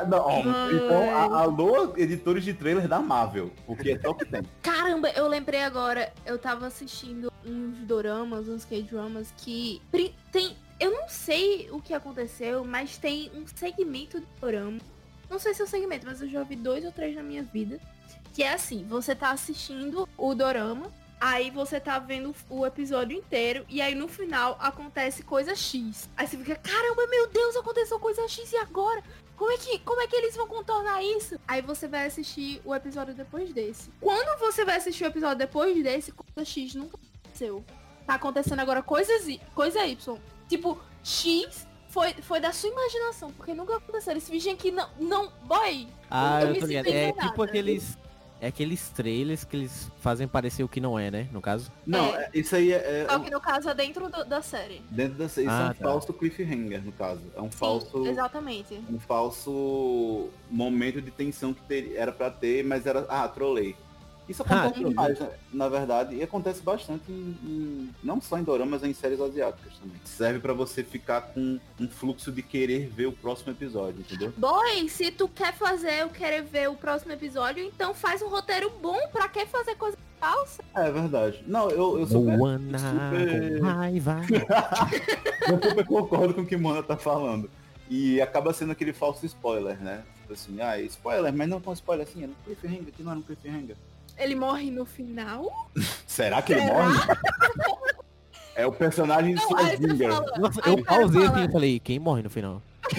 Não, 0.07 0.19
ó, 0.19 0.39
então, 0.39 1.15
a, 1.15 1.41
alô, 1.41 1.97
editores 1.97 2.43
de 2.43 2.53
trailer 2.53 2.87
da 2.87 2.99
Marvel, 2.99 3.51
porque 3.65 3.99
é 4.01 4.07
o 4.07 4.13
que 4.13 4.25
tem. 4.25 4.43
Caramba, 4.61 5.09
eu 5.09 5.27
lembrei 5.27 5.63
agora, 5.63 6.13
eu 6.23 6.37
tava 6.37 6.67
assistindo 6.67 7.31
uns 7.43 7.79
doramas, 7.79 8.47
uns 8.47 8.63
K-dramas 8.63 9.33
que 9.37 9.81
tem. 10.31 10.55
Eu 10.79 10.91
não 10.91 11.09
sei 11.09 11.67
o 11.71 11.81
que 11.81 11.93
aconteceu, 11.93 12.63
mas 12.63 12.97
tem 12.97 13.31
um 13.35 13.45
segmento 13.47 14.19
de 14.19 14.25
dorama. 14.39 14.79
Não 15.29 15.39
sei 15.39 15.53
se 15.53 15.61
é 15.61 15.65
o 15.65 15.67
segmento, 15.67 16.05
mas 16.05 16.21
eu 16.21 16.29
já 16.29 16.43
vi 16.43 16.55
dois 16.55 16.85
ou 16.85 16.91
três 16.91 17.15
na 17.15 17.23
minha 17.23 17.43
vida 17.43 17.79
que 18.33 18.43
é 18.43 18.53
assim, 18.53 18.85
você 18.87 19.13
tá 19.13 19.31
assistindo 19.31 20.07
o 20.17 20.33
dorama, 20.33 20.91
aí 21.21 21.51
você 21.51 21.79
tá 21.79 21.99
vendo 21.99 22.33
o 22.49 22.65
episódio 22.65 23.15
inteiro 23.15 23.63
e 23.69 23.79
aí 23.79 23.93
no 23.93 24.07
final 24.07 24.57
acontece 24.59 25.21
coisa 25.21 25.55
X. 25.55 26.09
Aí 26.17 26.25
você 26.25 26.35
fica, 26.35 26.55
caramba, 26.55 27.05
meu 27.07 27.27
Deus, 27.27 27.55
aconteceu 27.55 27.99
coisa 27.99 28.27
X 28.27 28.51
e 28.51 28.57
agora? 28.57 29.03
Como 29.37 29.51
é 29.51 29.57
que, 29.57 29.79
como 29.79 30.01
é 30.01 30.07
que 30.07 30.15
eles 30.15 30.35
vão 30.35 30.47
contornar 30.47 31.03
isso? 31.03 31.39
Aí 31.47 31.61
você 31.61 31.87
vai 31.87 32.07
assistir 32.07 32.59
o 32.65 32.73
episódio 32.73 33.13
depois 33.13 33.53
desse. 33.53 33.91
Quando 34.01 34.39
você 34.39 34.65
vai 34.65 34.77
assistir 34.77 35.03
o 35.03 35.07
episódio 35.07 35.37
depois 35.37 35.81
desse, 35.83 36.11
coisa 36.11 36.43
X 36.43 36.73
nunca 36.73 36.97
aconteceu. 36.97 37.63
Tá 38.07 38.15
acontecendo 38.15 38.59
agora 38.59 38.81
coisas 38.81 39.27
y, 39.27 39.39
coisa 39.53 39.85
Y. 39.85 40.17
Tipo, 40.49 40.79
X 41.03 41.67
foi, 41.89 42.13
foi 42.13 42.39
da 42.39 42.51
sua 42.51 42.69
imaginação, 42.69 43.31
porque 43.31 43.53
nunca 43.53 43.77
aconteceu. 43.77 44.11
Eles 44.11 44.27
fingem 44.27 44.55
que 44.55 44.71
não, 44.71 44.89
não, 44.99 45.31
boy. 45.43 45.87
Ah, 46.09 46.41
eu, 46.41 46.55
eu 46.55 46.59
tô 46.59 46.65
ligado. 46.65 46.87
É 46.87 47.11
tipo 47.11 47.43
aqueles 47.43 47.97
é 48.41 48.47
aqueles 48.47 48.89
trailers 48.89 49.43
que 49.43 49.55
eles 49.55 49.87
fazem 50.01 50.27
parecer 50.27 50.63
o 50.63 50.67
que 50.67 50.81
não 50.81 50.97
é, 50.97 51.11
né? 51.11 51.27
No 51.31 51.39
caso. 51.39 51.71
Não, 51.85 52.07
É. 52.15 52.23
é- 52.23 52.29
isso 52.39 52.55
aí 52.55 52.73
é, 52.73 53.03
é 53.03 53.05
Só 53.07 53.19
que 53.19 53.29
no 53.29 53.39
caso 53.39 53.69
é 53.69 53.73
dentro 53.75 54.09
do- 54.09 54.25
da 54.25 54.41
série. 54.41 54.81
dentro 54.89 55.13
da 55.19 55.25
isso 55.25 55.39
é 55.41 55.45
Ah, 55.47 55.69
um 55.71 55.73
tá. 55.79 55.83
falso 55.89 56.11
cliffhanger, 56.11 56.83
no 56.83 56.91
caso. 56.91 57.21
É 57.35 57.41
um 57.41 57.51
falso 57.51 58.03
Sim, 58.03 58.09
exatamente. 58.09 58.81
um 58.89 58.99
falso 58.99 60.29
momento 60.49 60.99
de 61.01 61.11
tensão 61.11 61.53
que 61.53 61.61
ter- 61.61 61.93
era 61.95 62.11
pra 62.11 62.31
ter, 62.31 62.63
mas 62.65 62.85
era 62.87 63.05
ah, 63.07 63.27
trolei. 63.27 63.75
Isso 64.31 64.43
Ah, 64.47 64.53
acontece 64.63 64.79
entendi. 64.79 64.89
demais, 64.89 65.19
né? 65.19 65.29
na 65.53 65.67
verdade, 65.69 66.15
e 66.15 66.23
acontece 66.23 66.61
bastante 66.61 67.11
em, 67.11 67.37
em- 67.43 67.89
não 68.03 68.19
só 68.21 68.37
em 68.39 68.43
doramas, 68.43 68.81
mas 68.81 68.89
em 68.89 68.93
séries 68.93 69.19
asiáticas 69.19 69.73
também. 69.77 69.97
Serve 70.05 70.39
pra 70.39 70.53
você 70.53 70.83
ficar 70.83 71.21
com 71.21 71.59
um 71.79 71.87
fluxo 71.87 72.31
de 72.31 72.41
querer 72.41 72.87
ver 72.87 73.07
o 73.07 73.11
próximo 73.11 73.51
episódio, 73.51 73.99
entendeu? 73.99 74.33
Boy, 74.37 74.87
se 74.89 75.11
tu 75.11 75.27
quer 75.27 75.53
fazer, 75.53 76.01
eu 76.01 76.09
querer 76.09 76.41
ver 76.43 76.69
o 76.69 76.75
próximo 76.75 77.11
episódio, 77.11 77.63
então 77.63 77.93
faz 77.93 78.21
um 78.21 78.27
roteiro 78.29 78.71
bom. 78.81 78.97
Pra 79.11 79.27
que 79.27 79.45
fazer 79.45 79.75
coisa 79.75 79.97
falsa? 80.19 80.63
É 80.75 80.89
verdade. 80.91 81.43
Não, 81.45 81.69
eu, 81.69 81.99
eu 81.99 82.05
super, 82.07 82.37
Moana 82.37 82.77
super- 82.79 83.59
com 83.59 83.65
raiva. 83.65 84.21
eu 85.49 85.69
super 85.69 85.85
concordo 85.85 86.33
com 86.33 86.41
o 86.41 86.45
que 86.45 86.55
Mona 86.57 86.81
tá 86.81 86.95
falando. 86.97 87.49
E 87.89 88.21
acaba 88.21 88.53
sendo 88.53 88.71
aquele 88.71 88.93
falso 88.93 89.25
spoiler, 89.25 89.77
né? 89.81 90.03
Tipo 90.21 90.33
assim, 90.33 90.61
ah, 90.61 90.79
spoiler, 90.81 91.33
mas 91.33 91.49
não 91.49 91.59
tão 91.59 91.73
spoiler 91.73 92.07
assim, 92.07 92.23
é 92.23 92.27
no 92.27 92.35
cliffhanger, 92.45 92.93
que 92.95 93.03
não 93.03 93.11
é 93.11 93.15
no 93.15 93.21
cliffhanger. 93.23 93.75
Ele 94.17 94.35
morre 94.35 94.69
no 94.71 94.85
final? 94.85 95.69
Será 96.07 96.41
que 96.41 96.53
ele 96.53 96.65
morre? 96.65 96.97
É 98.53 98.65
o 98.67 98.71
personagem 98.71 99.33
Não, 99.33 99.47
fala, 99.47 99.63
Nossa, 100.37 100.61
Aí 100.65 100.73
eu 100.73 100.83
pausei 100.83 101.21
fala- 101.25 101.37
assim 101.39 101.49
e 101.49 101.51
falei, 101.53 101.79
quem 101.79 101.97
morre 101.99 102.21
no 102.21 102.29
final? 102.29 102.61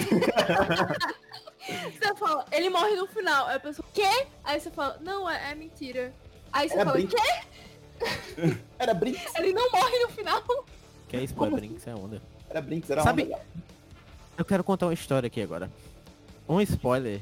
você 1.93 2.15
fala, 2.15 2.45
ele 2.51 2.69
morre 2.71 2.95
no 2.95 3.05
final. 3.07 3.45
Aí 3.47 3.55
a 3.57 3.59
pessoa, 3.59 3.87
quê? 3.93 4.25
Aí 4.43 4.59
você 4.59 4.71
fala, 4.71 4.97
não, 5.01 5.29
é, 5.29 5.51
é 5.51 5.55
mentira. 5.55 6.11
Aí 6.51 6.67
você 6.67 6.75
Era 6.75 6.85
fala, 6.91 7.01
quê? 7.05 8.57
Era 8.79 8.93
Brinks, 8.95 9.35
Ele 9.35 9.53
não 9.53 9.71
morre 9.71 9.99
no 9.99 10.09
final. 10.09 10.43
Que 11.07 11.17
é 11.17 11.23
spoiler, 11.23 11.59
Brinks, 11.59 11.87
é 11.87 11.93
onda. 11.95 12.19
era 12.49 12.59
Brinks, 12.61 12.89
era 12.89 13.03
Sabe- 13.03 13.23
onda. 13.25 13.39
Eu 14.35 14.43
quero 14.45 14.63
contar 14.63 14.87
uma 14.87 14.93
história 14.93 15.27
aqui 15.27 15.39
agora. 15.41 15.71
Um 16.49 16.59
spoiler 16.61 17.21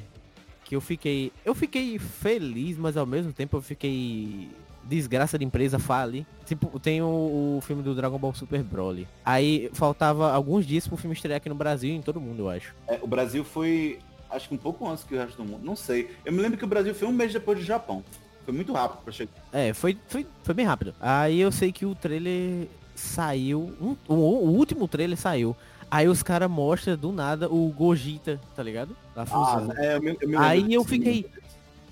que 0.72 0.76
eu 0.76 0.80
fiquei. 0.80 1.30
Eu 1.44 1.54
fiquei 1.54 1.98
feliz, 1.98 2.78
mas 2.78 2.96
ao 2.96 3.04
mesmo 3.04 3.30
tempo 3.30 3.58
eu 3.58 3.60
fiquei. 3.62 4.48
Desgraça 4.84 5.38
de 5.38 5.44
empresa 5.44 5.78
fale. 5.78 6.26
Tipo, 6.46 6.80
tem 6.80 7.02
o, 7.02 7.58
o 7.58 7.60
filme 7.62 7.82
do 7.82 7.94
Dragon 7.94 8.18
Ball 8.18 8.34
Super 8.34 8.62
Broly. 8.64 9.06
Aí 9.24 9.70
faltava 9.74 10.32
alguns 10.32 10.66
dias 10.66 10.88
pro 10.88 10.96
filme 10.96 11.14
estrear 11.14 11.36
aqui 11.36 11.48
no 11.48 11.54
Brasil 11.54 11.90
e 11.90 11.96
em 11.96 12.00
todo 12.02 12.18
mundo, 12.20 12.40
eu 12.44 12.48
acho. 12.50 12.74
É, 12.88 12.98
o 13.02 13.06
Brasil 13.06 13.44
foi, 13.44 13.98
acho 14.30 14.48
que 14.48 14.54
um 14.54 14.58
pouco 14.58 14.88
antes 14.88 15.04
que 15.04 15.14
o 15.14 15.18
resto 15.18 15.36
do 15.36 15.44
mundo. 15.48 15.60
Não 15.62 15.76
sei. 15.76 16.10
Eu 16.24 16.32
me 16.32 16.40
lembro 16.40 16.56
que 16.58 16.64
o 16.64 16.66
Brasil 16.66 16.94
foi 16.94 17.06
um 17.06 17.12
mês 17.12 17.32
depois 17.34 17.58
do 17.58 17.64
Japão. 17.64 18.02
Foi 18.46 18.52
muito 18.54 18.72
rápido 18.72 19.02
pra 19.04 19.12
chegar. 19.12 19.30
É, 19.52 19.72
foi, 19.74 19.96
foi, 20.08 20.26
foi 20.42 20.54
bem 20.54 20.64
rápido. 20.64 20.94
Aí 21.00 21.38
eu 21.40 21.52
sei 21.52 21.70
que 21.70 21.84
o 21.86 21.94
trailer 21.94 22.66
saiu. 22.94 23.72
um- 23.80 23.94
o, 24.08 24.14
o 24.14 24.50
último 24.56 24.88
trailer 24.88 25.16
saiu. 25.18 25.54
Aí 25.92 26.08
os 26.08 26.22
caras 26.22 26.50
mostram 26.50 26.96
do 26.96 27.12
nada 27.12 27.52
o 27.52 27.68
Gogeta, 27.68 28.40
tá 28.56 28.62
ligado? 28.62 28.96
Da 29.14 29.22
Ah, 29.22 29.26
fusão. 29.26 29.72
é, 29.76 29.96
eu 29.96 30.00
me, 30.00 30.16
eu 30.22 30.28
me 30.30 30.36
Aí 30.38 30.72
eu 30.72 30.82
fiquei. 30.84 31.26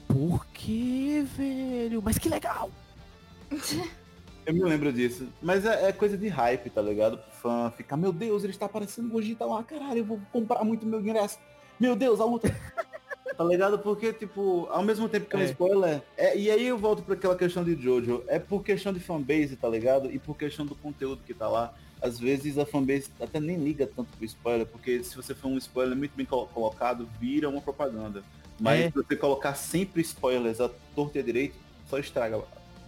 Por 0.08 0.46
que, 0.46 1.20
velho? 1.36 2.00
Mas 2.02 2.16
que 2.16 2.30
legal! 2.30 2.70
Eu 4.46 4.54
me 4.54 4.64
lembro 4.64 4.90
disso. 4.90 5.28
Mas 5.40 5.64
é, 5.66 5.88
é 5.88 5.92
coisa 5.92 6.16
de 6.16 6.26
hype, 6.26 6.70
tá 6.70 6.80
ligado? 6.80 7.18
Pro 7.18 7.30
fã 7.30 7.70
ficar, 7.70 7.96
meu 7.96 8.10
Deus, 8.10 8.42
ele 8.42 8.52
está 8.52 8.66
aparecendo 8.66 9.10
Gogeta 9.10 9.44
lá, 9.44 9.62
caralho, 9.62 9.98
eu 9.98 10.04
vou 10.04 10.20
comprar 10.32 10.64
muito 10.64 10.84
meu 10.86 10.98
ingresso. 10.98 11.38
Meu 11.78 11.94
Deus, 11.94 12.20
a 12.20 12.24
luta. 12.24 12.48
Tá 13.40 13.44
ligado? 13.46 13.79
Porque, 13.79 14.12
tipo, 14.12 14.68
ao 14.70 14.83
mesmo 14.83 15.09
tempo 15.09 15.24
que 15.26 15.35
é 15.35 15.38
um 15.38 15.42
É. 15.42 15.46
spoiler, 15.46 16.03
é, 16.14 16.37
e 16.37 16.50
aí 16.50 16.66
eu 16.66 16.76
volto 16.76 17.03
pra 17.03 17.14
aquela 17.14 17.35
questão 17.35 17.64
de 17.64 17.74
Jojo, 17.74 18.22
é 18.29 18.38
por 18.38 18.62
questão 18.62 18.92
de 18.92 19.00
fanbase, 19.00 19.57
tá 19.57 19.66
ligado? 19.66 20.12
E 20.12 20.18
por 20.18 20.37
questão 20.37 20.66
do 20.66 20.74
conteúdo 20.74 21.22
que 21.26 21.33
tá 21.33 21.48
lá. 21.48 21.72
Às 22.03 22.20
vezes 22.20 22.59
a 22.59 22.66
fanbase 22.66 23.09
até 23.18 23.40
nem 23.40 23.57
liga 23.57 23.87
tanto 23.87 24.14
pro 24.14 24.26
spoiler, 24.26 24.66
porque 24.66 25.03
se 25.03 25.16
você 25.16 25.35
for 25.35 25.48
um 25.48 25.57
spoiler 25.57 25.96
muito 25.96 26.12
bem 26.14 26.26
colo- 26.26 26.48
colocado, 26.48 27.09
vira 27.18 27.48
uma 27.48 27.62
propaganda. 27.62 28.22
Mas 28.61 28.81
É. 28.81 28.87
se 28.90 28.94
você 28.94 29.16
colocar 29.16 29.55
sempre 29.55 30.03
spoilers 30.03 30.61
a 30.61 30.68
torta 30.94 31.16
e 31.16 31.22
a 31.22 31.24
direito, 31.24 31.55
só 31.88 31.98
estraga 31.98 32.37
o 32.37 32.44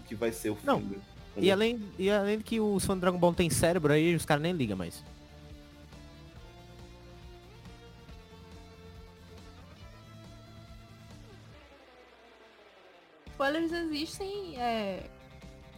que 0.07 0.15
vai 0.15 0.33
ser 0.33 0.51
o 0.51 0.59
Não. 0.63 0.79
filme. 0.81 0.99
E 1.39 1.51
além, 1.51 1.81
e 1.99 2.11
além 2.11 2.37
de 2.37 2.45
que 2.45 2.61
o 2.61 2.79
fã 2.79 2.95
do 2.95 3.01
Dragon 3.01 3.17
Ball 3.17 3.33
tem 3.33 3.49
cérebro, 3.49 3.91
aí 3.91 4.15
os 4.15 4.27
caras 4.27 4.43
nem 4.43 4.53
ligam 4.53 4.77
mais. 4.77 5.03
Spoilers 13.43 13.73
existem, 13.73 14.55
é... 14.57 15.03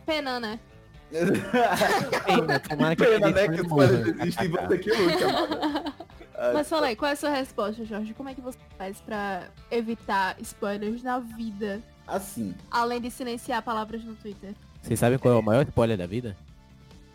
Pena, 0.05 0.38
né? 0.38 0.61
Pena, 1.11 2.61
tomara 2.61 2.94
que 2.94 3.05
Pena, 3.07 3.31
né? 3.31 3.48
Que 3.48 3.55
os 3.55 3.61
spoilers 3.61 4.09
existem 4.09 4.44
e 4.44 4.48
você 4.48 4.79
que. 4.79 4.90
Ah, 6.37 6.50
Mas 6.53 6.68
fala 6.68 6.88
aí, 6.88 6.96
qual 6.96 7.09
é 7.09 7.12
a 7.12 7.16
sua 7.16 7.31
resposta, 7.31 7.83
Jorge? 7.87 8.12
Como 8.12 8.29
é 8.29 8.35
que 8.35 8.42
você 8.42 8.59
faz 8.77 9.00
pra 9.00 9.44
evitar 9.70 10.37
spoilers 10.42 11.03
na 11.03 11.18
vida? 11.20 11.81
Assim, 12.07 12.55
Além 12.70 13.00
de 13.00 13.11
silenciar 13.11 13.62
palavras 13.62 14.05
no 14.05 14.14
Twitter. 14.14 14.53
Vocês 14.83 15.00
sabem 15.00 15.18
qual 15.18 15.33
é 15.33 15.38
o 15.38 15.42
maior 15.42 15.62
spoiler 15.66 15.96
da 15.96 16.07
vida? 16.07 16.37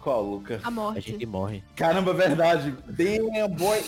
qual, 0.01 0.23
Luca? 0.23 0.59
A 0.63 0.67
A 0.69 0.71
morte. 0.71 1.11
gente 1.11 1.25
morre. 1.27 1.63
Caramba, 1.75 2.11
verdade. 2.11 2.73
Damn, 2.87 3.49
boy. 3.55 3.83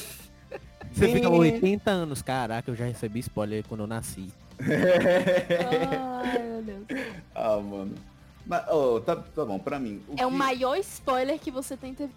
Você 0.92 1.08
fica 1.08 1.22
Damn. 1.22 1.40
80 1.40 1.90
anos, 1.90 2.22
caraca, 2.22 2.70
eu 2.70 2.76
já 2.76 2.86
recebi 2.86 3.20
spoiler 3.20 3.64
quando 3.68 3.82
eu 3.82 3.88
nasci. 3.88 4.32
Ai, 6.24 6.40
meu 6.40 6.62
Deus. 6.62 6.86
ah, 7.36 7.58
mano. 7.58 7.96
Mas, 8.46 8.64
oh, 8.70 9.00
tá, 9.00 9.16
tá 9.16 9.46
bom, 9.46 9.60
pra 9.60 9.80
mim. 9.80 10.02
É 10.18 10.26
o 10.26 10.30
que 10.30 10.36
maior 10.36 10.78
spoiler 10.78 11.40
que 11.40 11.52
você 11.52 11.78
tenta 11.78 12.10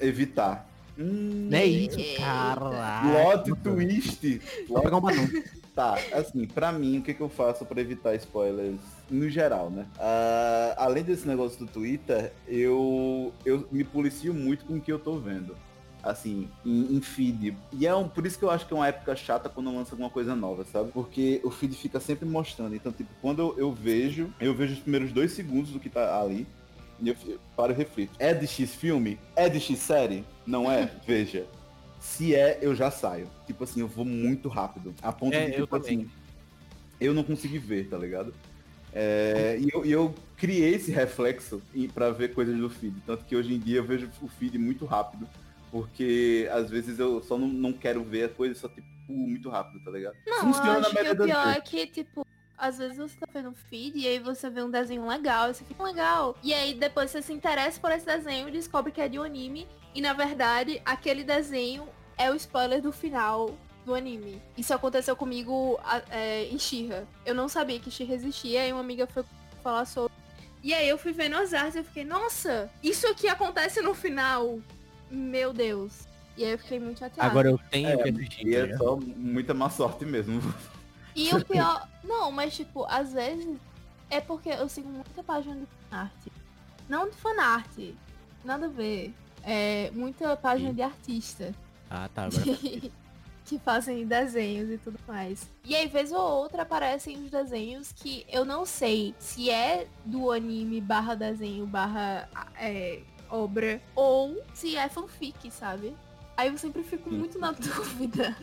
Evitar. 0.00 0.66
Hum, 0.98 1.48
Não 1.50 1.58
é 1.58 1.64
isso, 1.64 1.98
caralho. 2.18 3.44
Plot 3.44 3.62
twist. 3.62 4.40
Vou 4.68 4.82
pegar 4.82 4.96
um 4.96 5.00
batom. 5.00 5.26
Tá, 5.74 5.94
assim, 6.12 6.46
pra 6.46 6.70
mim, 6.70 6.98
o 6.98 7.02
que, 7.02 7.14
que 7.14 7.20
eu 7.22 7.30
faço 7.30 7.64
pra 7.64 7.80
evitar 7.80 8.14
spoilers 8.16 8.78
no 9.08 9.26
geral, 9.30 9.70
né? 9.70 9.86
Ah, 9.98 10.74
além 10.76 11.02
desse 11.02 11.26
negócio 11.26 11.58
do 11.60 11.66
Twitter, 11.66 12.30
eu, 12.46 13.32
eu 13.42 13.66
me 13.72 13.82
policio 13.82 14.34
muito 14.34 14.66
com 14.66 14.74
o 14.74 14.80
que 14.82 14.92
eu 14.92 14.98
tô 14.98 15.18
vendo. 15.18 15.56
Assim, 16.02 16.48
em, 16.66 16.96
em 16.96 17.00
feed. 17.00 17.56
E 17.72 17.86
é 17.86 17.94
um, 17.94 18.08
por 18.08 18.26
isso 18.26 18.36
que 18.38 18.44
eu 18.44 18.50
acho 18.50 18.66
que 18.66 18.72
é 18.72 18.76
uma 18.76 18.88
época 18.88 19.14
chata 19.14 19.48
quando 19.48 19.72
lança 19.72 19.92
alguma 19.92 20.10
coisa 20.10 20.34
nova, 20.34 20.64
sabe? 20.64 20.90
Porque 20.90 21.40
o 21.44 21.50
feed 21.50 21.76
fica 21.76 22.00
sempre 22.00 22.28
mostrando. 22.28 22.74
Então, 22.74 22.90
tipo, 22.90 23.10
quando 23.20 23.40
eu, 23.40 23.54
eu 23.56 23.72
vejo, 23.72 24.28
eu 24.40 24.52
vejo 24.52 24.72
os 24.74 24.80
primeiros 24.80 25.12
dois 25.12 25.30
segundos 25.32 25.70
do 25.70 25.78
que 25.78 25.88
tá 25.88 26.20
ali. 26.20 26.44
E 27.00 27.08
eu, 27.08 27.16
eu 27.26 27.38
paro 27.56 27.72
e 27.72 27.76
reflito. 27.76 28.12
É 28.18 28.34
de 28.34 28.46
X 28.48 28.74
filme? 28.74 29.18
É 29.36 29.48
de 29.48 29.60
X 29.60 29.78
série? 29.78 30.24
Não 30.46 30.70
é? 30.70 30.90
Veja. 31.06 31.46
Se 32.00 32.34
é, 32.34 32.58
eu 32.60 32.74
já 32.74 32.90
saio. 32.90 33.28
Tipo 33.46 33.62
assim, 33.62 33.78
eu 33.80 33.86
vou 33.88 34.04
muito 34.04 34.48
rápido. 34.48 34.92
A 35.02 35.12
ponto 35.12 35.34
É, 35.34 35.46
de, 35.46 35.52
eu 35.52 35.66
tipo 35.66 35.78
também. 35.78 35.98
assim, 36.00 36.10
eu 37.00 37.14
não 37.14 37.22
consegui 37.22 37.58
ver, 37.58 37.88
tá 37.88 37.96
ligado? 37.96 38.34
É, 38.92 39.56
e, 39.60 39.68
eu, 39.72 39.84
eu 39.84 40.14
criei 40.36 40.74
esse 40.74 40.90
reflexo 40.90 41.62
pra 41.94 42.10
ver 42.10 42.34
coisas 42.34 42.56
do 42.56 42.68
feed. 42.68 42.94
Tanto 43.06 43.24
que 43.24 43.36
hoje 43.36 43.54
em 43.54 43.58
dia 43.58 43.78
eu 43.78 43.84
vejo 43.84 44.10
o 44.20 44.28
feed 44.28 44.58
muito 44.58 44.84
rápido. 44.84 45.28
Porque 45.72 46.46
às 46.52 46.68
vezes 46.68 46.98
eu 46.98 47.22
só 47.22 47.38
não, 47.38 47.48
não 47.48 47.72
quero 47.72 48.04
ver 48.04 48.24
a 48.24 48.28
coisa, 48.28 48.54
só 48.54 48.68
tipo, 48.68 48.86
muito 49.08 49.48
rápido, 49.48 49.82
tá 49.82 49.90
ligado? 49.90 50.14
Não, 50.26 50.42
eu 50.42 50.78
acho 50.80 50.90
que 50.90 51.10
o 51.10 51.24
pior 51.24 51.48
é 51.48 51.60
que, 51.62 51.86
tipo, 51.86 52.26
às 52.58 52.76
vezes 52.76 52.98
você 52.98 53.16
tá 53.18 53.26
vendo 53.32 53.48
um 53.48 53.54
feed 53.54 53.98
e 53.98 54.06
aí 54.06 54.18
você 54.18 54.50
vê 54.50 54.62
um 54.62 54.70
desenho 54.70 55.08
legal, 55.08 55.50
e 55.50 55.54
você 55.54 55.64
fica 55.64 55.82
legal. 55.82 56.36
E 56.42 56.52
aí 56.52 56.74
depois 56.74 57.10
você 57.10 57.22
se 57.22 57.32
interessa 57.32 57.80
por 57.80 57.90
esse 57.90 58.04
desenho 58.04 58.48
e 58.48 58.52
descobre 58.52 58.92
que 58.92 59.00
é 59.00 59.08
de 59.08 59.18
um 59.18 59.22
anime. 59.22 59.66
E 59.94 60.02
na 60.02 60.12
verdade, 60.12 60.82
aquele 60.84 61.24
desenho 61.24 61.88
é 62.18 62.30
o 62.30 62.34
spoiler 62.34 62.82
do 62.82 62.92
final 62.92 63.56
do 63.86 63.94
anime. 63.94 64.42
Isso 64.58 64.74
aconteceu 64.74 65.16
comigo 65.16 65.80
é, 66.10 66.44
em 66.44 66.58
Shira. 66.58 67.08
Eu 67.24 67.34
não 67.34 67.48
sabia 67.48 67.80
que 67.80 67.90
Shira 67.90 68.12
existia, 68.12 68.68
e 68.68 68.72
uma 68.72 68.82
amiga 68.82 69.06
foi 69.06 69.24
falar 69.62 69.86
sobre. 69.86 70.12
E 70.62 70.72
aí 70.72 70.88
eu 70.88 70.96
fui 70.96 71.12
vendo 71.12 71.34
as 71.36 71.52
artes 71.52 71.74
e 71.74 71.78
eu 71.78 71.84
fiquei, 71.84 72.04
nossa, 72.04 72.70
isso 72.82 73.08
aqui 73.08 73.26
acontece 73.26 73.80
no 73.80 73.94
final. 73.94 74.60
Meu 75.12 75.52
Deus. 75.52 76.08
E 76.36 76.44
aí 76.44 76.52
eu 76.52 76.58
fiquei 76.58 76.80
muito 76.80 76.98
chateada. 76.98 77.28
Agora 77.30 77.48
eu 77.50 77.58
tenho 77.70 77.88
É, 77.88 77.96
que 77.96 78.08
assistir. 78.08 78.46
E 78.46 78.52
tá 78.52 78.58
é 78.58 78.62
ligado? 78.62 78.78
só 78.78 78.96
muita 78.96 79.52
má 79.54 79.68
sorte 79.68 80.04
mesmo. 80.04 80.40
E 81.14 81.28
o 81.34 81.44
pior. 81.44 81.86
Não, 82.02 82.32
mas 82.32 82.56
tipo, 82.56 82.84
às 82.86 83.12
vezes 83.12 83.58
é 84.08 84.20
porque 84.20 84.48
eu 84.48 84.68
sigo 84.68 84.88
muita 84.88 85.22
página 85.22 85.56
de 85.56 85.66
fanart. 85.90 86.12
Não 86.88 87.08
de 87.08 87.16
fanart. 87.16 87.68
Nada 88.44 88.66
a 88.66 88.68
ver. 88.70 89.14
É 89.42 89.90
muita 89.92 90.34
página 90.36 90.70
Sim. 90.70 90.74
de 90.76 90.82
artista. 90.82 91.54
Ah, 91.90 92.08
tá, 92.14 92.24
agora. 92.24 92.42
Que, 92.56 92.90
que 93.44 93.58
fazem 93.58 94.06
desenhos 94.06 94.70
e 94.70 94.78
tudo 94.78 94.98
mais. 95.06 95.50
E 95.64 95.76
aí, 95.76 95.86
vez 95.86 96.12
ou 96.12 96.20
outra, 96.20 96.62
aparecem 96.62 97.22
os 97.22 97.30
desenhos 97.30 97.92
que 97.92 98.24
eu 98.28 98.44
não 98.44 98.64
sei 98.64 99.14
se 99.18 99.50
é 99.50 99.86
do 100.04 100.30
anime 100.30 100.80
barra 100.80 101.14
desenho 101.14 101.66
barra 101.66 102.28
é, 102.56 103.00
obra 103.34 103.80
ou 103.96 104.36
se 104.54 104.76
é 104.76 104.88
fanfic, 104.88 105.50
sabe? 105.50 105.94
Aí 106.36 106.48
eu 106.48 106.56
sempre 106.58 106.82
fico 106.82 107.10
muito 107.10 107.38
na 107.38 107.52
dúvida. 107.56 108.36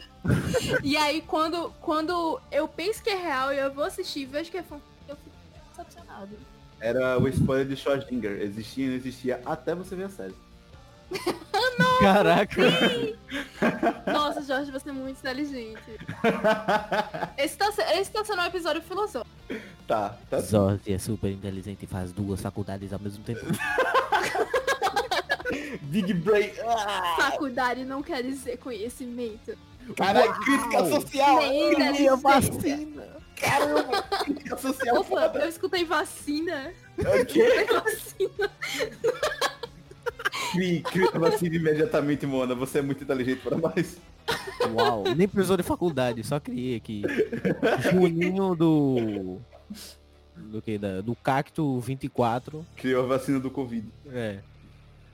e 0.83 0.95
aí, 0.97 1.21
quando, 1.21 1.71
quando 1.81 2.39
eu 2.51 2.67
penso 2.67 3.01
que 3.03 3.09
é 3.09 3.15
real 3.15 3.53
e 3.53 3.57
eu 3.57 3.71
vou 3.73 3.83
assistir 3.83 4.21
e 4.21 4.25
vejo 4.25 4.51
que 4.51 4.57
é 4.57 4.63
fanfic, 4.63 4.85
eu 5.07 5.15
fico, 5.15 5.29
decepcionado. 5.69 6.35
Era 6.79 7.17
o 7.19 7.27
spoiler 7.27 7.67
de 7.67 7.75
Schrödinger. 7.75 8.41
Existia 8.41 8.85
e 8.85 8.89
não 8.89 8.95
existia 8.95 9.41
até 9.45 9.75
você 9.75 9.95
ver 9.95 10.05
a 10.05 10.09
série. 10.09 10.35
Caraca. 11.99 12.61
Nossa, 14.05 14.41
Jorge, 14.43 14.71
você 14.71 14.89
é 14.89 14.93
muito 14.93 15.17
inteligente. 15.19 15.81
Esse 17.37 17.57
tá, 17.57 17.71
se- 17.71 17.81
esse 17.81 18.11
tá 18.11 18.23
sendo 18.23 18.41
um 18.41 18.45
episódio 18.45 18.81
filosófico. 18.81 19.27
tá, 19.87 20.15
tá. 20.29 20.39
Zorzi 20.39 20.93
é 20.93 20.97
super 20.99 21.31
inteligente 21.31 21.83
e 21.83 21.87
faz 21.87 22.11
duas 22.11 22.41
faculdades 22.41 22.93
ao 22.93 22.99
mesmo 22.99 23.23
tempo. 23.23 23.41
Big 25.81 26.13
Brain. 26.13 26.51
Ah, 26.65 27.15
Faculdade 27.31 27.83
não 27.85 28.01
quer 28.01 28.23
dizer 28.23 28.57
conhecimento. 28.57 29.57
Caralho, 29.95 30.33
crítica 30.41 30.85
social. 30.89 31.37
Minha 31.37 31.71
inteligência. 31.71 33.19
Caramba, 33.35 34.01
crítica 34.23 34.57
social 34.57 34.97
Opa, 34.97 35.09
foda. 35.21 35.39
eu 35.39 35.49
escutei 35.49 35.85
vacina. 35.85 36.73
O 36.97 37.25
quê? 37.25 37.65
Eu 37.69 37.81
vacina. 37.81 38.51
Crie 40.51 40.83
a 41.13 41.17
vacina 41.19 41.55
imediatamente, 41.55 42.25
Mona. 42.25 42.53
Você 42.55 42.79
é 42.79 42.81
muito 42.81 43.03
inteligente 43.03 43.41
para 43.41 43.57
mais. 43.57 43.97
Uau. 44.75 45.03
Nem 45.15 45.27
precisou 45.27 45.57
de 45.57 45.63
faculdade, 45.63 46.23
só 46.23 46.39
criei 46.39 46.75
aqui. 46.75 47.03
Juninho 47.91 48.55
do. 48.55 49.39
Do 50.35 50.61
que? 50.61 50.77
Da, 50.77 51.01
do 51.01 51.15
Cacto 51.15 51.79
24. 51.79 52.65
Criou 52.75 53.03
a 53.03 53.07
vacina 53.07 53.39
do 53.39 53.49
Covid. 53.49 53.87
É. 54.11 54.39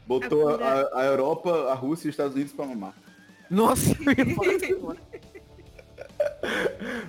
Botou 0.07 0.49
a, 0.49 0.55
a- 0.55 1.01
a 1.01 1.05
Europa, 1.05 1.71
a 1.71 1.73
Rússia 1.73 2.07
e 2.07 2.09
os 2.09 2.13
Estados 2.13 2.35
Unidos 2.35 2.53
pra 2.53 2.65
mamar. 2.65 2.93
Nossa, 3.49 3.91
eu 3.91 4.25
ia 4.27 4.35
falar 4.35 4.53
isso 4.53 4.73
agora. 4.73 4.97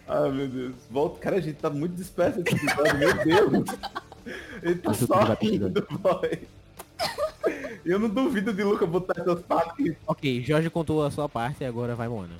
Ai, 0.08 0.30
meu 0.32 0.48
Deus. 0.48 0.74
Volta. 0.90 1.18
Cara, 1.20 1.36
a 1.36 1.40
gente 1.40 1.56
tá 1.58 1.70
muito 1.70 1.94
disperso 1.94 2.40
esse 2.40 2.56
episódio, 2.56 2.98
meu 2.98 3.14
Deus. 3.24 3.64
Ele 4.62 4.74
tá 4.76 4.92
só 4.94 5.14
rindo, 5.40 5.86
boy. 6.00 6.40
Eu 7.84 7.98
não 8.00 8.08
duvido 8.08 8.52
de 8.52 8.64
Luca 8.64 8.84
botar 8.86 9.20
essas 9.20 9.40
partes. 9.42 9.94
ok, 10.06 10.42
Jorge 10.42 10.68
contou 10.70 11.04
a 11.04 11.10
sua 11.10 11.28
parte 11.28 11.62
e 11.62 11.66
agora 11.66 11.94
vai 11.94 12.08
Mona. 12.08 12.34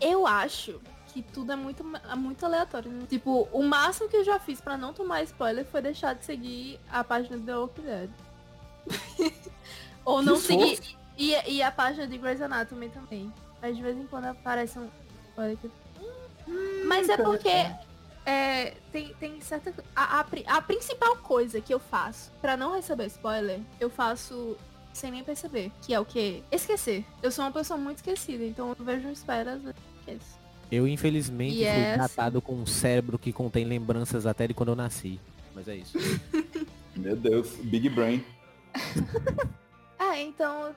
Eu 0.00 0.26
acho 0.26 0.78
que 1.08 1.22
tudo 1.22 1.52
é 1.52 1.56
muito, 1.56 1.82
é 2.10 2.14
muito 2.14 2.44
aleatório. 2.44 2.90
né? 2.90 3.04
Tipo, 3.08 3.48
o 3.52 3.62
máximo 3.62 4.08
que 4.08 4.16
eu 4.16 4.24
já 4.24 4.38
fiz 4.38 4.60
pra 4.60 4.76
não 4.76 4.92
tomar 4.92 5.22
spoiler 5.22 5.64
foi 5.64 5.80
deixar 5.80 6.14
de 6.14 6.24
seguir 6.26 6.78
a 6.90 7.02
página 7.02 7.38
do 7.38 7.44
The 7.46 7.56
Walking 7.56 7.82
Dead. 7.82 8.10
Ou 10.04 10.22
não 10.22 10.34
Que 10.34 10.40
seguir. 10.40 10.80
E, 11.16 11.34
e 11.52 11.62
a 11.62 11.70
página 11.70 12.06
de 12.06 12.16
Grey's 12.16 12.40
Anatomy 12.40 12.88
também. 12.88 13.32
Mas 13.60 13.76
de 13.76 13.82
vez 13.82 13.96
em 13.96 14.06
quando 14.06 14.26
aparece 14.26 14.78
um 14.78 14.88
spoiler 15.28 15.56
que... 15.58 15.70
Mas 16.86 17.08
é 17.08 17.16
porque 17.16 17.48
é, 18.26 18.74
tem, 18.90 19.14
tem 19.20 19.40
certa... 19.40 19.72
A, 19.94 20.20
a, 20.20 20.26
a 20.56 20.62
principal 20.62 21.16
coisa 21.18 21.60
que 21.60 21.72
eu 21.72 21.78
faço 21.78 22.30
pra 22.40 22.56
não 22.56 22.74
receber 22.74 23.06
spoiler, 23.06 23.60
eu 23.78 23.90
faço 23.90 24.56
sem 24.92 25.10
nem 25.10 25.22
perceber. 25.22 25.70
Que 25.82 25.94
é 25.94 26.00
o 26.00 26.04
quê? 26.04 26.42
Esquecer. 26.50 27.04
Eu 27.22 27.30
sou 27.30 27.44
uma 27.44 27.52
pessoa 27.52 27.78
muito 27.78 27.98
esquecida, 27.98 28.44
então 28.44 28.74
eu 28.78 28.84
vejo 28.84 29.06
um 29.06 29.12
spoiler 29.12 29.54
às 29.54 29.62
vezes 29.62 29.76
eu 29.76 30.14
esqueço. 30.14 30.40
Eu 30.72 30.86
infelizmente 30.88 31.56
Yes. 31.56 31.74
fui 31.74 31.94
tratado 31.94 32.40
com 32.40 32.54
um 32.54 32.66
cérebro 32.66 33.18
que 33.18 33.32
contém 33.32 33.64
lembranças 33.64 34.24
até 34.24 34.46
de 34.46 34.54
quando 34.54 34.70
eu 34.70 34.76
nasci. 34.76 35.20
Mas 35.54 35.68
é 35.68 35.76
isso. 35.76 35.98
Meu 36.96 37.16
Deus, 37.16 37.56
Big 37.62 37.88
Brain. 37.88 38.24
É, 40.00 40.22
então 40.22 40.68
eu 40.68 40.74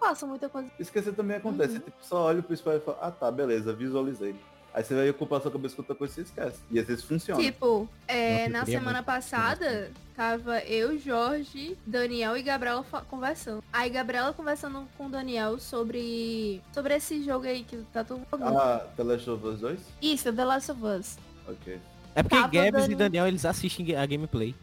faço 0.00 0.26
muita 0.26 0.48
coisa. 0.48 0.68
Esquecer 0.78 1.14
também 1.14 1.36
acontece. 1.36 1.74
Uhum. 1.74 1.78
Você 1.78 1.84
tipo, 1.84 2.04
só 2.04 2.24
olha 2.24 2.42
pro 2.42 2.52
spoiler 2.54 2.82
e 2.82 2.84
fala, 2.84 2.98
ah 3.00 3.10
tá, 3.10 3.30
beleza, 3.30 3.72
visualizei. 3.72 4.34
Aí 4.74 4.84
você 4.84 4.94
vai 4.94 5.10
ocupar 5.10 5.40
sua 5.40 5.50
cabeça 5.50 5.74
com 5.74 5.82
outra 5.82 5.94
coisa 5.94 6.12
e 6.12 6.14
você 6.16 6.20
esquece. 6.22 6.60
E 6.70 6.78
às 6.78 6.86
vezes 6.86 7.02
funciona. 7.02 7.40
Tipo, 7.40 7.88
é, 8.06 8.48
na 8.48 8.64
semana 8.66 8.94
muito 8.94 9.06
passada, 9.06 9.90
tava 10.14 10.60
eu, 10.60 10.98
Jorge, 10.98 11.76
Daniel 11.86 12.36
e 12.36 12.42
Gabriela 12.42 12.84
conversando. 13.08 13.62
Aí 13.72 13.88
Gabriela 13.88 14.32
conversando 14.32 14.86
com 14.96 15.06
o 15.06 15.08
Daniel 15.08 15.58
sobre. 15.58 16.62
sobre 16.72 16.94
esse 16.94 17.24
jogo 17.24 17.46
aí 17.46 17.64
que 17.64 17.78
tá 17.92 18.04
todo 18.04 18.18
mundo 18.18 18.28
jogando. 18.30 18.58
Ah, 18.58 18.86
The 18.96 19.02
Last 19.02 19.30
of 19.30 19.46
Us 19.46 19.60
2? 19.60 19.80
Isso, 20.02 20.32
The 20.32 20.44
Last 20.44 20.70
of 20.70 20.84
Us. 20.84 21.18
Ok. 21.48 21.80
É 22.14 22.22
porque 22.22 22.36
Tava 22.36 22.48
Gabs 22.48 22.88
e 22.88 22.94
Daniel 22.94 23.26
eles 23.26 23.44
assistem 23.44 23.96
a 23.96 24.04
gameplay. 24.04 24.54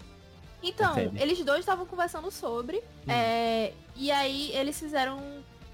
Então, 0.67 0.95
eles 1.15 1.43
dois 1.45 1.59
estavam 1.59 1.85
conversando 1.85 2.29
sobre. 2.31 2.81
é, 3.07 3.73
e 3.95 4.11
aí 4.11 4.51
eles 4.53 4.79
fizeram 4.79 5.21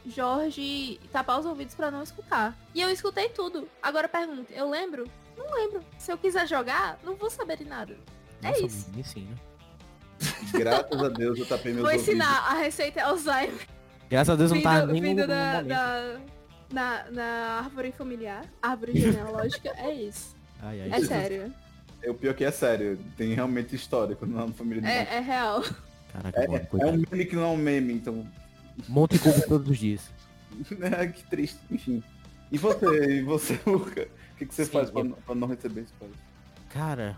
Jorge 0.05 0.99
tampar 1.11 1.39
os 1.39 1.45
ouvidos 1.45 1.75
pra 1.75 1.89
não 1.91 2.03
escutar. 2.03 2.57
E 2.73 2.81
eu 2.81 2.89
escutei 2.89 3.29
tudo. 3.29 3.67
Agora 3.81 4.09
pergunta, 4.09 4.51
eu 4.53 4.69
lembro? 4.69 5.09
Não 5.37 5.51
lembro. 5.53 5.81
Se 5.97 6.11
eu 6.11 6.17
quiser 6.17 6.47
jogar, 6.47 6.99
não 7.03 7.15
vou 7.15 7.29
saber 7.29 7.57
de 7.57 7.65
nada. 7.65 7.95
É 8.43 8.49
Nossa, 8.49 8.65
isso. 8.65 8.91
me 8.91 9.01
ensina. 9.01 9.35
Graças 10.53 11.03
a 11.03 11.09
Deus 11.09 11.39
eu 11.39 11.45
tapei 11.47 11.73
meus 11.73 11.83
Vou 11.83 11.91
ouvidos. 11.93 12.07
ensinar 12.07 12.47
a 12.51 12.53
receita 12.55 13.03
Alzheimer. 13.03 13.67
Graças 14.09 14.33
a 14.33 14.35
Deus 14.35 14.51
eu 14.51 14.61
não 14.61 14.71
Vindo, 14.81 14.91
nem 14.93 15.01
vindo 15.01 15.27
da, 15.27 15.61
da- 15.61 16.19
na, 16.71 17.03
na 17.11 17.25
árvore 17.63 17.91
familiar, 17.91 18.45
árvore 18.61 18.99
genealógica, 18.99 19.69
é 19.77 19.93
isso. 19.93 20.35
Ai, 20.61 20.81
ai, 20.81 20.89
É 20.91 21.01
sério. 21.05 21.53
É 22.03 22.09
o 22.09 22.13
pior 22.13 22.33
que 22.33 22.43
é 22.43 22.51
sério. 22.51 22.97
Tem 23.17 23.33
realmente 23.33 23.75
histórico 23.75 24.25
na 24.25 24.47
família 24.49 24.81
de 24.81 24.87
É, 24.87 25.17
é 25.17 25.19
real. 25.19 25.63
Caraca, 26.11 26.47
mano, 26.47 26.67
É 26.79 26.85
um 26.87 26.97
meme 27.09 27.25
que 27.25 27.35
não 27.35 27.43
é 27.43 27.47
um 27.47 27.57
meme, 27.57 27.93
então. 27.93 28.27
Monte 28.87 29.19
Cubo 29.19 29.41
todos 29.47 29.69
os 29.69 29.77
dias. 29.77 30.09
É, 30.81 31.07
que 31.07 31.23
triste, 31.23 31.57
enfim. 31.71 32.03
E 32.51 32.57
você, 32.57 33.19
e 33.19 33.21
você, 33.23 33.57
Luca? 33.65 34.01
O 34.33 34.37
que, 34.37 34.45
que 34.45 34.53
você 34.53 34.65
Sim, 34.65 34.71
faz 34.71 34.89
pra, 34.91 34.99
eu- 34.99 35.05
não- 35.05 35.15
pra 35.15 35.33
não 35.35 35.47
receber 35.47 35.81
spoiler? 35.83 36.17
Cara, 36.69 37.15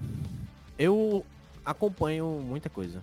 eu 0.78 1.26
acompanho 1.66 2.26
muita 2.46 2.70
coisa. 2.70 3.02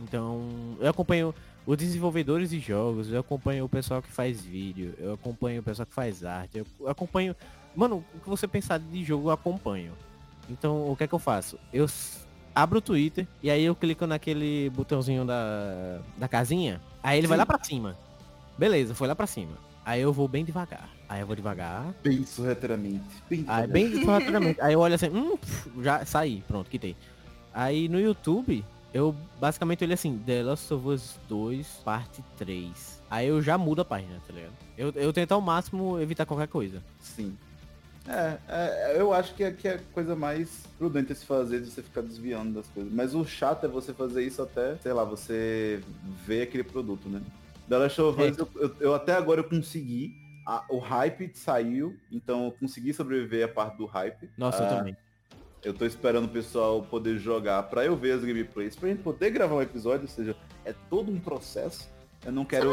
Então, 0.00 0.76
eu 0.80 0.88
acompanho 0.90 1.32
os 1.64 1.76
desenvolvedores 1.76 2.50
de 2.50 2.58
jogos, 2.58 3.12
eu 3.12 3.20
acompanho 3.20 3.64
o 3.64 3.68
pessoal 3.68 4.02
que 4.02 4.10
faz 4.10 4.40
vídeo, 4.40 4.94
eu 4.98 5.12
acompanho 5.12 5.60
o 5.60 5.64
pessoal 5.64 5.86
que 5.86 5.94
faz 5.94 6.24
arte, 6.24 6.58
eu 6.58 6.88
acompanho. 6.88 7.36
Mano, 7.76 8.04
o 8.14 8.18
que 8.18 8.28
você 8.28 8.48
pensar 8.48 8.78
de 8.80 9.04
jogo 9.04 9.28
eu 9.28 9.32
acompanho. 9.32 9.92
Então, 10.50 10.90
o 10.90 10.96
que 10.96 11.04
é 11.04 11.06
que 11.06 11.14
eu 11.14 11.18
faço? 11.18 11.58
Eu 11.72 11.86
abro 12.54 12.78
o 12.78 12.82
Twitter 12.82 13.26
e 13.42 13.50
aí 13.50 13.64
eu 13.64 13.74
clico 13.74 14.06
naquele 14.06 14.68
botãozinho 14.70 15.24
da, 15.24 16.00
da 16.16 16.28
casinha, 16.28 16.80
aí 17.02 17.18
ele 17.18 17.26
vai 17.26 17.36
Sim. 17.36 17.40
lá 17.40 17.46
pra 17.46 17.62
cima. 17.64 17.96
Beleza, 18.58 18.94
foi 18.94 19.06
lá 19.08 19.14
pra 19.14 19.26
cima. 19.26 19.52
Aí 19.84 20.00
eu 20.02 20.12
vou 20.12 20.28
bem 20.28 20.44
devagar. 20.44 20.90
Aí 21.08 21.20
eu 21.20 21.26
vou 21.26 21.34
devagar, 21.34 21.94
Bem 22.02 22.24
sorrateiramente. 22.24 23.02
Bem 23.28 23.40
Aí 23.40 23.66
devagar. 23.66 23.68
bem 23.68 24.04
sorrateiramente. 24.04 24.60
Aí 24.62 24.74
eu 24.74 24.80
olho 24.80 24.94
assim, 24.94 25.08
hum, 25.08 25.38
já 25.82 26.04
saí, 26.04 26.42
pronto, 26.46 26.68
quitei. 26.68 26.96
Aí 27.54 27.88
no 27.88 27.98
YouTube, 27.98 28.64
eu 28.92 29.14
basicamente 29.40 29.82
olho 29.84 29.94
assim, 29.94 30.18
The 30.18 30.42
Last 30.42 30.72
of 30.74 30.86
Us 30.88 31.16
2, 31.28 31.66
parte 31.84 32.22
3. 32.36 33.02
Aí 33.10 33.26
eu 33.26 33.40
já 33.42 33.56
mudo 33.56 33.80
a 33.82 33.84
página, 33.84 34.20
tá 34.26 34.32
ligado? 34.32 34.52
Eu, 34.76 34.90
eu 34.94 35.12
tento 35.12 35.32
ao 35.32 35.40
máximo 35.40 35.98
evitar 35.98 36.26
qualquer 36.26 36.46
coisa. 36.48 36.82
Sim. 37.00 37.36
É, 38.12 38.38
é, 38.48 39.00
eu 39.00 39.12
acho 39.12 39.34
que 39.34 39.44
é, 39.44 39.52
que 39.52 39.68
é 39.68 39.74
a 39.74 39.78
coisa 39.94 40.16
mais 40.16 40.64
prudente 40.76 41.12
a 41.12 41.14
se 41.14 41.24
fazer 41.24 41.60
de 41.60 41.70
você 41.70 41.80
ficar 41.82 42.00
desviando 42.00 42.54
das 42.54 42.66
coisas. 42.68 42.92
Mas 42.92 43.14
o 43.14 43.24
chato 43.24 43.64
é 43.66 43.68
você 43.68 43.92
fazer 43.94 44.24
isso 44.24 44.42
até, 44.42 44.76
sei 44.78 44.92
lá, 44.92 45.04
você 45.04 45.80
ver 46.26 46.42
aquele 46.42 46.64
produto, 46.64 47.08
né? 47.08 47.22
The 47.68 47.78
Last 47.78 48.00
of 48.00 48.20
Us, 48.20 48.36
É. 48.36 48.40
eu, 48.40 48.48
eu- 48.56 48.76
eu 48.80 48.94
até 48.94 49.12
agora 49.14 49.40
eu 49.40 49.44
consegui. 49.44 50.18
a- 50.46 50.64
o 50.70 50.78
hype 50.78 51.30
saiu, 51.34 51.94
então 52.10 52.46
eu 52.46 52.52
consegui 52.52 52.92
sobreviver 52.92 53.44
a 53.44 53.48
parte 53.48 53.76
do 53.76 53.84
hype. 53.86 54.28
Nossa, 54.36 54.62
eu 54.62 54.66
Ah, 54.66 54.76
também. 54.78 54.96
Eu 55.62 55.72
tô 55.74 55.84
esperando 55.86 56.24
o 56.24 56.28
pessoal 56.28 56.82
poder 56.82 57.18
jogar 57.18 57.62
pra 57.64 57.84
eu 57.84 57.94
ver 57.94 58.12
as 58.12 58.24
gameplays, 58.24 58.74
pra 58.74 58.88
gente 58.88 59.02
poder 59.02 59.30
gravar 59.30 59.54
um 59.54 59.62
episódio, 59.62 60.02
ou 60.02 60.08
seja, 60.08 60.34
é 60.64 60.74
todo 60.88 61.12
um 61.12 61.20
processo. 61.20 61.88
Eu 62.24 62.32
não 62.32 62.44
quero. 62.44 62.70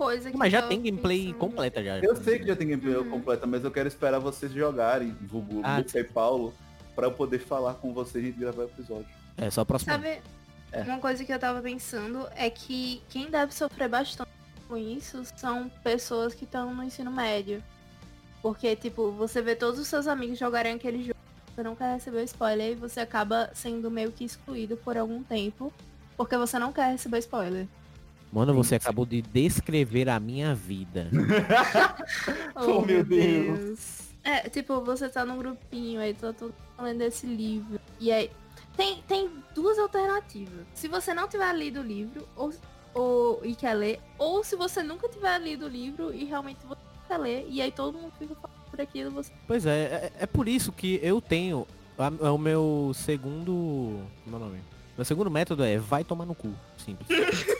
Coisa 0.00 0.30
que 0.30 0.36
Mas 0.38 0.50
já 0.50 0.60
eu 0.60 0.68
tem 0.68 0.80
gameplay 0.80 1.26
pensando. 1.26 1.38
completa 1.38 1.84
já. 1.84 1.98
Eu 1.98 2.16
sei 2.16 2.38
que 2.38 2.46
já 2.46 2.56
tem 2.56 2.68
gameplay 2.68 2.96
Uhum. 2.96 3.10
completa, 3.10 3.46
mas 3.46 3.62
eu 3.62 3.70
quero 3.70 3.86
esperar 3.86 4.18
vocês 4.18 4.50
jogarem, 4.50 5.10
vulgo 5.20 5.60
Ah, 5.62 5.76
Luca 5.76 6.00
e 6.00 6.04
Paulo, 6.04 6.54
pra 6.96 7.06
eu 7.08 7.12
poder 7.12 7.38
falar 7.38 7.74
com 7.74 7.92
vocês 7.92 8.24
e 8.24 8.30
gravar 8.30 8.62
o 8.62 8.64
episódio. 8.64 9.04
É, 9.36 9.50
só 9.50 9.62
próximo. 9.62 9.92
ano. 9.92 10.02
Sabe, 10.02 10.22
É. 10.72 10.80
uma 10.84 10.98
coisa 11.00 11.22
que 11.22 11.30
eu 11.30 11.38
tava 11.38 11.60
pensando 11.60 12.26
é 12.34 12.48
que 12.48 13.02
quem 13.10 13.28
deve 13.30 13.52
sofrer 13.52 13.90
bastante 13.90 14.30
com 14.66 14.74
isso 14.78 15.22
são 15.36 15.68
pessoas 15.84 16.32
que 16.32 16.44
estão 16.44 16.74
no 16.74 16.82
ensino 16.82 17.10
médio. 17.10 17.62
Porque, 18.40 18.74
tipo, 18.76 19.10
você 19.10 19.42
vê 19.42 19.54
todos 19.54 19.78
os 19.78 19.86
seus 19.86 20.06
amigos 20.06 20.38
jogarem 20.38 20.72
aquele 20.76 21.02
jogo, 21.02 21.18
você 21.54 21.62
não 21.62 21.76
quer 21.76 21.92
receber 21.92 22.24
spoiler 22.24 22.72
e 22.72 22.74
você 22.74 23.00
acaba 23.00 23.50
sendo 23.52 23.90
meio 23.90 24.10
que 24.12 24.24
excluído 24.24 24.78
por 24.78 24.96
algum 24.96 25.22
tempo, 25.22 25.70
porque 26.16 26.38
você 26.38 26.58
não 26.58 26.72
quer 26.72 26.90
receber 26.92 27.18
spoiler. 27.18 27.66
Mano, 28.32 28.54
você 28.54 28.76
acabou 28.76 29.04
de 29.04 29.22
descrever 29.22 30.08
a 30.08 30.20
minha 30.20 30.54
vida. 30.54 31.08
Oh, 32.54 32.82
meu 32.82 33.02
Deus. 33.02 34.10
É, 34.22 34.48
tipo, 34.48 34.80
você 34.82 35.08
tá 35.08 35.24
num 35.24 35.38
grupinho, 35.38 36.00
aí 36.00 36.12
tá 36.12 36.32
todo 36.32 36.52
mundo 36.52 36.82
lendo 36.82 37.02
esse 37.02 37.26
livro. 37.26 37.80
E 37.98 38.12
aí. 38.12 38.30
Tem, 38.76 39.02
tem 39.08 39.30
duas 39.54 39.78
alternativas. 39.78 40.66
Se 40.74 40.88
você 40.88 41.14
não 41.14 41.28
tiver 41.28 41.52
lido 41.54 41.80
o 41.80 41.82
livro, 41.82 42.26
ou, 42.36 42.52
ou 42.92 43.40
e 43.44 43.54
quer 43.54 43.74
ler, 43.74 44.00
ou 44.18 44.44
se 44.44 44.56
você 44.56 44.82
nunca 44.82 45.08
tiver 45.08 45.38
lido 45.38 45.66
o 45.66 45.68
livro 45.68 46.12
e 46.14 46.24
realmente 46.24 46.58
você 46.66 46.80
quer 47.08 47.18
ler, 47.18 47.46
e 47.48 47.62
aí 47.62 47.72
todo 47.72 47.98
mundo 47.98 48.12
fica 48.18 48.34
falando 48.34 48.70
por 48.70 48.80
aquilo, 48.80 49.10
você. 49.10 49.32
Pois 49.46 49.64
é, 49.66 49.80
é, 49.80 50.12
é 50.20 50.26
por 50.26 50.48
isso 50.48 50.72
que 50.72 51.00
eu 51.02 51.20
tenho 51.20 51.66
é 52.22 52.30
O 52.30 52.38
meu 52.38 52.92
segundo. 52.94 54.00
Como 54.24 54.36
é 54.36 54.38
o 54.38 54.38
nome? 54.38 54.58
Meu 54.96 55.04
segundo 55.04 55.30
método 55.30 55.62
é 55.62 55.76
vai 55.76 56.02
tomar 56.02 56.24
no 56.24 56.34
cu. 56.34 56.52
Simples. 56.78 57.08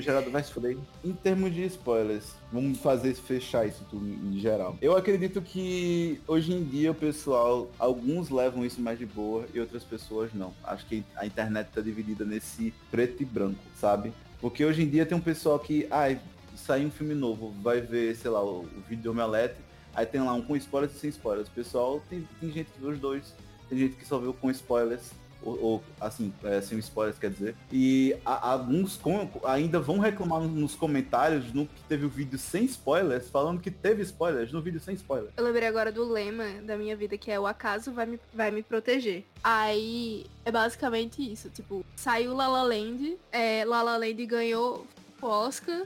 Geraldo 0.00 0.30
vai 0.30 0.42
se 0.42 0.52
fuder. 0.52 0.76
Em 1.04 1.12
termos 1.12 1.54
de 1.54 1.64
spoilers, 1.64 2.34
vamos 2.52 2.78
fazer 2.78 3.14
fechar 3.14 3.66
isso 3.66 3.84
tudo 3.90 4.06
em 4.06 4.38
geral. 4.38 4.76
Eu 4.80 4.96
acredito 4.96 5.40
que 5.42 6.20
hoje 6.26 6.52
em 6.52 6.62
dia 6.62 6.90
o 6.90 6.94
pessoal, 6.94 7.70
alguns 7.78 8.30
levam 8.30 8.64
isso 8.64 8.80
mais 8.80 8.98
de 8.98 9.06
boa 9.06 9.46
e 9.52 9.60
outras 9.60 9.84
pessoas 9.84 10.32
não. 10.34 10.52
Acho 10.64 10.86
que 10.86 11.04
a 11.16 11.26
internet 11.26 11.68
tá 11.74 11.80
dividida 11.80 12.24
nesse 12.24 12.72
preto 12.90 13.22
e 13.22 13.26
branco, 13.26 13.60
sabe? 13.74 14.12
Porque 14.40 14.64
hoje 14.64 14.82
em 14.82 14.88
dia 14.88 15.04
tem 15.04 15.16
um 15.16 15.20
pessoal 15.20 15.58
que, 15.58 15.86
ai, 15.90 16.20
sai 16.56 16.84
um 16.84 16.90
filme 16.90 17.14
novo, 17.14 17.54
vai 17.62 17.80
ver, 17.80 18.14
sei 18.16 18.30
lá, 18.30 18.44
o, 18.44 18.68
vídeo 18.88 19.04
do 19.04 19.10
Omelete, 19.10 19.56
aí 19.94 20.06
tem 20.06 20.20
lá 20.20 20.32
um 20.32 20.42
com 20.42 20.56
spoilers 20.56 20.94
e 20.94 20.98
sem 20.98 21.10
spoilers. 21.10 21.48
O 21.48 21.52
pessoal, 21.52 22.02
tem, 22.08 22.26
tem 22.40 22.50
gente 22.50 22.70
que 22.70 22.80
vê 22.80 22.86
os 22.88 22.98
dois, 22.98 23.34
tem 23.68 23.78
gente 23.78 23.96
que 23.96 24.06
só 24.06 24.18
o 24.18 24.32
com 24.32 24.50
spoilers. 24.50 25.12
Ou, 25.42 25.62
ou, 25.62 25.84
assim, 26.00 26.32
é, 26.44 26.60
sem 26.60 26.78
spoilers 26.78 27.18
quer 27.18 27.30
dizer. 27.30 27.54
E 27.72 28.16
a- 28.24 28.50
alguns 28.50 28.98
ainda 29.44 29.78
vão 29.78 29.98
reclamar 29.98 30.40
nos 30.42 30.74
comentários 30.74 31.52
no 31.52 31.66
que 31.66 31.80
teve 31.88 32.04
o 32.04 32.08
vídeo 32.08 32.38
sem 32.38 32.64
spoilers, 32.64 33.30
falando 33.30 33.60
que 33.60 33.70
teve 33.70 34.02
spoilers 34.02 34.52
no 34.52 34.60
vídeo 34.60 34.80
sem 34.80 34.94
spoilers. 34.94 35.32
Eu 35.36 35.44
lembrei 35.44 35.68
agora 35.68 35.92
do 35.92 36.04
lema 36.10 36.44
da 36.62 36.76
minha 36.76 36.96
vida, 36.96 37.16
que 37.16 37.30
é 37.30 37.38
o 37.38 37.46
acaso 37.46 37.92
vai 37.92 38.06
me, 38.06 38.20
vai 38.34 38.50
me 38.50 38.62
proteger. 38.62 39.24
Aí 39.42 40.26
é 40.44 40.50
basicamente 40.50 41.20
isso, 41.32 41.48
tipo, 41.50 41.84
saiu 41.96 42.34
La 42.34 42.48
La 42.48 42.62
Land, 42.62 43.16
é, 43.30 43.64
La 43.64 43.82
La 43.82 43.96
Land 43.96 44.26
ganhou 44.26 44.86
Oscar, 45.22 45.82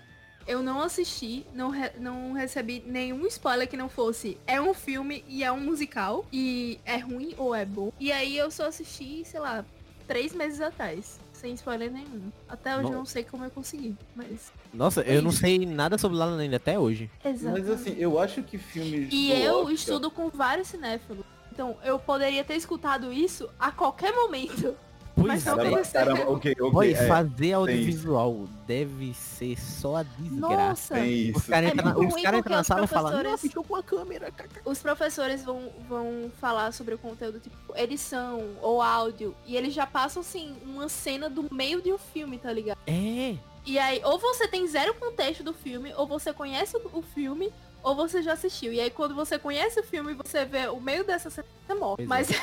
eu 0.47 0.63
não 0.63 0.81
assisti, 0.83 1.45
não, 1.55 1.71
re- 1.71 1.93
não 1.99 2.33
recebi 2.33 2.83
nenhum 2.87 3.27
spoiler 3.27 3.69
que 3.69 3.77
não 3.77 3.89
fosse 3.89 4.37
é 4.47 4.61
um 4.61 4.75
filme 4.75 5.25
e 5.29 5.43
é 5.45 5.51
um 5.53 5.61
musical, 5.61 6.25
e 6.33 6.79
é 6.85 6.97
ruim 6.99 7.35
ou 7.39 7.55
é 7.55 7.65
bom. 7.65 7.93
E 8.01 8.11
aí 8.13 8.37
eu 8.37 8.51
só 8.51 8.67
assisti, 8.67 9.25
sei 9.25 9.41
lá, 9.41 9.65
três 10.07 10.33
meses 10.35 10.61
atrás, 10.61 11.19
sem 11.33 11.55
spoiler 11.55 11.91
nenhum. 11.91 12.31
Até 12.49 12.75
hoje 12.77 12.85
eu 12.87 12.91
Não. 12.91 12.99
não 12.99 13.07
sei 13.07 13.25
como 13.25 13.45
eu 13.45 13.51
consegui, 13.51 13.97
mas... 14.15 14.53
Nossa, 14.73 15.01
eu 15.03 15.23
não 15.23 15.33
sei 15.33 15.65
nada 15.67 15.97
sobre 15.99 16.17
La 16.17 16.25
La 16.27 16.37
Land 16.37 16.55
até 16.55 16.79
hoje. 16.79 17.11
Exato. 17.25 17.59
Mas 17.59 17.69
assim, 17.69 17.95
eu 17.99 18.19
acho 18.19 18.43
que 18.43 18.59
filmes. 18.59 19.09
E 19.13 19.29
do 19.29 19.35
eu 19.35 19.55
Oscar- 19.59 19.73
estudo 19.75 20.11
com 20.11 20.29
vários 20.29 20.69
cinéfilos. 20.69 21.25
Então, 21.53 21.77
eu 21.85 21.99
poderia 21.99 22.43
ter 22.43 22.55
escutado 22.55 23.13
isso 23.13 23.49
a 23.61 23.71
qualquer 23.71 24.13
momento. 24.15 24.75
Pois 25.15 25.27
Mas 25.27 25.45
não 25.45 25.53
é. 25.53 25.57
Caramba, 25.57 25.77
aconteceu. 25.77 26.01
caramba, 26.01 26.31
ok, 26.33 26.53
ok. 26.61 26.71
Oi, 26.79 26.93
é, 26.93 27.07
fazer 27.07 27.53
audiovisual 27.53 28.49
deve 28.67 29.13
ser 29.15 29.61
só 29.61 29.97
a 29.97 30.03
desgraça. 30.03 30.95
Nossa, 30.95 30.95
Os 31.37 31.47
caras 31.47 31.71
É 31.71 31.73
entram 31.75 31.85
na, 31.93 31.99
os 31.99 32.13
ruim 32.13 32.23
cara 32.23 32.39
entram 32.39 32.57
na 32.57 32.65
sala 32.65 32.85
e 32.85 32.89
falam, 32.89 33.35
estou 33.35 33.63
com 33.65 33.77
a 33.77 33.83
câmera. 33.83 34.31
caca." 34.33 34.61
os 34.65 34.79
professores 34.81 35.45
vão, 35.45 35.71
vão 35.89 36.31
falar 36.41 36.73
sobre 36.73 36.95
o 36.95 36.99
conteúdo, 36.99 37.39
tipo, 37.41 37.57
edição 37.77 38.43
ou 38.63 38.81
áudio. 38.81 39.35
E 39.47 39.57
eles 39.57 39.75
já 39.75 39.87
passam, 39.87 40.21
assim, 40.21 40.57
uma 40.65 40.89
cena 40.89 41.29
do 41.29 41.47
meio 41.55 41.83
de 41.83 41.93
um 41.93 41.99
filme, 41.99 42.39
tá 42.39 42.53
ligado? 42.53 42.79
É, 42.87 43.37
E 43.67 43.79
aí, 43.79 44.01
ou 44.05 44.19
você 44.19 44.49
tem 44.49 44.67
zero 44.67 44.95
contexto 44.95 45.45
do 45.45 45.53
filme, 45.53 45.93
ou 45.97 46.07
você 46.07 46.33
conhece 46.33 46.77
o 46.77 47.03
filme, 47.03 47.53
ou 47.83 47.95
você 47.95 48.23
já 48.23 48.33
assistiu. 48.33 48.73
E 48.73 48.81
aí, 48.81 48.91
quando 48.91 49.15
você 49.15 49.39
conhece 49.39 49.81
o 49.81 49.83
filme, 49.83 50.15
você 50.15 50.45
vê 50.45 50.67
o 50.69 50.81
meio 50.81 51.05
dessa 51.05 51.29
cena, 51.31 51.47
você 51.67 51.75
morre. 51.75 52.07
Pois 52.07 52.31
é. 52.31 52.35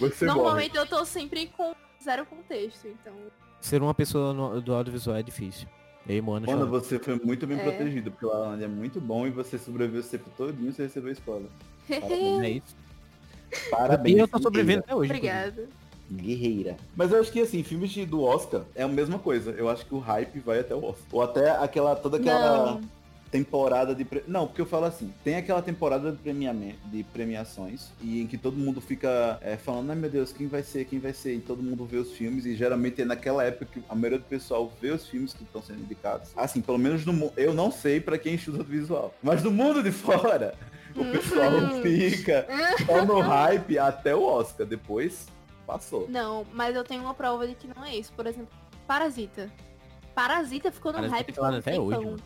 Mas 0.00 0.10
Você 0.12 0.24
normalmente 0.26 0.76
eu 0.76 0.86
tô 0.86 1.04
sempre 1.04 1.46
com 1.56 1.74
zero 2.02 2.24
contexto, 2.26 2.86
então... 2.88 3.12
ser 3.60 3.82
uma 3.82 3.92
pessoa 3.94 4.32
no- 4.32 4.60
do 4.60 4.74
audiovisual 4.74 5.16
é 5.16 5.22
difícil. 5.22 5.68
E 6.08 6.20
Moana 6.20 6.46
Quando 6.46 6.60
choramos. 6.60 6.82
você 6.88 6.98
foi 6.98 7.20
muito 7.22 7.46
bem 7.46 7.58
É. 7.60 7.62
protegido, 7.62 8.10
porque 8.10 8.24
o 8.24 8.28
La 8.30 8.38
La 8.38 8.48
Land 8.48 8.64
é 8.64 8.68
muito 8.68 9.00
bom 9.00 9.26
e 9.26 9.30
você 9.30 9.58
sobreviveu 9.58 10.00
o 10.00 10.04
tempo 10.04 10.30
todinho 10.36 10.72
sem 10.72 10.86
receber 10.86 11.12
spoiler. 11.12 11.50
É 11.90 12.50
isso. 12.50 12.74
Parabéns. 13.70 14.16
E 14.16 14.20
eu 14.20 14.28
tô 14.28 14.40
sobrevivendo 14.40 14.84
até 14.84 14.94
hoje. 14.94 15.10
Obrigada. 15.10 15.68
Guerreira. 16.10 16.76
Mas 16.96 17.12
eu 17.12 17.20
acho 17.20 17.30
que 17.30 17.40
assim, 17.40 17.62
filmes 17.62 17.90
de- 17.90 18.06
do 18.06 18.22
Oscar 18.22 18.62
é 18.74 18.82
a 18.82 18.88
mesma 18.88 19.18
coisa. 19.18 19.50
Eu 19.52 19.68
acho 19.68 19.84
que 19.86 19.94
o 19.94 19.98
hype 19.98 20.40
vai 20.40 20.60
até 20.60 20.74
o 20.74 20.84
Oscar. 20.84 21.04
Ou 21.12 21.22
até 21.22 21.50
aquela 21.50 21.94
toda 21.94 22.16
aquela 22.16 22.72
Não. 22.72 22.80
Temporada 23.30 23.94
de 23.94 24.04
pre... 24.04 24.24
não, 24.26 24.46
porque 24.46 24.60
eu 24.60 24.66
falo 24.66 24.86
assim, 24.86 25.12
tem 25.22 25.36
aquela 25.36 25.62
temporada 25.62 26.10
de, 26.10 26.18
premiame... 26.18 26.78
de 26.86 27.04
premiações 27.04 27.90
e 28.02 28.20
em 28.20 28.26
que 28.26 28.36
todo 28.36 28.56
mundo 28.56 28.80
fica 28.80 29.38
é, 29.40 29.56
falando, 29.56 29.90
ai 29.90 29.96
meu 29.96 30.10
Deus, 30.10 30.32
quem 30.32 30.48
vai 30.48 30.62
ser, 30.62 30.84
quem 30.84 30.98
vai 30.98 31.12
ser, 31.12 31.34
e 31.34 31.40
todo 31.40 31.62
mundo 31.62 31.84
vê 31.84 31.96
os 31.98 32.12
filmes 32.12 32.44
e 32.44 32.56
geralmente 32.56 33.02
é 33.02 33.04
naquela 33.04 33.44
época 33.44 33.66
que 33.66 33.82
a 33.88 33.94
maioria 33.94 34.18
do 34.18 34.24
pessoal 34.24 34.72
vê 34.80 34.90
os 34.90 35.06
filmes 35.06 35.32
que 35.32 35.44
estão 35.44 35.62
sendo 35.62 35.80
indicados. 35.80 36.30
Assim, 36.36 36.60
pelo 36.60 36.78
menos 36.78 37.04
no 37.04 37.12
mundo, 37.12 37.32
eu 37.36 37.54
não 37.54 37.70
sei 37.70 38.00
pra 38.00 38.18
quem 38.18 38.34
estuda 38.34 38.62
visual, 38.64 39.14
mas 39.22 39.42
no 39.42 39.50
mundo 39.50 39.82
de 39.82 39.92
fora, 39.92 40.54
o 40.96 41.04
pessoal 41.04 41.50
Uhum. 41.52 41.82
fica 41.82 42.46
só 42.84 43.04
no 43.04 43.20
hype 43.20 43.78
até 43.78 44.14
o 44.14 44.22
Oscar, 44.24 44.66
depois 44.66 45.26
passou. 45.66 46.06
Não, 46.08 46.44
mas 46.52 46.74
eu 46.74 46.82
tenho 46.82 47.02
uma 47.02 47.14
prova 47.14 47.46
de 47.46 47.54
que 47.54 47.68
não 47.68 47.84
é 47.84 47.96
isso. 47.96 48.12
Por 48.12 48.26
exemplo, 48.26 48.48
Parasita. 48.88 49.48
Parasita 50.14 50.72
ficou 50.72 50.90
no 50.92 50.96
Parasita 50.98 51.16
hype 51.16 51.32
tá 51.32 51.40
por 51.42 51.50
um 51.52 51.56
até 51.56 51.70
tempão. 51.70 51.86
hoje, 51.86 52.04
mano. 52.04 52.16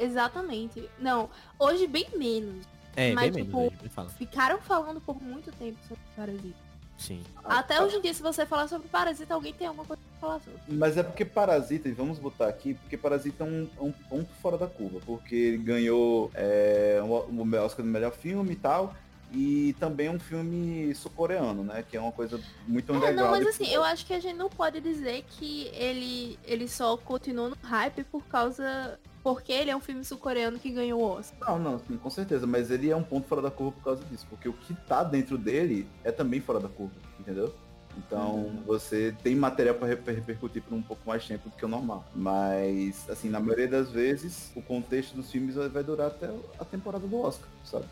Exatamente. 0.00 0.88
Não, 0.98 1.28
hoje 1.58 1.86
bem 1.86 2.08
menos. 2.16 2.66
É, 2.96 3.12
Mas, 3.12 3.32
bem 3.32 3.44
tipo, 3.44 3.56
menos, 3.56 3.72
hoje, 3.72 3.82
me 3.84 3.88
fala. 3.88 4.08
Ficaram 4.10 4.58
falando 4.58 5.00
por 5.00 5.22
muito 5.22 5.52
tempo 5.52 5.78
sobre 5.86 6.02
Parasita. 6.16 6.70
Sim. 6.98 7.22
Até 7.44 7.82
hoje 7.82 7.96
em 7.96 8.00
dia, 8.02 8.12
se 8.12 8.20
você 8.22 8.44
falar 8.44 8.68
sobre 8.68 8.88
Parasita, 8.88 9.32
alguém 9.32 9.54
tem 9.54 9.66
alguma 9.66 9.86
coisa 9.86 10.02
pra 10.10 10.20
falar 10.20 10.40
sobre. 10.40 10.60
Mas 10.68 10.98
é 10.98 11.02
porque 11.02 11.24
Parasita, 11.24 11.88
e 11.88 11.92
vamos 11.92 12.18
botar 12.18 12.46
aqui, 12.48 12.74
porque 12.74 12.96
Parasita 12.96 13.42
é 13.42 13.46
um, 13.46 13.68
é 13.78 13.82
um 13.82 13.92
ponto 13.92 14.28
fora 14.42 14.58
da 14.58 14.66
curva, 14.66 15.00
porque 15.06 15.34
ele 15.34 15.58
ganhou 15.58 16.30
é, 16.34 17.00
o 17.02 17.06
o 17.06 17.64
Oscar 17.64 17.84
do 17.86 17.90
melhor 17.90 18.12
filme 18.12 18.52
e 18.52 18.56
tal, 18.56 18.94
e 19.32 19.74
também 19.80 20.08
é 20.08 20.10
um 20.10 20.18
filme 20.20 20.94
sul-coreano, 20.94 21.64
né? 21.64 21.82
Que 21.88 21.96
é 21.96 22.00
uma 22.00 22.12
coisa 22.12 22.38
muito 22.68 22.92
É, 22.92 22.96
underground. 22.96 23.16
não, 23.16 23.30
mas 23.30 23.46
assim, 23.46 23.72
eu 23.72 23.82
acho 23.82 24.04
que 24.04 24.12
a 24.12 24.20
gente 24.20 24.36
não 24.36 24.50
pode 24.50 24.78
dizer 24.80 25.24
que 25.26 25.68
ele, 25.72 26.38
ele 26.44 26.68
só 26.68 26.98
continuou 26.98 27.48
no 27.50 27.56
hype 27.62 28.04
por 28.04 28.24
causa... 28.24 28.98
Porque 29.22 29.52
ele 29.52 29.70
é 29.70 29.76
um 29.76 29.80
filme 29.80 30.02
sul-coreano 30.04 30.58
que 30.58 30.70
ganhou 30.70 31.00
o 31.00 31.04
Oscar. 31.18 31.50
Não, 31.50 31.58
não, 31.58 31.78
sim, 31.78 31.96
com 31.98 32.08
certeza, 32.10 32.46
mas 32.46 32.70
ele 32.70 32.90
é 32.90 32.96
um 32.96 33.02
ponto 33.02 33.26
fora 33.28 33.42
da 33.42 33.50
curva 33.50 33.72
por 33.72 33.84
causa 33.84 34.04
disso, 34.04 34.26
porque 34.30 34.48
o 34.48 34.52
que 34.52 34.74
tá 34.86 35.04
dentro 35.04 35.36
dele 35.36 35.86
é 36.04 36.10
também 36.10 36.40
fora 36.40 36.58
da 36.58 36.68
curva, 36.68 36.94
entendeu? 37.18 37.54
Então 37.98 38.34
Uhum. 38.36 38.62
você 38.66 39.14
tem 39.22 39.34
material 39.34 39.74
para 39.74 39.88
repercutir 39.88 40.62
por 40.62 40.74
um 40.74 40.80
pouco 40.80 41.02
mais 41.06 41.26
tempo 41.26 41.50
do 41.50 41.56
que 41.56 41.64
o 41.64 41.68
normal. 41.68 42.04
Mas, 42.14 43.08
assim, 43.10 43.28
na 43.28 43.40
maioria 43.40 43.68
das 43.68 43.90
vezes, 43.90 44.52
o 44.54 44.62
contexto 44.62 45.14
dos 45.16 45.30
filmes 45.30 45.56
vai 45.56 45.68
vai 45.68 45.82
durar 45.84 46.06
até 46.06 46.30
a 46.58 46.64
temporada 46.64 47.06
do 47.06 47.20
Oscar, 47.20 47.48
sabe? 47.64 47.84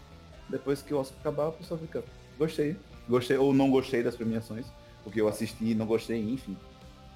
Depois 0.48 0.80
que 0.80 0.94
o 0.94 0.98
Oscar 0.98 1.18
acabar, 1.20 1.48
a 1.48 1.52
pessoa 1.52 1.78
fica, 1.78 2.02
gostei, 2.38 2.76
gostei 3.08 3.36
ou 3.36 3.52
não 3.52 3.70
gostei 3.70 4.02
das 4.02 4.16
premiações, 4.16 4.66
porque 5.04 5.20
eu 5.20 5.28
assisti 5.28 5.72
e 5.72 5.74
não 5.74 5.84
gostei, 5.84 6.18
enfim. 6.32 6.56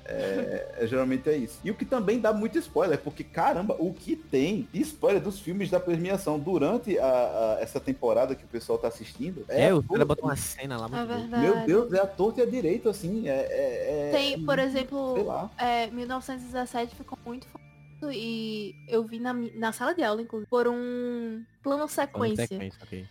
É, 0.05 0.75
é, 0.79 0.87
geralmente 0.87 1.29
é 1.29 1.37
isso. 1.37 1.61
E 1.65 1.71
o 1.71 1.75
que 1.75 1.85
também 1.85 2.19
dá 2.21 2.33
muito 2.33 2.59
spoiler, 2.59 2.99
porque 2.99 3.23
caramba, 3.23 3.77
o 3.79 3.93
que 3.95 4.17
tem 4.17 4.69
de 4.73 4.81
spoiler 4.83 5.23
dos 5.23 5.39
filmes 5.41 5.71
da 5.71 5.79
premiação 5.79 6.39
durante 6.39 6.99
a, 6.99 7.07
a- 7.07 7.59
essa 7.61 7.79
temporada 7.81 8.35
que 8.35 8.45
o 8.45 8.49
pessoal 8.49 8.79
tá 8.79 8.89
assistindo. 8.89 9.45
É, 9.49 9.73
os 9.73 9.81
tudo- 9.83 9.93
caras 9.93 10.09
botam 10.09 10.25
uma 10.29 10.37
cena 10.37 10.77
lá 10.77 10.89
É. 10.93 11.39
Meu 11.41 11.67
Deus, 11.67 11.93
é 11.93 12.01
a 12.01 12.07
torta 12.07 12.41
e 12.41 12.43
a 12.43 12.47
direito, 12.47 12.89
assim. 12.89 13.29
É, 13.29 13.33
é- 13.33 14.09
é- 14.09 14.13
Tem, 14.13 14.45
por 14.45 14.57
Sei 14.57 14.65
exemplo, 14.67 15.25
lá. 15.25 15.51
é, 15.59 15.87
1917 15.89 16.95
ficou 16.97 17.19
muito 17.25 17.47
famoso 17.47 18.13
e 18.13 18.75
eu 18.89 19.05
vi 19.05 19.21
na, 19.21 19.33
na 19.33 19.71
sala 19.73 19.95
de 19.95 20.03
aula, 20.03 20.21
inclusive, 20.23 20.49
por 20.51 20.67
um 20.67 21.43
plano 21.63 21.87
sequência. 21.89 22.47
Sequência, 22.49 22.79
ok. 22.83 23.07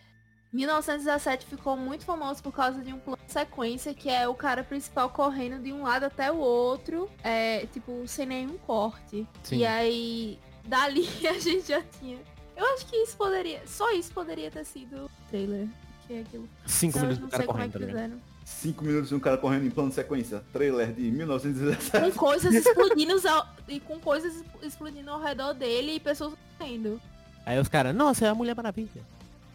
1917 0.53 1.45
ficou 1.45 1.77
muito 1.77 2.03
famoso 2.05 2.41
por 2.43 2.51
causa 2.51 2.81
de 2.81 2.91
um 2.93 2.99
plano 2.99 3.19
de 3.25 3.31
sequência, 3.31 3.93
que 3.93 4.09
é 4.09 4.27
o 4.27 4.33
cara 4.35 4.63
principal 4.63 5.09
correndo 5.09 5.61
de 5.61 5.71
um 5.71 5.83
lado 5.83 6.03
até 6.05 6.31
o 6.31 6.37
outro, 6.37 7.09
é, 7.23 7.65
tipo, 7.67 8.03
sem 8.07 8.25
nenhum 8.25 8.57
corte. 8.59 9.25
Sim. 9.43 9.57
E 9.57 9.65
aí, 9.65 10.39
dali 10.65 11.07
a 11.27 11.39
gente 11.39 11.67
já 11.67 11.81
tinha. 11.99 12.19
Eu 12.55 12.65
acho 12.73 12.85
que 12.85 12.95
isso 12.97 13.15
poderia. 13.17 13.61
Só 13.65 13.91
isso 13.93 14.11
poderia 14.13 14.51
ter 14.51 14.65
sido 14.65 15.05
o 15.05 15.09
trailer. 15.29 15.67
Que 16.07 16.13
é 16.15 16.19
aquilo. 16.21 16.49
Cinco 16.65 16.97
Eu 16.97 17.01
minutos 17.03 17.19
não 17.21 17.27
do 17.27 17.31
cara 17.31 17.43
sei 17.43 17.47
como 17.47 17.59
é 17.59 17.61
correndo, 17.67 17.71
que 17.71 17.79
tá 17.79 17.85
ligado? 17.85 18.03
fizeram. 18.11 18.31
Cinco 18.43 18.83
minutos 18.83 19.09
de 19.09 19.15
um 19.15 19.19
cara 19.19 19.37
correndo 19.37 19.65
em 19.65 19.69
plano 19.69 19.89
de 19.89 19.95
sequência. 19.95 20.43
Trailer 20.51 20.91
de 20.91 21.09
1917. 21.09 22.11
Com 22.11 22.19
coisas 22.19 22.53
explodindo 22.53 23.27
ao- 23.29 23.47
e 23.67 23.79
com 23.79 23.99
coisas 23.99 24.43
explodindo 24.61 25.09
ao 25.09 25.21
redor 25.21 25.53
dele 25.53 25.93
e 25.93 25.99
pessoas 25.99 26.33
correndo. 26.57 27.01
Aí 27.45 27.57
os 27.59 27.69
caras, 27.69 27.95
nossa, 27.95 28.25
é 28.25 28.29
a 28.29 28.35
Mulher 28.35 28.55
Maravilha. 28.55 29.01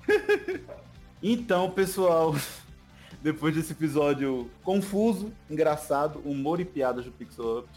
Então, 1.22 1.70
pessoal, 1.70 2.34
depois 3.22 3.54
desse 3.54 3.72
episódio 3.72 4.50
confuso, 4.62 5.32
engraçado, 5.50 6.20
humor 6.24 6.60
e 6.60 6.64
piadas 6.64 7.04
do 7.04 7.10
Pixel 7.10 7.60
Up. 7.60 7.68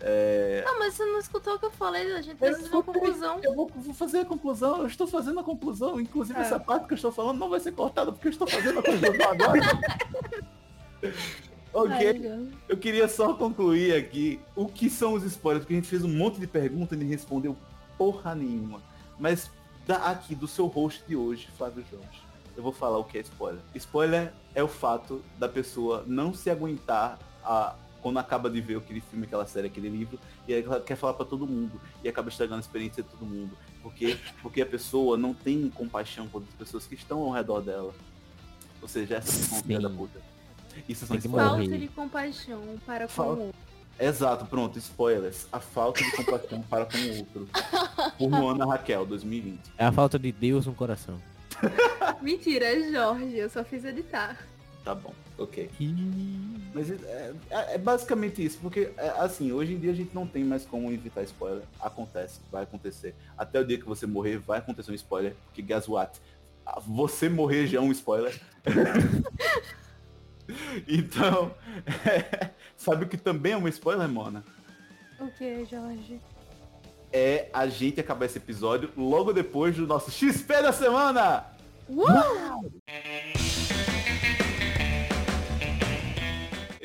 É... 0.00 0.62
Não, 0.64 0.78
mas 0.78 0.94
você 0.94 1.04
não 1.04 1.18
escutou 1.18 1.54
o 1.54 1.58
que 1.58 1.66
eu 1.66 1.70
falei, 1.70 2.12
a 2.14 2.22
gente 2.22 2.36
precisa 2.36 2.68
de 2.68 2.74
uma 2.74 2.82
conclusão. 2.82 3.40
Eu 3.42 3.54
vou, 3.54 3.70
vou 3.74 3.94
fazer 3.94 4.20
a 4.20 4.24
conclusão, 4.24 4.78
eu 4.78 4.86
estou 4.86 5.06
fazendo 5.06 5.40
a 5.40 5.44
conclusão. 5.44 6.00
Inclusive 6.00 6.38
É. 6.38 6.42
essa 6.42 6.58
parte 6.58 6.86
que 6.86 6.92
eu 6.92 6.96
estou 6.96 7.12
falando 7.12 7.38
não 7.38 7.50
vai 7.50 7.60
ser 7.60 7.72
cortada 7.72 8.12
porque 8.12 8.28
eu 8.28 8.32
estou 8.32 8.48
fazendo 8.48 8.78
a 8.78 8.82
conclusão 8.82 9.30
agora. 9.30 9.60
ok, 11.72 11.92
Ai, 11.92 12.48
eu 12.68 12.76
queria 12.76 13.08
só 13.08 13.34
concluir 13.34 13.94
aqui 13.94 14.40
o 14.54 14.66
que 14.66 14.88
são 14.88 15.14
os 15.14 15.24
spoilers, 15.24 15.64
porque 15.64 15.74
a 15.74 15.76
gente 15.76 15.88
fez 15.88 16.04
um 16.04 16.08
monte 16.16 16.38
de 16.38 16.46
perguntas 16.46 16.96
e 16.96 17.00
ninguém 17.00 17.16
respondeu 17.16 17.56
porra 17.96 18.34
nenhuma. 18.34 18.80
Mas 19.18 19.50
da, 19.88 20.10
aqui 20.10 20.34
do 20.34 20.46
seu 20.46 20.66
host 20.66 21.02
de 21.08 21.16
hoje, 21.16 21.48
Flávio 21.56 21.82
Jorge, 21.90 22.22
eu 22.54 22.62
vou 22.62 22.72
falar 22.72 22.98
o 22.98 23.04
que 23.04 23.16
é 23.16 23.22
spoiler. 23.22 23.62
Spoiler 23.74 24.34
é 24.54 24.62
o 24.62 24.68
fato 24.68 25.24
da 25.38 25.48
pessoa 25.48 26.04
não 26.06 26.34
se 26.34 26.50
aguentar 26.50 27.18
a, 27.42 27.74
quando 28.02 28.18
acaba 28.18 28.50
de 28.50 28.60
ver 28.60 28.76
aquele 28.76 29.00
filme, 29.00 29.24
aquela 29.24 29.46
série, 29.46 29.68
aquele 29.68 29.88
livro, 29.88 30.20
e 30.46 30.52
ela 30.52 30.78
quer 30.78 30.94
falar 30.94 31.14
para 31.14 31.24
todo 31.24 31.46
mundo, 31.46 31.80
e 32.04 32.08
acaba 32.08 32.28
estragando 32.28 32.58
a 32.58 32.60
experiência 32.60 33.02
de 33.02 33.08
todo 33.08 33.24
mundo. 33.24 33.56
Porque, 33.82 34.18
porque 34.42 34.60
a 34.60 34.66
pessoa 34.66 35.16
não 35.16 35.32
tem 35.32 35.70
compaixão 35.70 36.28
com 36.28 36.38
as 36.38 36.44
pessoas 36.58 36.86
que 36.86 36.94
estão 36.94 37.22
ao 37.22 37.30
redor 37.30 37.62
dela. 37.62 37.94
Ou 38.82 38.88
seja, 38.88 39.16
essa 39.16 39.64
é 39.72 39.78
da 39.78 39.88
puta. 39.88 40.20
Isso 40.86 41.06
são 41.06 41.18
Falta 41.18 41.78
de 41.78 41.88
compaixão 41.88 42.62
para 42.84 43.08
com 43.08 43.22
o 43.22 43.40
outro. 43.46 43.67
Exato, 43.98 44.46
pronto, 44.46 44.78
spoilers. 44.78 45.46
A 45.52 45.58
falta 45.58 46.02
de 46.02 46.10
compaixão 46.12 46.62
para 46.62 46.86
com 46.86 46.98
o 46.98 47.18
outro. 47.18 47.48
Por 48.16 48.30
Moana 48.30 48.66
Raquel, 48.66 49.04
2020. 49.04 49.60
É 49.76 49.84
a 49.84 49.92
falta 49.92 50.18
de 50.18 50.30
Deus 50.30 50.66
no 50.66 50.74
coração. 50.74 51.20
Mentira, 52.22 52.66
é 52.66 52.92
Jorge, 52.92 53.36
eu 53.36 53.50
só 53.50 53.64
fiz 53.64 53.84
editar. 53.84 54.38
Tá 54.84 54.94
bom, 54.94 55.12
ok. 55.36 55.68
Mas 56.72 56.90
é, 56.90 57.34
é, 57.50 57.74
é, 57.74 57.78
basicamente 57.78 58.42
isso, 58.44 58.58
porque 58.58 58.92
é, 58.96 59.10
assim, 59.18 59.52
hoje 59.52 59.74
em 59.74 59.78
dia 59.78 59.90
a 59.90 59.94
gente 59.94 60.14
não 60.14 60.26
tem 60.26 60.44
mais 60.44 60.64
como 60.64 60.90
evitar 60.92 61.22
spoiler. 61.24 61.64
Acontece, 61.80 62.40
vai 62.50 62.62
acontecer. 62.62 63.14
Até 63.36 63.60
o 63.60 63.64
dia 63.66 63.78
que 63.78 63.84
você 63.84 64.06
morrer, 64.06 64.38
vai 64.38 64.58
acontecer 64.58 64.90
um 64.90 64.94
spoiler, 64.94 65.34
porque 65.46 65.60
guess 65.60 65.88
what? 65.88 66.18
Você 66.86 67.28
morrer 67.28 67.66
já 67.66 67.78
é 67.78 67.80
um 67.80 67.92
spoiler. 67.92 68.40
então, 70.88 71.54
é, 72.06 72.50
sabe 72.76 73.04
o 73.04 73.08
que 73.08 73.16
também 73.16 73.52
é 73.52 73.56
um 73.56 73.68
spoiler, 73.68 74.08
Mona? 74.08 74.44
O 75.20 75.28
que, 75.28 75.64
Jorge? 75.64 76.20
É 77.12 77.48
a 77.52 77.66
gente 77.66 78.00
acabar 78.00 78.26
esse 78.26 78.38
episódio 78.38 78.90
logo 78.96 79.32
depois 79.32 79.76
do 79.76 79.86
nosso 79.86 80.10
XP 80.10 80.62
da 80.62 80.72
semana! 80.72 81.46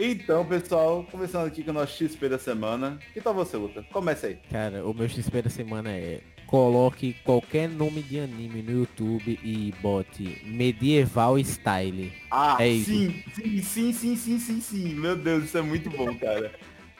Então, 0.05 0.45
pessoal, 0.45 1.07
começando 1.09 1.47
aqui 1.47 1.63
com 1.63 1.71
o 1.71 1.73
nosso 1.73 1.95
XP 1.95 2.27
da 2.27 2.37
semana. 2.37 2.99
Que 3.13 3.21
tal 3.21 3.33
você, 3.33 3.55
Luta? 3.55 3.83
Comece 3.83 4.25
aí. 4.25 4.37
Cara, 4.51 4.85
o 4.85 4.93
meu 4.93 5.07
XP 5.07 5.43
da 5.43 5.49
semana 5.49 5.91
é 5.91 6.19
coloque 6.45 7.13
qualquer 7.23 7.69
nome 7.69 8.03
de 8.03 8.19
anime 8.19 8.61
no 8.61 8.79
YouTube 8.79 9.39
e 9.41 9.73
bote 9.81 10.41
medieval 10.43 11.39
style. 11.39 12.11
Ah, 12.29 12.57
é 12.59 12.83
sim, 12.83 13.23
sim, 13.33 13.61
sim, 13.61 13.93
sim, 13.93 14.15
sim, 14.17 14.39
sim, 14.39 14.59
sim. 14.59 14.93
Meu 14.93 15.15
Deus, 15.15 15.45
isso 15.45 15.57
é 15.57 15.61
muito 15.61 15.89
bom, 15.89 16.13
cara. 16.15 16.51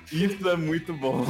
Isso 0.09 0.47
é 0.47 0.55
muito 0.55 0.93
bom. 0.93 1.25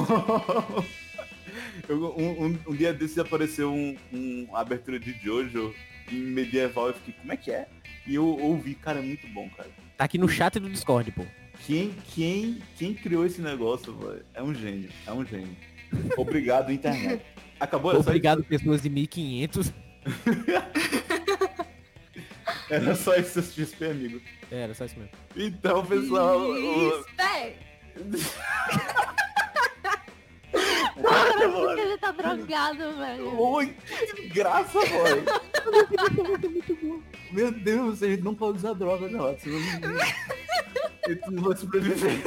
Eu, 1.89 2.15
um, 2.15 2.45
um, 2.45 2.59
um, 2.67 2.75
dia 2.75 2.93
desses 2.93 3.17
apareceu 3.17 3.73
um, 3.73 3.97
um 4.13 4.55
abertura 4.55 4.99
de 4.99 5.11
Jojo 5.13 5.73
em 6.11 6.19
medieval. 6.19 6.89
Eu 6.89 6.93
fiquei, 6.93 7.15
como 7.19 7.33
é 7.33 7.37
que 7.37 7.49
é? 7.49 7.67
E 8.05 8.13
eu 8.13 8.27
ouvi, 8.27 8.75
cara, 8.75 8.99
é 8.99 9.01
muito 9.01 9.27
bom, 9.29 9.49
cara. 9.49 9.69
Tá 9.97 10.05
aqui 10.05 10.19
no 10.19 10.29
chat 10.29 10.59
do 10.59 10.69
Discord, 10.69 11.11
pô. 11.11 11.25
Quem, 11.65 11.95
quem, 12.13 12.61
quem 12.77 12.93
criou 12.93 13.25
esse 13.25 13.41
negócio, 13.41 13.95
véio, 13.97 14.25
é 14.33 14.43
um 14.43 14.53
gênio, 14.53 14.89
é 15.07 15.13
um 15.13 15.25
gênio. 15.25 15.55
Obrigado, 16.17 16.71
internet. 16.71 17.23
Acabou? 17.59 17.95
Obrigado, 17.95 18.43
pessoas 18.43 18.81
de 18.81 18.89
1500. 18.89 19.71
Era 22.69 22.95
só 22.95 23.15
isso 23.15 23.41
XP, 23.41 23.85
amigo. 23.85 24.21
É, 24.49 24.61
era 24.61 24.73
só 24.73 24.85
isso 24.85 24.97
mesmo. 24.97 25.11
Então, 25.35 25.85
pessoal... 25.85 26.39
o... 26.39 27.05
Cara, 31.01 31.81
ele 31.81 31.97
tá 32.01 32.11
drogado, 32.11 32.97
velho. 32.97 33.39
Oi, 33.39 33.75
que 34.15 34.29
graça, 34.29 34.79
velho. 34.79 35.23
Meu 37.31 37.51
Deus, 37.51 38.01
a 38.01 38.07
gente 38.07 38.23
não 38.23 38.33
pode 38.33 38.57
usar 38.57 38.73
droga, 38.73 39.07
não. 39.07 39.35
Tu 41.03 41.31
não 41.31 41.43
vai 41.43 41.55
sobreviver. 41.57 42.21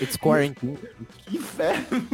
It's 0.00 0.16
quarantine. 0.16 0.78
Que 1.26 1.36
inferno. 1.36 2.06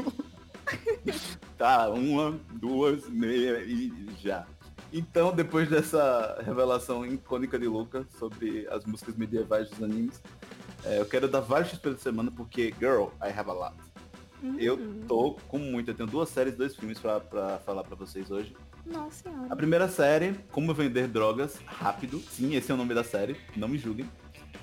Tá, 1.57 1.89
uma, 1.89 2.39
duas, 2.55 3.09
meia 3.09 3.63
e 3.63 3.93
já. 4.21 4.47
Então, 4.93 5.33
depois 5.33 5.69
dessa 5.69 6.43
revelação 6.45 7.05
icônica 7.05 7.59
de 7.59 7.67
Luca 7.67 8.07
sobre 8.19 8.67
as 8.71 8.85
músicas 8.85 9.17
medievais 9.17 9.69
dos 9.71 9.83
animes, 9.83 10.23
é, 10.85 11.01
eu 11.01 11.07
quero 11.07 11.29
dar 11.29 11.41
vários 11.41 11.71
XP 11.71 11.91
da 11.91 11.99
semana 11.99 12.31
porque, 12.31 12.75
girl, 12.79 13.09
I 13.23 13.29
have 13.37 13.51
a 13.51 13.53
lot. 13.53 13.77
Uhum. 14.43 14.57
Eu 14.59 14.79
tô 15.09 15.33
com 15.49 15.59
muito. 15.59 15.91
Eu 15.91 15.95
tenho 15.95 16.09
duas 16.09 16.29
séries, 16.29 16.55
dois 16.57 16.77
filmes 16.77 16.99
pra, 16.99 17.21
pra 17.21 17.59
falar 17.59 17.85
pra 17.85 17.97
vocês 17.97 18.31
hoje. 18.31 18.55
Nossa 18.85 19.25
senhora. 19.25 19.53
A 19.53 19.57
primeira 19.57 19.89
série, 19.89 20.35
Como 20.53 20.73
Vender 20.73 21.09
Drogas 21.09 21.59
Rápido. 21.67 22.21
Sim, 22.21 22.55
esse 22.55 22.71
é 22.71 22.75
o 22.75 22.77
nome 22.77 22.95
da 22.95 23.03
série. 23.03 23.37
Não 23.57 23.67
me 23.67 23.79
julguem. 23.79 24.09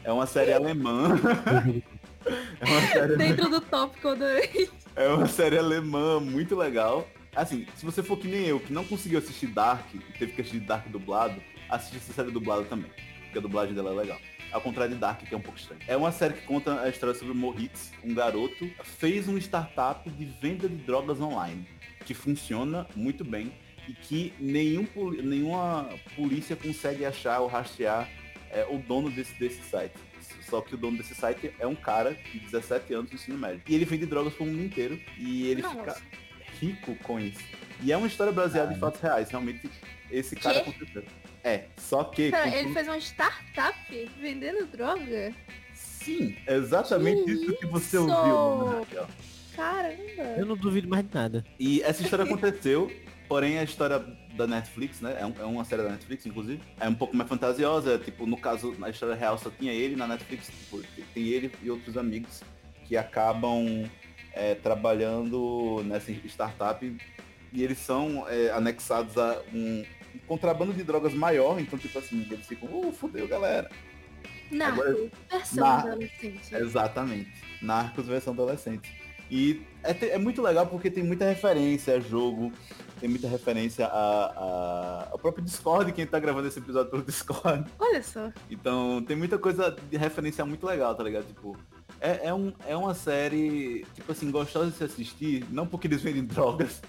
É 0.04 0.12
uma 0.12 0.26
série 0.26 0.54
alemã. 0.54 1.10
é 2.60 2.66
uma 2.66 2.82
série... 2.82 3.18
Dentro 3.18 3.50
do 3.50 3.62
tópico 3.62 4.10
adorei. 4.10 4.70
É 4.96 5.08
uma 5.08 5.28
série 5.28 5.58
alemã 5.58 6.20
muito 6.20 6.56
legal. 6.56 7.08
Assim, 7.36 7.66
se 7.76 7.84
você 7.84 8.04
for 8.04 8.16
que 8.16 8.28
nem 8.28 8.46
eu, 8.46 8.60
que 8.60 8.72
não 8.72 8.86
conseguiu 8.86 9.18
assistir 9.18 9.48
Dark, 9.48 9.92
e 9.92 9.98
teve 10.20 10.34
que 10.34 10.42
assistir 10.42 10.60
Dark 10.60 10.88
dublado, 10.88 11.42
assiste 11.68 11.98
essa 11.98 12.14
série 12.14 12.30
dublada 12.30 12.64
também. 12.66 12.92
Porque 13.24 13.40
a 13.40 13.42
dublagem 13.42 13.74
dela 13.74 13.90
é 13.90 13.96
legal 13.96 14.20
ao 14.54 14.62
contrário 14.62 14.94
de 14.94 15.00
Dark, 15.00 15.22
que 15.22 15.34
é 15.34 15.38
um 15.38 15.42
pouco 15.42 15.60
estranho. 15.60 15.82
É 15.88 15.98
uma 15.98 16.12
série 16.12 16.36
que 16.36 16.46
conta 16.46 16.80
a 16.80 16.88
história 16.88 17.16
sobre 17.16 17.34
o 17.34 17.36
Moritz, 17.36 17.92
um 18.04 18.14
garoto, 18.14 18.70
fez 18.84 19.28
uma 19.28 19.40
startup 19.40 20.08
de 20.10 20.26
venda 20.26 20.70
de 20.70 20.76
drogas 20.76 21.20
online, 21.20 21.68
que 22.06 22.14
funciona 22.14 22.88
muito 22.96 23.26
bem 23.26 23.52
e 23.90 23.94
que 23.94 24.34
nenhum, 24.40 24.88
nenhuma 25.24 25.90
polícia 26.16 26.56
consegue 26.56 27.04
achar 27.04 27.40
ou 27.40 27.48
rastrear 27.48 28.08
é, 28.54 28.66
o 28.70 28.78
dono 28.78 29.10
desse, 29.10 29.34
desse 29.40 29.62
site. 29.64 29.96
Só 30.50 30.62
que 30.62 30.76
o 30.76 30.78
dono 30.78 30.98
desse 30.98 31.16
site 31.16 31.54
é 31.60 31.66
um 31.66 31.76
cara 31.76 32.14
de 32.14 32.40
17 32.40 32.94
anos 32.94 33.10
no 33.10 33.16
ensino 33.16 33.38
médio. 33.38 33.62
E 33.68 33.76
ele 33.76 33.86
vende 33.86 34.06
drogas 34.06 34.34
pro 34.34 34.46
mundo 34.46 34.64
inteiro 34.64 35.00
e 35.18 35.48
ele 35.48 35.62
Nossa. 35.62 35.78
fica 35.80 36.02
rico 36.60 36.96
com 37.04 37.20
isso. 37.20 37.44
E 37.82 37.92
é 37.92 37.98
uma 37.98 38.08
história 38.08 38.32
baseada 38.32 38.72
ah, 38.72 38.76
em 38.76 38.80
fatos 38.80 39.02
reais. 39.02 39.30
Realmente, 39.30 39.70
esse 40.12 40.36
cara 40.36 40.60
aconteceu. 40.60 41.04
É, 41.44 41.66
só 41.78 42.04
que. 42.04 42.32
Pera, 42.32 42.56
ele 42.56 42.74
fez 42.74 42.88
uma 42.88 42.98
startup 42.98 44.12
vendendo 44.22 44.66
droga? 44.68 45.34
Sim, 45.74 46.38
exatamente 46.48 47.24
que 47.24 47.32
isso, 47.32 47.44
isso 47.44 47.58
que 47.58 47.66
você 47.66 47.98
ouviu, 47.98 48.80
Raquel. 48.80 49.08
Caramba! 49.56 50.24
Eu 50.38 50.46
não 50.46 50.56
duvido 50.56 50.88
mais 50.88 51.08
de 51.08 51.14
nada. 51.14 51.46
E 51.60 51.82
essa 51.82 52.02
história 52.02 52.26
aconteceu, 52.26 52.92
porém 53.28 53.60
a 53.60 53.64
história 53.64 54.00
da 54.36 54.48
Netflix, 54.48 55.02
né? 55.02 55.18
É, 55.20 55.26
um, 55.26 55.34
é, 55.40 55.44
uma 55.46 55.64
série 55.64 55.84
da 55.84 55.90
Netflix, 55.90 56.26
inclusive. 56.26 56.62
É 56.80 56.88
um 56.88 56.96
pouco 56.96 57.16
mais 57.16 57.30
fantasiosa, 57.30 57.98
tipo, 57.98 58.26
no 58.26 58.38
caso, 58.38 58.76
na 58.78 58.90
história 58.90 59.16
real 59.16 59.38
só 59.38 59.50
tinha 59.50 59.72
ele, 59.72 59.96
na 59.96 60.08
Netflix, 60.08 60.48
tipo, 60.48 60.82
tem 61.14 61.28
ele 61.28 61.52
e 61.62 61.70
outros 61.70 61.98
amigos 61.98 62.42
que 62.86 62.98
acabam 62.98 63.90
é, 64.34 64.56
trabalhando 64.56 65.84
nessa 65.86 66.12
startup 66.12 66.98
e 67.54 67.64
eles 67.64 67.78
são 67.78 68.28
é, 68.28 68.50
anexados 68.52 69.18
a 69.18 69.42
um, 69.54 69.84
contrabando 70.28 70.74
de 70.74 70.84
drogas 70.84 71.14
maior, 71.14 71.60
então 71.60 71.78
tipo 71.78 71.98
assim, 72.00 72.28
eles 72.30 72.48
ficam, 72.48 72.70
uh, 72.70 72.92
fodeu, 72.92 73.28
galera. 73.28 73.70
Narcos, 74.52 74.80
Agora, 74.80 75.12
versão 75.32 75.64
Nar 75.64 75.80
adolescente. 75.88 76.56
Exatamente. 76.56 77.44
Narcos 77.62 78.08
versão 78.08 78.34
adolescente. 78.34 78.92
E 79.30 79.62
é, 79.84 80.10
é, 80.10 80.18
muito 80.18 80.42
legal 80.42 80.66
porque 80.68 80.90
tem 80.90 81.04
muita 81.04 81.26
referência 81.26 81.96
a 81.96 82.00
jogo, 82.00 82.52
tem 83.00 83.10
muita 83.10 83.28
referência 83.28 83.86
a, 83.86 85.10
ao 85.12 85.20
próprio 85.20 85.44
Discord, 85.44 85.92
quem 85.92 86.06
tá 86.06 86.20
gravando 86.20 86.48
esse 86.48 86.60
episódio 86.60 86.90
pelo 86.90 87.04
Discord. 87.04 87.70
Olha 87.78 88.02
só. 88.02 88.32
Então 88.50 89.04
tem 89.04 89.16
muita 89.16 89.38
coisa 89.38 89.76
de 89.90 89.98
referência 89.98 90.46
muito 90.46 90.66
legal, 90.66 90.96
tá 90.96 91.04
ligado? 91.04 91.26
Tipo, 91.26 91.58
é, 92.00 92.28
é, 92.28 92.34
um, 92.34 92.54
é 92.68 92.76
uma 92.76 92.94
série, 92.94 93.86
tipo 93.94 94.12
assim, 94.12 94.32
gostosa 94.32 94.72
de 94.72 94.78
se 94.78 94.84
assistir, 94.84 95.46
não 95.50 95.68
porque 95.68 95.88
eles 95.88 96.02
vendem 96.02 96.26
drogas, 96.26 96.82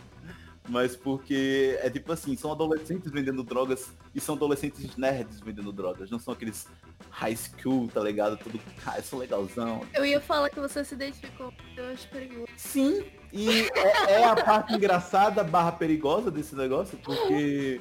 mas 0.68 0.96
porque 0.96 1.78
é 1.82 1.90
tipo 1.90 2.10
assim, 2.12 2.36
são 2.36 2.50
adolescentes 2.50 3.10
vendendo 3.10 3.42
drogas 3.42 3.92
e 4.14 4.20
são 4.20 4.34
adolescentes 4.34 4.96
nerds 4.96 5.40
vendendo 5.40 5.72
drogas, 5.72 6.10
não 6.10 6.18
são 6.18 6.32
aqueles 6.32 6.66
high 7.10 7.36
school, 7.36 7.88
tá 7.88 8.00
ligado? 8.00 8.36
Tudo, 8.36 8.58
ah, 8.86 8.96
eu 8.96 9.02
sou 9.02 9.18
legalzão. 9.18 9.82
Eu 9.92 10.04
ia 10.04 10.20
falar 10.20 10.50
que 10.50 10.60
você 10.60 10.84
se 10.84 10.94
identificou, 10.94 11.52
eu 11.76 11.86
acho 11.90 12.08
perigoso. 12.08 12.46
Sim, 12.56 13.04
e 13.32 13.68
é, 13.74 14.12
é 14.12 14.24
a 14.24 14.36
parte 14.36 14.72
engraçada 14.74 15.44
barra 15.44 15.72
perigosa 15.72 16.30
desse 16.30 16.54
negócio, 16.54 16.96
porque 16.98 17.80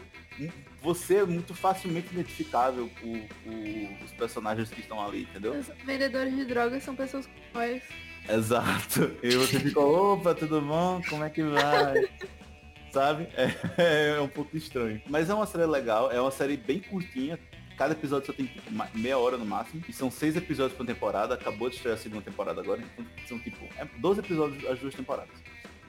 você 0.81 1.17
é 1.17 1.25
muito 1.25 1.53
facilmente 1.53 2.11
identificável 2.11 2.89
com, 2.99 4.03
os 4.03 4.11
personagens 4.11 4.69
que 4.69 4.81
estão 4.81 5.01
ali, 5.01 5.23
entendeu? 5.23 5.53
Os 5.53 5.67
vendedores 5.85 6.35
de 6.35 6.43
drogas 6.45 6.83
são 6.83 6.95
pessoas 6.95 7.29
nós. 7.53 7.81
Exato. 8.27 9.11
E 9.21 9.35
você 9.35 9.59
fica, 9.59 9.79
opa, 9.79 10.33
tudo 10.33 10.61
bom? 10.61 11.01
Como 11.09 11.23
é 11.23 11.29
que 11.29 11.43
vai? 11.43 11.93
sabe? 12.93 13.27
É, 13.35 14.13
é, 14.15 14.21
um 14.21 14.27
pouco 14.27 14.55
estranho. 14.55 15.01
Mas 15.09 15.29
é 15.29 15.33
uma 15.33 15.47
série 15.47 15.65
legal, 15.65 16.11
é 16.11 16.21
uma 16.21 16.31
série 16.31 16.55
bem 16.55 16.79
curtinha. 16.79 17.39
Cada 17.75 17.93
episódio 17.93 18.27
só 18.27 18.33
tem 18.33 18.49
meia 18.93 19.17
hora 19.17 19.35
no 19.35 19.45
máximo. 19.45 19.83
E 19.89 19.91
são 19.91 20.11
seis 20.11 20.35
episódios 20.37 20.77
por 20.77 20.85
temporada. 20.85 21.33
Acabou 21.33 21.69
de 21.69 21.75
estrear 21.75 21.97
a 21.97 21.99
segunda 21.99 22.21
temporada 22.21 22.61
agora. 22.61 22.81
Então 22.81 23.05
são 23.27 23.39
tipo 23.39 23.65
é 23.77 23.85
12 23.97 24.19
episódios 24.19 24.63
as 24.65 24.79
duas 24.79 24.93
temporadas. 24.93 25.35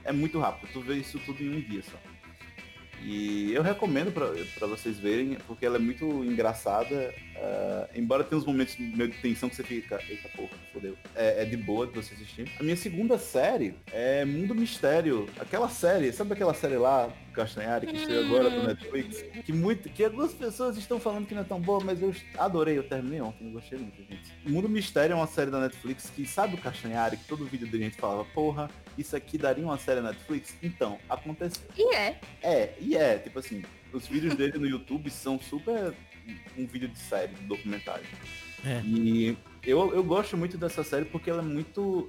É 0.02 0.10
muito 0.10 0.40
rápido. 0.40 0.72
Tu 0.72 0.80
vê 0.80 0.94
isso 0.94 1.18
tudo 1.20 1.42
em 1.42 1.54
um 1.54 1.60
dia 1.60 1.82
só. 1.82 1.98
E 3.04 3.52
eu 3.52 3.62
recomendo 3.62 4.10
para 4.10 4.66
vocês 4.66 4.98
verem, 4.98 5.36
porque 5.46 5.66
ela 5.66 5.76
é 5.76 5.78
muito 5.78 6.24
engraçada. 6.24 7.14
Uh, 7.36 7.98
embora 7.98 8.24
tenha 8.24 8.38
uns 8.38 8.46
momentos 8.46 8.78
meio 8.78 9.10
de 9.10 9.18
tensão 9.18 9.50
que 9.50 9.56
você 9.56 9.62
fica, 9.62 10.00
eita 10.08 10.26
porra, 10.30 10.52
fodeu. 10.72 10.96
É, 11.14 11.42
é, 11.42 11.44
de 11.44 11.56
boa 11.56 11.86
de 11.86 11.92
você 11.92 12.14
assistir. 12.14 12.50
A 12.58 12.62
minha 12.62 12.76
segunda 12.76 13.18
série 13.18 13.74
é 13.92 14.24
Mundo 14.24 14.54
Mistério. 14.54 15.28
Aquela 15.38 15.68
série, 15.68 16.12
sabe 16.12 16.32
aquela 16.32 16.54
série 16.54 16.78
lá, 16.78 17.12
Castanhari, 17.34 17.86
que 17.88 17.96
estreou 17.96 18.24
agora 18.24 18.48
do 18.48 18.66
Netflix? 18.66 19.22
Que, 19.44 19.52
muito, 19.52 19.88
que 19.90 20.02
algumas 20.02 20.32
pessoas 20.32 20.78
estão 20.78 20.98
falando 20.98 21.26
que 21.26 21.34
não 21.34 21.42
é 21.42 21.44
tão 21.44 21.60
boa, 21.60 21.80
mas 21.84 22.00
eu 22.00 22.14
adorei, 22.38 22.78
eu 22.78 22.84
terminei 22.84 23.20
ontem, 23.20 23.46
eu 23.46 23.52
gostei 23.52 23.78
muito, 23.78 23.96
gente. 23.96 24.32
Mundo 24.46 24.68
Mistério 24.68 25.12
é 25.12 25.16
uma 25.16 25.26
série 25.26 25.50
da 25.50 25.60
Netflix 25.60 26.08
que 26.08 26.24
sabe 26.24 26.54
o 26.54 26.58
Castanhari, 26.58 27.18
que 27.18 27.24
todo 27.26 27.44
vídeo 27.44 27.66
dele 27.66 27.84
a 27.84 27.88
gente 27.88 28.00
falava, 28.00 28.24
porra, 28.26 28.70
isso 28.96 29.16
aqui 29.16 29.38
daria 29.38 29.64
uma 29.64 29.78
série 29.78 30.00
Netflix? 30.00 30.56
Então, 30.62 30.98
aconteceu. 31.08 31.62
E 31.76 31.94
é. 31.94 32.20
É, 32.42 32.74
e 32.80 32.96
é, 32.96 33.18
tipo 33.18 33.38
assim, 33.38 33.62
os 33.92 34.06
vídeos 34.06 34.34
dele 34.34 34.58
no 34.58 34.66
YouTube 34.66 35.10
são 35.10 35.38
super 35.38 35.94
um 36.56 36.66
vídeo 36.66 36.88
de 36.88 36.98
série, 36.98 37.34
de 37.34 37.42
documentário. 37.42 38.04
É. 38.64 38.80
E 38.84 39.36
eu, 39.62 39.94
eu 39.94 40.02
gosto 40.02 40.36
muito 40.36 40.56
dessa 40.56 40.82
série 40.82 41.04
porque 41.04 41.28
ela 41.28 41.42
é 41.42 41.44
muito 41.44 42.08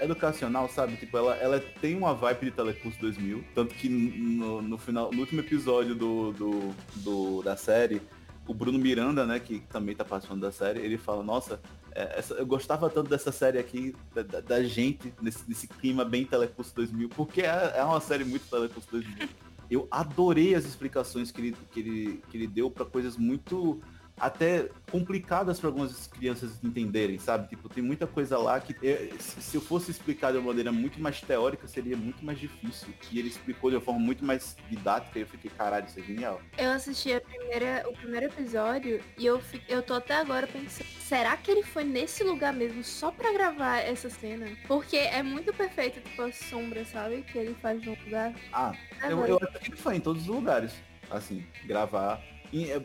educacional, 0.00 0.68
sabe? 0.68 0.96
Tipo, 0.96 1.18
ela, 1.18 1.36
ela 1.36 1.60
tem 1.80 1.96
uma 1.96 2.14
vibe 2.14 2.46
de 2.46 2.50
Telecurso 2.52 2.98
2000, 3.00 3.44
tanto 3.54 3.74
que 3.74 3.88
no, 3.88 4.62
no 4.62 4.78
final, 4.78 5.10
no 5.12 5.20
último 5.20 5.40
episódio 5.40 5.94
do, 5.94 6.32
do, 6.32 6.74
do, 6.96 7.42
da 7.42 7.56
série, 7.56 8.00
o 8.46 8.54
Bruno 8.54 8.78
Miranda, 8.78 9.26
né, 9.26 9.38
que 9.38 9.60
também 9.60 9.94
tá 9.94 10.04
participando 10.04 10.40
da 10.40 10.50
série, 10.50 10.80
ele 10.80 10.96
fala, 10.96 11.22
nossa, 11.22 11.60
essa, 11.94 12.34
eu 12.34 12.46
gostava 12.46 12.88
tanto 12.88 13.10
dessa 13.10 13.32
série 13.32 13.58
aqui, 13.58 13.94
da, 14.14 14.22
da, 14.22 14.40
da 14.40 14.62
gente, 14.62 15.12
nesse, 15.20 15.48
nesse, 15.48 15.66
clima 15.66 16.04
bem 16.04 16.24
Telecurso 16.24 16.74
2000, 16.74 17.08
porque 17.10 17.42
é, 17.42 17.74
é 17.76 17.84
uma 17.84 18.00
série 18.00 18.24
muito 18.24 18.48
Telecurso 18.48 18.88
2000 18.90 19.28
eu 19.70 19.86
adorei 19.90 20.54
as 20.54 20.64
explicações 20.64 21.30
que 21.30 21.40
ele, 21.40 21.56
que 21.70 21.80
ele, 21.80 22.22
que 22.28 22.36
ele 22.36 22.46
deu 22.48 22.70
para 22.70 22.84
coisas 22.84 23.16
muito 23.16 23.80
até 24.20 24.68
complicadas 24.90 25.58
para 25.58 25.68
algumas 25.68 26.06
crianças 26.06 26.62
entenderem, 26.62 27.18
sabe? 27.18 27.48
Tipo, 27.48 27.68
tem 27.68 27.82
muita 27.82 28.06
coisa 28.06 28.36
lá 28.36 28.60
que 28.60 28.76
eh, 28.86 29.10
se 29.18 29.56
eu 29.56 29.60
fosse 29.60 29.90
explicar 29.90 30.32
de 30.32 30.38
uma 30.38 30.48
maneira 30.48 30.70
muito 30.70 31.00
mais 31.00 31.20
teórica, 31.20 31.66
seria 31.66 31.96
muito 31.96 32.24
mais 32.24 32.38
difícil. 32.38 32.88
E 33.10 33.18
ele 33.18 33.28
explicou 33.28 33.70
de 33.70 33.76
uma 33.76 33.82
forma 33.82 34.00
muito 34.00 34.24
mais 34.24 34.56
didática 34.68 35.18
e 35.18 35.22
eu 35.22 35.26
fiquei, 35.26 35.50
caralho, 35.50 35.86
isso 35.86 35.98
é 35.98 36.02
genial. 36.02 36.40
Eu 36.58 36.70
assisti 36.70 37.12
a 37.12 37.20
primeira, 37.20 37.84
o 37.88 37.92
primeiro 37.92 38.26
episódio 38.26 39.02
e 39.16 39.24
eu, 39.24 39.40
eu 39.68 39.82
tô 39.82 39.94
até 39.94 40.16
agora 40.16 40.46
pensando, 40.46 40.86
será 41.00 41.36
que 41.36 41.50
ele 41.50 41.62
foi 41.62 41.84
nesse 41.84 42.22
lugar 42.22 42.52
mesmo 42.52 42.84
só 42.84 43.10
para 43.10 43.32
gravar 43.32 43.78
essa 43.78 44.10
cena? 44.10 44.46
Porque 44.68 44.96
é 44.96 45.22
muito 45.22 45.52
perfeito, 45.54 46.00
tipo, 46.00 46.20
a 46.22 46.32
sombra, 46.32 46.84
sabe? 46.84 47.22
Que 47.22 47.38
ele 47.38 47.54
faz 47.54 47.82
no 47.84 47.96
lugar. 48.04 48.34
Ah, 48.52 48.74
eu, 49.08 49.24
eu 49.24 49.38
acho 49.42 49.60
que 49.60 49.70
ele 49.70 49.76
foi 49.76 49.96
em 49.96 50.00
todos 50.00 50.22
os 50.22 50.28
lugares. 50.28 50.74
Assim, 51.10 51.44
gravar 51.64 52.22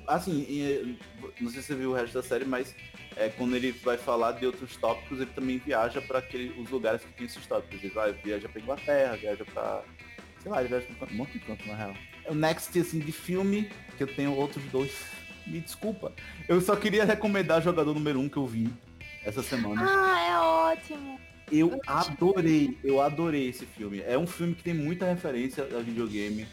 assim, 0.08 0.46
é, 0.62 0.84
não 1.40 1.50
sei 1.50 1.62
se 1.62 1.68
você 1.68 1.76
viu 1.76 1.92
o 1.92 1.94
resto 1.94 2.14
da 2.14 2.24
série, 2.24 2.46
mas 2.46 2.76
é, 3.16 3.30
quando 3.30 3.56
ele 3.56 3.72
vai 3.72 3.98
falar 3.98 4.34
de 4.34 4.46
outros 4.46 4.76
tópicos, 4.78 5.20
ele 5.20 5.32
também 5.34 5.58
viaja 5.58 6.02
para 6.02 6.24
os 6.58 6.70
lugares 6.70 7.02
que 7.02 7.14
tem 7.14 7.26
esses 7.26 7.46
tópicos. 7.48 7.84
Ele 7.84 7.94
vai, 7.94 8.14
viaja 8.14 8.48
para 8.48 8.62
Inglaterra, 8.62 9.16
viaja 9.16 9.46
para 9.46 9.84
sei 10.46 10.52
lá, 10.52 10.60
ele 10.60 10.70
viaja 10.70 10.86
para 11.00 11.12
um 11.12 11.16
monte 11.18 11.34
de 11.34 11.40
canto 11.40 11.68
na 11.68 11.76
real. 11.76 11.96
É 12.24 12.32
o 12.32 12.36
next 12.36 12.80
assim 12.80 13.00
de 13.00 13.12
filme 13.12 13.70
que 13.98 14.04
eu 14.04 14.08
tenho 14.08 14.32
outros 14.36 14.64
dois. 14.66 14.92
Me 15.48 15.60
desculpa. 15.60 16.14
Eu 16.48 16.62
só 16.62 16.76
queria 16.76 17.04
recomendar 17.04 17.62
jogador 17.62 17.94
número 17.94 18.20
um 18.20 18.30
que 18.30 18.38
eu 18.38 18.46
vi 18.46 18.70
essa 19.24 19.42
semana. 19.42 19.82
Ah, 19.84 20.28
é 20.28 20.40
ótimo. 20.40 21.20
Eu 21.52 21.80
adorei, 21.88 22.78
eu 22.84 23.02
adorei 23.02 23.50
esse 23.50 23.66
filme. 23.66 24.02
É 24.02 24.18
um 24.18 24.28
filme 24.28 24.54
que 24.54 24.64
tem 24.64 24.74
muita 24.74 25.06
referência 25.06 25.64
a 25.64 25.80
videogame 25.80 26.48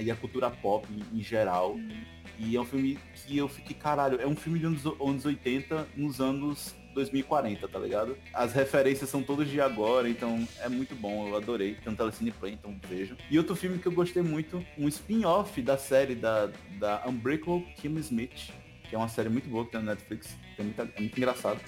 e 0.00 0.10
a 0.10 0.16
cultura 0.16 0.50
pop 0.50 0.86
em 1.12 1.22
geral. 1.22 1.74
Hum 1.74 2.16
e 2.38 2.56
é 2.56 2.60
um 2.60 2.64
filme 2.64 2.98
que 3.14 3.38
eu 3.38 3.48
fiquei, 3.48 3.74
caralho, 3.74 4.20
é 4.20 4.26
um 4.26 4.36
filme 4.36 4.58
de 4.58 4.66
anos, 4.66 4.84
anos 4.84 5.24
80 5.24 5.88
nos 5.96 6.20
anos 6.20 6.74
2040, 6.94 7.66
tá 7.68 7.78
ligado? 7.78 8.16
As 8.32 8.52
referências 8.52 9.08
são 9.08 9.22
todas 9.22 9.48
de 9.48 9.60
agora, 9.60 10.08
então 10.08 10.46
é 10.60 10.68
muito 10.68 10.94
bom, 10.94 11.28
eu 11.28 11.36
adorei. 11.36 11.74
Tem 11.74 11.92
um 11.92 11.96
Telecine 11.96 12.30
Play, 12.30 12.54
então 12.54 12.74
vejo. 12.88 13.16
E 13.30 13.38
outro 13.38 13.54
filme 13.54 13.78
que 13.78 13.86
eu 13.86 13.92
gostei 13.92 14.22
muito, 14.22 14.64
um 14.78 14.88
spin-off 14.88 15.60
da 15.62 15.78
série 15.78 16.14
da, 16.14 16.50
da 16.78 17.02
Unbreakable 17.06 17.62
Kim 17.76 17.96
Smith, 17.98 18.50
que 18.88 18.94
é 18.94 18.98
uma 18.98 19.08
série 19.08 19.28
muito 19.28 19.48
boa 19.48 19.64
que 19.64 19.72
tem 19.72 19.80
na 19.80 19.92
Netflix, 19.92 20.36
é 20.58 20.62
muito, 20.62 20.80
é 20.80 21.00
muito 21.00 21.16
engraçado. 21.16 21.60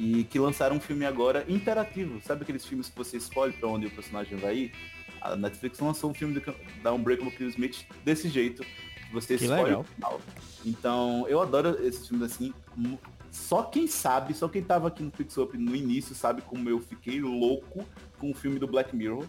E 0.00 0.24
que 0.24 0.38
lançaram 0.38 0.76
um 0.76 0.80
filme 0.80 1.04
agora 1.04 1.44
interativo. 1.48 2.20
Sabe 2.22 2.42
aqueles 2.42 2.64
filmes 2.64 2.88
que 2.88 2.96
você 2.96 3.16
escolhe 3.16 3.52
para 3.52 3.68
onde 3.68 3.86
o 3.86 3.90
personagem 3.90 4.38
vai 4.38 4.56
ir? 4.56 4.72
A 5.20 5.36
Netflix 5.36 5.78
lançou 5.78 6.10
um 6.10 6.14
filme 6.14 6.42
da 6.82 6.92
Unbreakable 6.92 7.30
Kim 7.32 7.46
Smith 7.48 7.84
desse 8.04 8.28
jeito 8.28 8.64
você 9.12 9.36
que 9.36 9.44
escolhe 9.44 9.64
legal. 9.64 9.80
o 9.80 9.84
final. 9.84 10.20
Então, 10.64 11.26
eu 11.28 11.40
adoro 11.40 11.82
esses 11.84 12.06
filmes 12.06 12.30
assim. 12.32 12.52
Só 13.30 13.62
quem 13.62 13.86
sabe, 13.86 14.34
só 14.34 14.48
quem 14.48 14.62
tava 14.62 14.88
aqui 14.88 15.02
no 15.02 15.10
Pix 15.10 15.36
Up 15.36 15.56
no 15.56 15.74
início 15.74 16.14
sabe 16.14 16.42
como 16.42 16.68
eu 16.68 16.80
fiquei 16.80 17.20
louco 17.20 17.84
com 18.18 18.30
o 18.30 18.34
filme 18.34 18.58
do 18.58 18.66
Black 18.66 18.94
Mirror. 18.94 19.26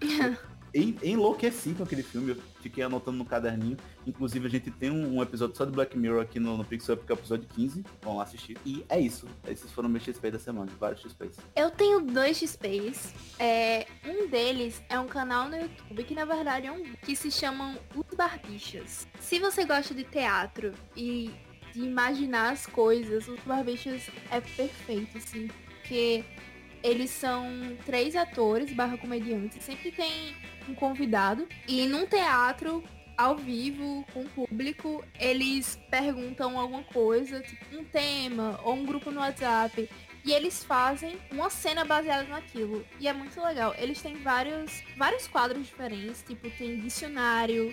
enlouqueci 1.02 1.74
com 1.74 1.82
aquele 1.82 2.02
filme, 2.02 2.32
eu 2.32 2.36
fiquei 2.60 2.84
anotando 2.84 3.16
no 3.16 3.24
caderninho. 3.24 3.76
Inclusive, 4.06 4.46
a 4.46 4.50
gente 4.50 4.70
tem 4.70 4.90
um, 4.90 5.16
um 5.16 5.22
episódio 5.22 5.56
só 5.56 5.64
de 5.64 5.72
Black 5.72 5.96
Mirror 5.96 6.22
aqui 6.22 6.38
no, 6.38 6.56
no 6.56 6.64
Pixel, 6.64 6.96
que 6.96 7.10
é 7.10 7.14
o 7.14 7.18
episódio 7.18 7.48
15. 7.54 7.84
Vão 8.02 8.16
lá 8.16 8.24
assistir. 8.24 8.58
E 8.64 8.84
é 8.88 9.00
isso. 9.00 9.26
Esses 9.46 9.70
foram 9.72 9.88
meus 9.88 10.04
XP 10.04 10.30
da 10.30 10.38
semana, 10.38 10.70
vários 10.78 11.00
XPs. 11.00 11.38
Eu 11.54 11.70
tenho 11.70 12.00
dois 12.00 12.36
XPs. 12.36 13.14
É, 13.38 13.86
um 14.04 14.28
deles 14.28 14.82
é 14.88 14.98
um 14.98 15.06
canal 15.06 15.48
no 15.48 15.56
YouTube 15.56 16.04
que, 16.04 16.14
na 16.14 16.24
verdade, 16.24 16.66
é 16.66 16.72
um 16.72 16.82
que 17.02 17.16
se 17.16 17.30
chamam 17.30 17.78
Os 17.94 18.14
Barbichas. 18.16 19.06
Se 19.20 19.38
você 19.38 19.64
gosta 19.64 19.94
de 19.94 20.04
teatro 20.04 20.72
e 20.96 21.30
de 21.72 21.80
imaginar 21.80 22.52
as 22.52 22.66
coisas, 22.66 23.28
Os 23.28 23.40
Barbichas 23.40 24.10
é 24.30 24.40
perfeito, 24.40 25.18
assim. 25.18 25.48
Porque 25.66 26.24
eles 26.82 27.10
são 27.10 27.44
três 27.84 28.14
atores 28.14 28.72
barra 28.72 28.96
comediantes. 28.96 29.64
Sempre 29.64 29.90
tem 29.90 30.34
um 30.68 30.74
convidado. 30.74 31.46
E 31.66 31.86
num 31.86 32.06
teatro, 32.06 32.82
ao 33.16 33.36
vivo, 33.36 34.04
com 34.12 34.20
o 34.20 34.28
público, 34.28 35.04
eles 35.18 35.80
perguntam 35.90 36.58
alguma 36.58 36.82
coisa, 36.84 37.40
tipo 37.40 37.76
um 37.76 37.84
tema, 37.84 38.60
ou 38.62 38.74
um 38.74 38.84
grupo 38.84 39.10
no 39.10 39.20
WhatsApp. 39.20 39.88
E 40.24 40.32
eles 40.32 40.64
fazem 40.64 41.16
uma 41.30 41.48
cena 41.48 41.84
baseada 41.84 42.28
naquilo. 42.28 42.84
E 42.98 43.06
é 43.06 43.12
muito 43.12 43.40
legal. 43.40 43.74
Eles 43.78 44.02
têm 44.02 44.16
vários, 44.16 44.82
vários 44.96 45.28
quadros 45.28 45.66
diferentes. 45.66 46.22
Tipo, 46.22 46.50
tem 46.50 46.80
dicionário, 46.80 47.72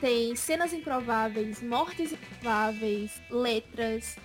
tem 0.00 0.34
cenas 0.34 0.72
improváveis, 0.72 1.62
mortes 1.62 2.12
improváveis, 2.12 3.20
letras. 3.30 4.16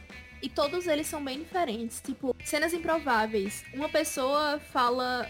E 0.42 0.48
todos 0.48 0.88
eles 0.88 1.06
são 1.06 1.22
bem 1.22 1.40
diferentes. 1.40 2.00
Tipo, 2.00 2.34
cenas 2.46 2.74
improváveis. 2.74 3.66
Uma 3.74 3.90
pessoa 3.90 4.58
fala 4.72 5.30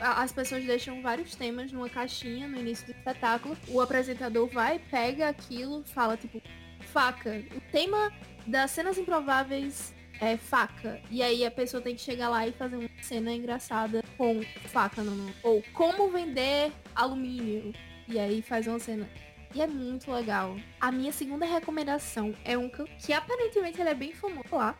as 0.00 0.32
pessoas 0.32 0.64
deixam 0.64 1.02
vários 1.02 1.34
temas 1.34 1.72
numa 1.72 1.88
caixinha 1.88 2.48
no 2.48 2.58
início 2.58 2.86
do 2.86 2.92
espetáculo. 2.92 3.56
O 3.68 3.80
apresentador 3.80 4.48
vai, 4.48 4.78
pega 4.78 5.28
aquilo, 5.28 5.84
fala 5.84 6.16
tipo, 6.16 6.42
faca. 6.80 7.42
O 7.54 7.60
tema 7.72 8.12
das 8.46 8.70
cenas 8.70 8.98
improváveis 8.98 9.94
é 10.20 10.36
faca. 10.36 11.00
E 11.10 11.22
aí 11.22 11.44
a 11.44 11.50
pessoa 11.50 11.82
tem 11.82 11.94
que 11.94 12.00
chegar 12.00 12.28
lá 12.28 12.46
e 12.46 12.52
fazer 12.52 12.76
uma 12.76 12.88
cena 13.00 13.32
engraçada 13.32 14.02
com 14.16 14.42
faca 14.68 15.02
no. 15.02 15.34
Ou 15.42 15.62
como 15.72 16.10
vender 16.10 16.72
alumínio. 16.94 17.72
E 18.08 18.18
aí 18.18 18.42
faz 18.42 18.66
uma 18.66 18.78
cena. 18.78 19.08
E 19.54 19.60
é 19.60 19.66
muito 19.66 20.10
legal. 20.10 20.56
A 20.80 20.90
minha 20.90 21.12
segunda 21.12 21.44
recomendação 21.44 22.34
é 22.44 22.56
um 22.56 22.70
que 22.98 23.12
aparentemente 23.12 23.80
ele 23.80 23.90
é 23.90 23.94
bem 23.94 24.12
famoso 24.12 24.48
lá. 24.52 24.76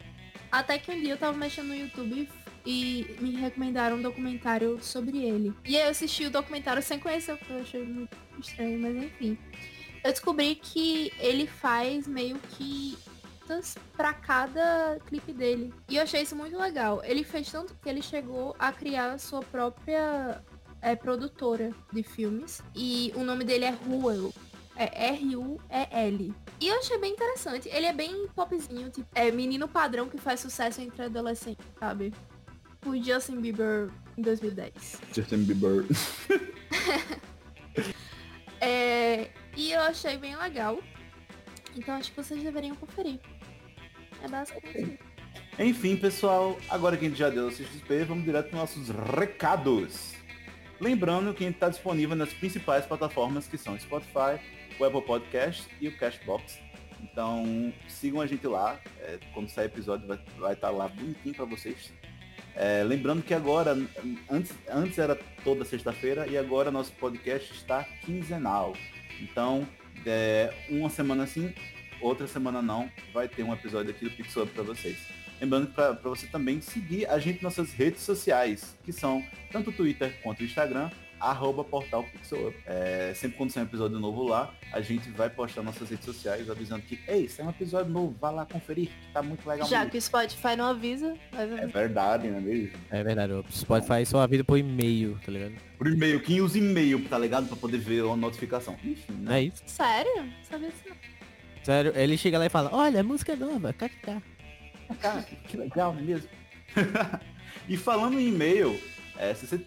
Até 0.50 0.78
que 0.78 0.90
um 0.90 1.00
dia 1.00 1.14
eu 1.14 1.18
tava 1.18 1.36
mexendo 1.36 1.68
no 1.68 1.74
YouTube 1.74 2.12
e 2.20 2.41
me 2.64 3.36
recomendaram 3.36 3.96
um 3.96 4.02
documentário 4.02 4.78
sobre 4.82 5.18
ele. 5.18 5.52
E 5.64 5.76
eu 5.76 5.88
assisti 5.88 6.26
o 6.26 6.30
documentário 6.30 6.82
sem 6.82 6.98
conhecer, 6.98 7.36
porque 7.36 7.52
eu 7.52 7.60
achei 7.60 7.84
muito 7.84 8.16
estranho, 8.38 8.78
mas 8.78 8.96
enfim. 8.96 9.38
Eu 10.04 10.10
descobri 10.10 10.56
que 10.56 11.12
ele 11.18 11.46
faz 11.46 12.06
meio 12.06 12.38
que 12.50 12.98
para 13.96 14.14
cada 14.14 14.98
clipe 15.06 15.32
dele. 15.32 15.74
E 15.88 15.96
eu 15.96 16.02
achei 16.02 16.22
isso 16.22 16.34
muito 16.36 16.56
legal. 16.56 17.02
Ele 17.04 17.24
fez 17.24 17.50
tanto 17.50 17.74
que 17.74 17.88
ele 17.88 18.02
chegou 18.02 18.54
a 18.58 18.72
criar 18.72 19.12
a 19.12 19.18
sua 19.18 19.40
própria 19.40 20.42
é, 20.80 20.96
produtora 20.96 21.70
de 21.92 22.02
filmes. 22.02 22.62
E 22.74 23.12
o 23.14 23.22
nome 23.24 23.44
dele 23.44 23.64
é 23.64 23.70
Ruel. 23.70 24.32
É 24.74 25.08
R-U-E-L. 25.08 26.34
E 26.60 26.68
eu 26.68 26.78
achei 26.78 26.98
bem 26.98 27.12
interessante. 27.12 27.68
Ele 27.68 27.86
é 27.86 27.92
bem 27.92 28.26
popzinho, 28.34 28.90
tipo, 28.90 29.06
é 29.14 29.30
menino 29.30 29.68
padrão 29.68 30.08
que 30.08 30.16
faz 30.16 30.40
sucesso 30.40 30.80
entre 30.80 31.02
adolescentes, 31.02 31.66
sabe? 31.78 32.12
O 32.86 33.02
Justin 33.02 33.40
Bieber 33.40 33.90
em 34.16 34.22
2010. 34.22 35.00
Justin 35.14 35.44
Bieber. 35.44 35.84
é, 38.60 39.30
e 39.56 39.72
eu 39.72 39.80
achei 39.80 40.16
bem 40.16 40.36
legal. 40.36 40.78
Então 41.76 41.94
acho 41.94 42.10
que 42.10 42.16
vocês 42.16 42.42
deveriam 42.42 42.76
conferir. 42.76 43.20
É 44.22 44.28
basicamente 44.28 44.78
okay. 44.78 44.98
Enfim, 45.58 45.96
pessoal, 45.96 46.58
agora 46.68 46.96
que 46.96 47.04
a 47.04 47.08
gente 47.08 47.18
já 47.18 47.28
deu 47.28 47.46
o 47.46 47.50
XP, 47.50 48.04
vamos 48.04 48.24
direto 48.24 48.50
para 48.50 48.58
nossos 48.58 48.88
recados. 48.88 50.14
Lembrando 50.80 51.34
que 51.34 51.44
a 51.44 51.46
gente 51.46 51.56
está 51.56 51.68
disponível 51.68 52.16
nas 52.16 52.32
principais 52.32 52.86
plataformas 52.86 53.46
que 53.46 53.58
são 53.58 53.78
Spotify, 53.78 54.40
o 54.78 54.84
Apple 54.84 55.02
Podcast 55.02 55.68
e 55.80 55.88
o 55.88 55.96
Cashbox. 55.96 56.58
Então 57.02 57.72
sigam 57.88 58.20
a 58.20 58.26
gente 58.26 58.46
lá. 58.46 58.80
É, 59.00 59.18
quando 59.34 59.48
sair 59.48 59.66
episódio 59.66 60.06
vai, 60.38 60.54
estar 60.54 60.70
lá 60.70 60.88
bonitinho 60.88 61.34
para 61.34 61.44
vocês. 61.44 61.92
É, 62.54 62.82
lembrando 62.84 63.22
que 63.22 63.32
agora, 63.32 63.76
antes, 64.30 64.52
antes 64.68 64.98
era 64.98 65.16
toda 65.42 65.64
sexta-feira 65.64 66.26
e 66.26 66.36
agora 66.36 66.70
nosso 66.70 66.92
podcast 66.92 67.52
está 67.52 67.84
quinzenal. 68.04 68.74
Então, 69.20 69.66
é, 70.04 70.52
uma 70.68 70.90
semana 70.90 71.26
sim, 71.26 71.54
outra 72.00 72.26
semana 72.26 72.60
não, 72.60 72.90
vai 73.12 73.28
ter 73.28 73.42
um 73.42 73.52
episódio 73.52 73.90
aqui 73.90 74.04
do 74.04 74.10
Pixel 74.10 74.46
para 74.46 74.62
vocês. 74.62 74.98
Lembrando 75.40 75.68
para 75.68 75.92
você 76.04 76.26
também 76.26 76.60
seguir 76.60 77.06
a 77.06 77.18
gente 77.18 77.42
nas 77.42 77.56
nossas 77.56 77.72
redes 77.74 78.02
sociais, 78.02 78.78
que 78.84 78.92
são 78.92 79.24
tanto 79.50 79.70
o 79.70 79.72
Twitter 79.72 80.20
quanto 80.22 80.40
o 80.40 80.44
Instagram, 80.44 80.90
arroba 81.22 81.62
portal 81.62 82.02
PixelUp. 82.04 82.54
É, 82.66 83.12
sempre 83.14 83.36
quando 83.36 83.50
sair 83.50 83.62
um 83.62 83.66
episódio 83.66 83.98
novo 83.98 84.24
lá, 84.24 84.52
a 84.72 84.80
gente 84.80 85.08
vai 85.10 85.30
postar 85.30 85.62
nossas 85.62 85.88
redes 85.88 86.04
sociais 86.04 86.50
avisando 86.50 86.82
que, 86.82 86.98
ei, 87.06 87.28
sai 87.28 87.46
um 87.46 87.50
episódio 87.50 87.90
novo, 87.90 88.16
vai 88.20 88.34
lá 88.34 88.44
conferir, 88.44 88.88
que 88.88 89.12
tá 89.12 89.22
muito 89.22 89.48
legal. 89.48 89.68
Já 89.68 89.78
mesmo. 89.78 89.92
que 89.92 89.98
o 89.98 90.02
Spotify 90.02 90.56
não 90.56 90.66
avisa, 90.66 91.14
mas 91.32 91.52
É 91.52 91.66
verdade, 91.66 92.28
não 92.28 92.38
é 92.38 92.40
mesmo? 92.40 92.72
É 92.90 93.04
verdade, 93.04 93.32
o 93.32 93.44
Spotify 93.50 94.04
só 94.04 94.20
avisa 94.20 94.42
por 94.42 94.58
e-mail, 94.58 95.18
tá 95.24 95.30
ligado? 95.30 95.54
Por 95.78 95.86
e-mail, 95.86 96.20
quem 96.20 96.40
usa 96.40 96.58
e-mail, 96.58 97.02
tá 97.08 97.18
ligado? 97.18 97.46
Pra 97.46 97.56
poder 97.56 97.78
ver 97.78 98.04
a 98.04 98.16
notificação. 98.16 98.76
Enfim, 98.84 99.12
né? 99.12 99.38
é 99.38 99.42
isso? 99.44 99.62
Sério? 99.66 100.16
Não 100.16 100.44
sabia 100.44 100.68
disso 100.68 100.82
não. 100.88 100.96
Sério, 101.62 101.92
ele 101.94 102.18
chega 102.18 102.38
lá 102.38 102.46
e 102.46 102.48
fala, 102.48 102.70
olha, 102.72 103.02
música 103.04 103.36
nova, 103.36 103.72
kkk. 103.72 104.20
Cara, 105.00 105.22
que 105.22 105.56
legal, 105.56 105.92
não 105.94 106.00
é 106.00 106.04
mesmo? 106.04 106.28
e 107.68 107.76
falando 107.76 108.18
em 108.18 108.28
e-mail, 108.28 108.78
é, 109.16 109.32
se 109.32 109.46
você 109.46 109.64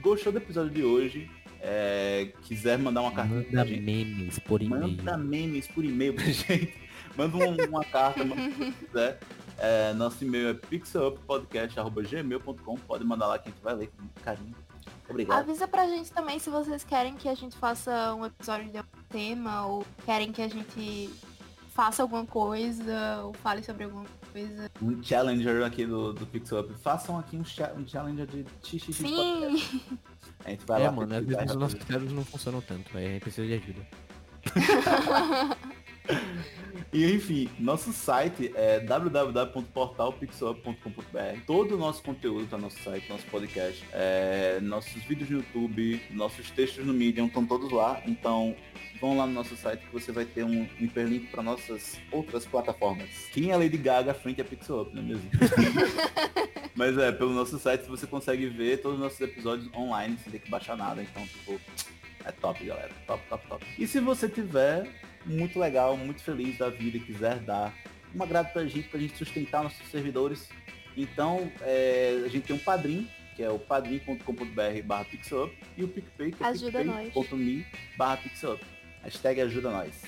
gostou 0.00 0.32
do 0.32 0.38
episódio 0.38 0.70
de 0.70 0.82
hoje, 0.84 1.28
é, 1.60 2.32
quiser 2.42 2.78
mandar 2.78 3.00
uma 3.02 3.10
carta 3.12 3.34
pra 3.34 3.42
Manda 3.42 3.66
gente, 3.66 3.80
memes 3.82 4.38
por 4.38 4.62
e-mail. 4.62 4.88
Manda 4.88 5.16
memes 5.18 5.66
por 5.66 5.84
e-mail 5.84 6.14
pra 6.14 6.24
gente. 6.26 6.72
Manda 7.16 7.36
um- 7.36 7.68
uma 7.68 7.84
carta, 7.84 8.24
manda 8.24 8.40
o 8.42 8.50
que 8.50 8.64
você 8.64 8.72
quiser. 8.86 9.18
É, 9.60 9.92
nosso 9.94 10.24
e-mail 10.24 10.48
é 10.50 10.54
pixeluppodcast.gmail.com. 10.54 12.76
Pode 12.76 13.04
mandar 13.04 13.26
lá 13.26 13.36
que 13.38 13.48
a 13.48 13.52
gente 13.52 13.60
vai 13.62 13.74
ler 13.74 13.88
com 13.88 14.02
muito 14.02 14.20
carinho. 14.22 14.54
Obrigado. 15.08 15.38
Avisa 15.40 15.66
pra 15.66 15.86
gente 15.88 16.12
também 16.12 16.38
se 16.38 16.48
vocês 16.50 16.84
querem 16.84 17.14
que 17.14 17.28
a 17.28 17.34
gente 17.34 17.56
faça 17.56 18.14
um 18.14 18.24
episódio 18.26 18.70
de 18.70 18.76
algum 18.78 19.02
tema 19.08 19.66
ou 19.66 19.84
querem 20.04 20.30
que 20.30 20.42
a 20.42 20.48
gente 20.48 21.10
faça 21.74 22.02
alguma 22.02 22.24
coisa 22.26 23.22
ou 23.24 23.32
fale 23.34 23.62
sobre 23.64 23.82
alguma 23.84 24.04
coisa. 24.04 24.17
Um 24.82 25.02
challenger 25.02 25.64
aqui 25.64 25.86
do, 25.86 26.12
do 26.12 26.26
Pixel 26.26 26.60
Up. 26.60 26.74
Façam 26.82 27.18
aqui 27.18 27.36
um, 27.36 27.44
cha- 27.44 27.72
um 27.76 27.86
challenger 27.86 28.26
de 28.26 28.44
xixi. 28.62 28.92
Sim! 28.92 29.62
A 30.44 30.50
gente 30.50 30.64
vai 30.66 30.82
É, 30.82 30.86
lá. 30.86 30.92
mano, 30.92 31.14
às 31.14 31.24
vezes 31.26 31.50
os 31.50 31.56
nossos 31.56 31.82
cérebros 31.84 32.12
não 32.12 32.24
funcionam 32.24 32.60
tanto, 32.60 32.96
aí 32.96 33.06
a 33.06 33.08
gente 33.10 33.22
precisa 33.22 33.46
de 33.46 33.54
ajuda. 33.54 33.86
E 36.90 37.04
enfim, 37.12 37.50
nosso 37.58 37.92
site 37.92 38.50
é 38.54 38.80
www.portalpixelup.com.br. 38.80 41.40
Todo 41.46 41.74
o 41.74 41.78
nosso 41.78 42.02
conteúdo 42.02 42.46
tá 42.48 42.56
no 42.56 42.62
nosso 42.64 42.82
site, 42.82 43.06
nosso 43.10 43.26
podcast, 43.26 43.84
é, 43.92 44.58
nossos 44.62 45.02
vídeos 45.04 45.28
no 45.28 45.36
YouTube, 45.38 46.00
nossos 46.10 46.50
textos 46.50 46.86
no 46.86 46.94
Medium 46.94 47.26
estão 47.26 47.44
todos 47.44 47.70
lá. 47.70 48.00
Então 48.06 48.56
vão 49.00 49.16
lá 49.16 49.26
no 49.26 49.32
nosso 49.32 49.56
site 49.56 49.80
que 49.80 49.92
você 49.92 50.12
vai 50.12 50.24
ter 50.24 50.44
um 50.44 50.68
hiperlink 50.78 51.26
para 51.26 51.42
nossas 51.42 51.98
outras 52.10 52.44
plataformas. 52.44 53.08
Quem 53.32 53.50
é 53.50 53.56
Lady 53.56 53.76
Gaga 53.76 54.14
frente 54.14 54.40
a 54.40 54.44
Pixel 54.44 54.82
Up, 54.82 54.94
não 54.94 55.02
é 55.02 55.06
mesmo? 55.06 55.30
Mas 56.74 56.96
é, 56.96 57.10
pelo 57.10 57.32
nosso 57.32 57.58
site 57.58 57.88
você 57.88 58.06
consegue 58.06 58.46
ver 58.46 58.80
todos 58.80 58.98
os 58.98 59.02
nossos 59.02 59.20
episódios 59.20 59.68
online 59.74 60.16
sem 60.22 60.30
ter 60.30 60.38
que 60.38 60.50
baixar 60.50 60.76
nada. 60.76 61.02
Então, 61.02 61.26
tipo, 61.26 61.60
é 62.24 62.30
top, 62.30 62.64
galera. 62.64 62.90
Top, 63.06 63.22
top, 63.28 63.46
top. 63.48 63.66
E 63.76 63.86
se 63.86 63.98
você 63.98 64.28
tiver 64.28 64.88
muito 65.26 65.58
legal, 65.58 65.96
muito 65.96 66.22
feliz 66.22 66.56
da 66.58 66.70
vida 66.70 66.96
e 66.96 67.00
quiser 67.00 67.40
dar 67.40 67.74
uma 68.14 68.26
grata 68.26 68.50
pra 68.52 68.64
gente, 68.66 68.88
pra 68.88 69.00
gente 69.00 69.16
sustentar 69.16 69.62
nossos 69.62 69.86
servidores, 69.88 70.48
então 70.96 71.50
é, 71.62 72.22
a 72.24 72.28
gente 72.28 72.46
tem 72.46 72.56
um 72.56 72.60
padrinho, 72.60 73.08
que 73.36 73.42
é 73.42 73.50
o 73.50 73.58
padrim.com.br 73.58 74.82
barra 74.84 75.04
pixelup, 75.04 75.54
e 75.76 75.84
o 75.84 75.88
PicPay, 75.88 76.32
que 76.32 76.42
é 76.42 76.52
picpay.me 76.52 77.66
barra 77.96 78.16
pixelup. 78.18 78.64
Hashtag 79.02 79.40
ajuda 79.40 79.70
nós. 79.70 80.02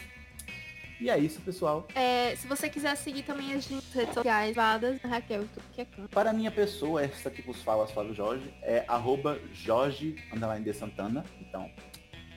E 1.01 1.09
é 1.09 1.19
isso, 1.19 1.41
pessoal. 1.41 1.89
É, 1.95 2.37
se 2.37 2.47
você 2.47 2.69
quiser 2.69 2.95
seguir 2.95 3.23
também 3.23 3.55
as 3.55 3.67
redes 3.67 4.13
sociais, 4.13 4.55
vadas, 4.55 5.01
Raquel, 5.01 5.47
tudo 5.55 5.65
que 5.73 5.81
é 5.81 5.85
canto. 5.87 6.11
Para 6.11 6.29
a 6.29 6.33
minha 6.33 6.51
pessoa, 6.51 7.03
essa 7.03 7.31
que 7.31 7.41
vos 7.41 7.63
fala, 7.63 7.87
Flávio 7.87 8.15
Jorge, 8.15 8.53
é 8.63 8.85
arroba 8.87 9.41
Jorge 9.55 10.17
underline 10.31 10.63
de 10.63 10.75
Santana. 10.75 11.25
Então, 11.41 11.71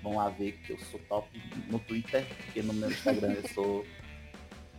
vão 0.02 0.16
lá 0.16 0.30
ver 0.30 0.54
que 0.66 0.72
eu 0.72 0.80
sou 0.80 1.00
top 1.10 1.28
no 1.70 1.78
Twitter, 1.80 2.26
porque 2.46 2.62
no 2.62 2.74
meu 2.74 2.90
Instagram 2.90 3.34
eu 3.34 3.50
sou 3.50 3.86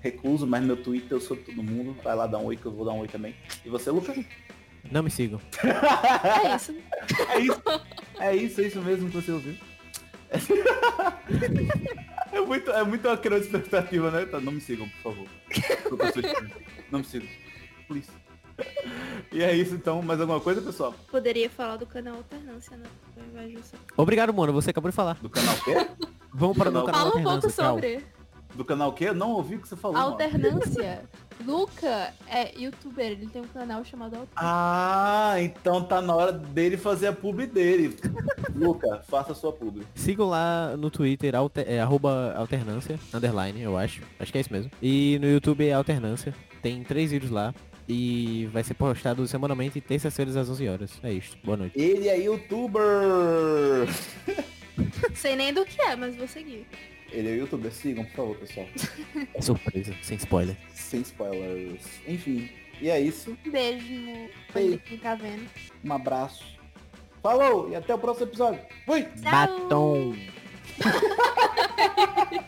recluso, 0.00 0.46
mas 0.46 0.62
no 0.62 0.68
meu 0.68 0.82
Twitter 0.82 1.12
eu 1.12 1.20
sou 1.20 1.36
todo 1.36 1.62
mundo. 1.62 1.94
Vai 2.02 2.16
lá 2.16 2.26
dar 2.26 2.38
um 2.38 2.46
oi 2.46 2.56
que 2.56 2.64
eu 2.64 2.72
vou 2.72 2.86
dar 2.86 2.92
um 2.92 3.00
oi 3.00 3.08
também. 3.08 3.34
E 3.66 3.68
você, 3.68 3.90
Lucas? 3.90 4.16
Não 4.90 5.02
me 5.02 5.10
sigam. 5.10 5.40
É 5.62 6.56
isso. 6.56 6.74
É 7.28 7.38
isso. 7.38 7.62
É 8.18 8.36
isso, 8.36 8.60
é 8.62 8.64
isso 8.64 8.80
mesmo 8.80 9.10
que 9.10 9.16
você 9.16 9.30
ouviu. 9.30 9.54
É 12.32 12.40
muito, 12.40 12.70
é 12.70 12.82
muito 12.82 13.06
uma 13.06 13.16
criança 13.16 13.44
expectativa, 13.44 14.10
né? 14.10 14.26
Tá, 14.26 14.40
não 14.40 14.52
me 14.52 14.60
sigam, 14.60 14.88
por 14.88 15.14
favor. 15.14 15.28
Não 16.90 16.98
me 16.98 17.04
sigam. 17.04 17.28
Please. 17.86 18.10
E 19.32 19.42
é 19.42 19.54
isso 19.54 19.74
então. 19.74 20.02
Mais 20.02 20.20
alguma 20.20 20.40
coisa, 20.40 20.60
pessoal? 20.60 20.94
Poderia 21.10 21.48
falar 21.48 21.76
do 21.76 21.86
canal 21.86 22.16
Alternância, 22.16 22.76
né? 22.76 22.86
Obrigado, 23.96 24.34
mano, 24.34 24.52
você 24.52 24.70
acabou 24.70 24.90
de 24.90 24.96
falar. 24.96 25.16
Do 25.20 25.30
canal 25.30 25.54
quê? 25.64 25.74
Vamos 26.32 26.56
para 26.56 26.70
o 26.70 26.72
canal 26.72 27.10
Fala 27.12 27.16
um 27.16 27.22
pouco 27.22 27.50
sobre 27.50 28.04
Do 28.54 28.64
canal 28.64 28.92
quê? 28.92 29.06
Eu 29.06 29.14
não 29.14 29.32
ouvi 29.32 29.56
o 29.56 29.60
que 29.60 29.68
você 29.68 29.76
falou. 29.76 29.96
Alternância. 29.96 31.02
Luca 31.44 32.14
é 32.28 32.56
youtuber, 32.56 33.04
ele 33.04 33.26
tem 33.26 33.42
um 33.42 33.48
canal 33.48 33.84
chamado 33.84 34.14
Alternância. 34.14 34.36
Ah, 34.36 35.34
então 35.40 35.82
tá 35.82 36.00
na 36.00 36.14
hora 36.14 36.32
dele 36.32 36.76
fazer 36.76 37.08
a 37.08 37.12
publi 37.12 37.46
dele. 37.46 37.96
Luca, 38.54 39.02
faça 39.08 39.32
a 39.32 39.34
sua 39.34 39.52
publi. 39.52 39.84
Sigam 39.94 40.28
lá 40.28 40.76
no 40.76 40.90
Twitter, 40.90 41.34
alter, 41.34 41.64
é, 41.68 41.80
arroba 41.80 42.32
alternância, 42.36 42.98
underline, 43.12 43.60
eu 43.60 43.76
acho. 43.76 44.02
Acho 44.18 44.30
que 44.30 44.38
é 44.38 44.40
isso 44.40 44.52
mesmo. 44.52 44.70
E 44.80 45.18
no 45.20 45.28
YouTube 45.28 45.66
é 45.66 45.72
alternância. 45.72 46.32
Tem 46.62 46.82
três 46.84 47.10
vídeos 47.10 47.32
lá. 47.32 47.52
E 47.86 48.48
vai 48.50 48.64
ser 48.64 48.72
postado 48.72 49.26
semanalmente 49.26 49.78
terças-feiras 49.78 50.36
às 50.36 50.48
11 50.48 50.68
horas. 50.68 50.90
É 51.02 51.12
isso. 51.12 51.36
Boa 51.44 51.56
noite. 51.56 51.78
Ele 51.78 52.08
é 52.08 52.18
youtuber! 52.18 53.86
Sei 55.14 55.36
nem 55.36 55.52
do 55.52 55.66
que 55.66 55.80
é, 55.82 55.94
mas 55.94 56.16
vou 56.16 56.26
seguir. 56.26 56.66
Ele 57.14 57.30
é 57.30 57.36
youtuber, 57.36 57.72
sigam, 57.72 58.04
por 58.06 58.14
favor, 58.14 58.36
pessoal. 58.38 58.66
É 59.32 59.40
surpresa, 59.40 59.94
sem 60.02 60.16
spoiler. 60.16 60.56
Sem 60.74 61.00
spoilers. 61.00 61.82
Enfim, 62.08 62.50
e 62.80 62.90
é 62.90 63.00
isso. 63.00 63.36
Um 63.46 63.50
beijo 63.50 64.28
pra 64.52 64.60
quem 64.78 64.98
tá 64.98 65.14
vendo. 65.14 65.48
Um 65.84 65.92
abraço. 65.92 66.44
Falou 67.22 67.70
e 67.70 67.76
até 67.76 67.94
o 67.94 67.98
próximo 67.98 68.26
episódio. 68.26 68.60
Fui! 68.84 69.02
Tchau. 69.02 69.30
Batom! 69.30 70.16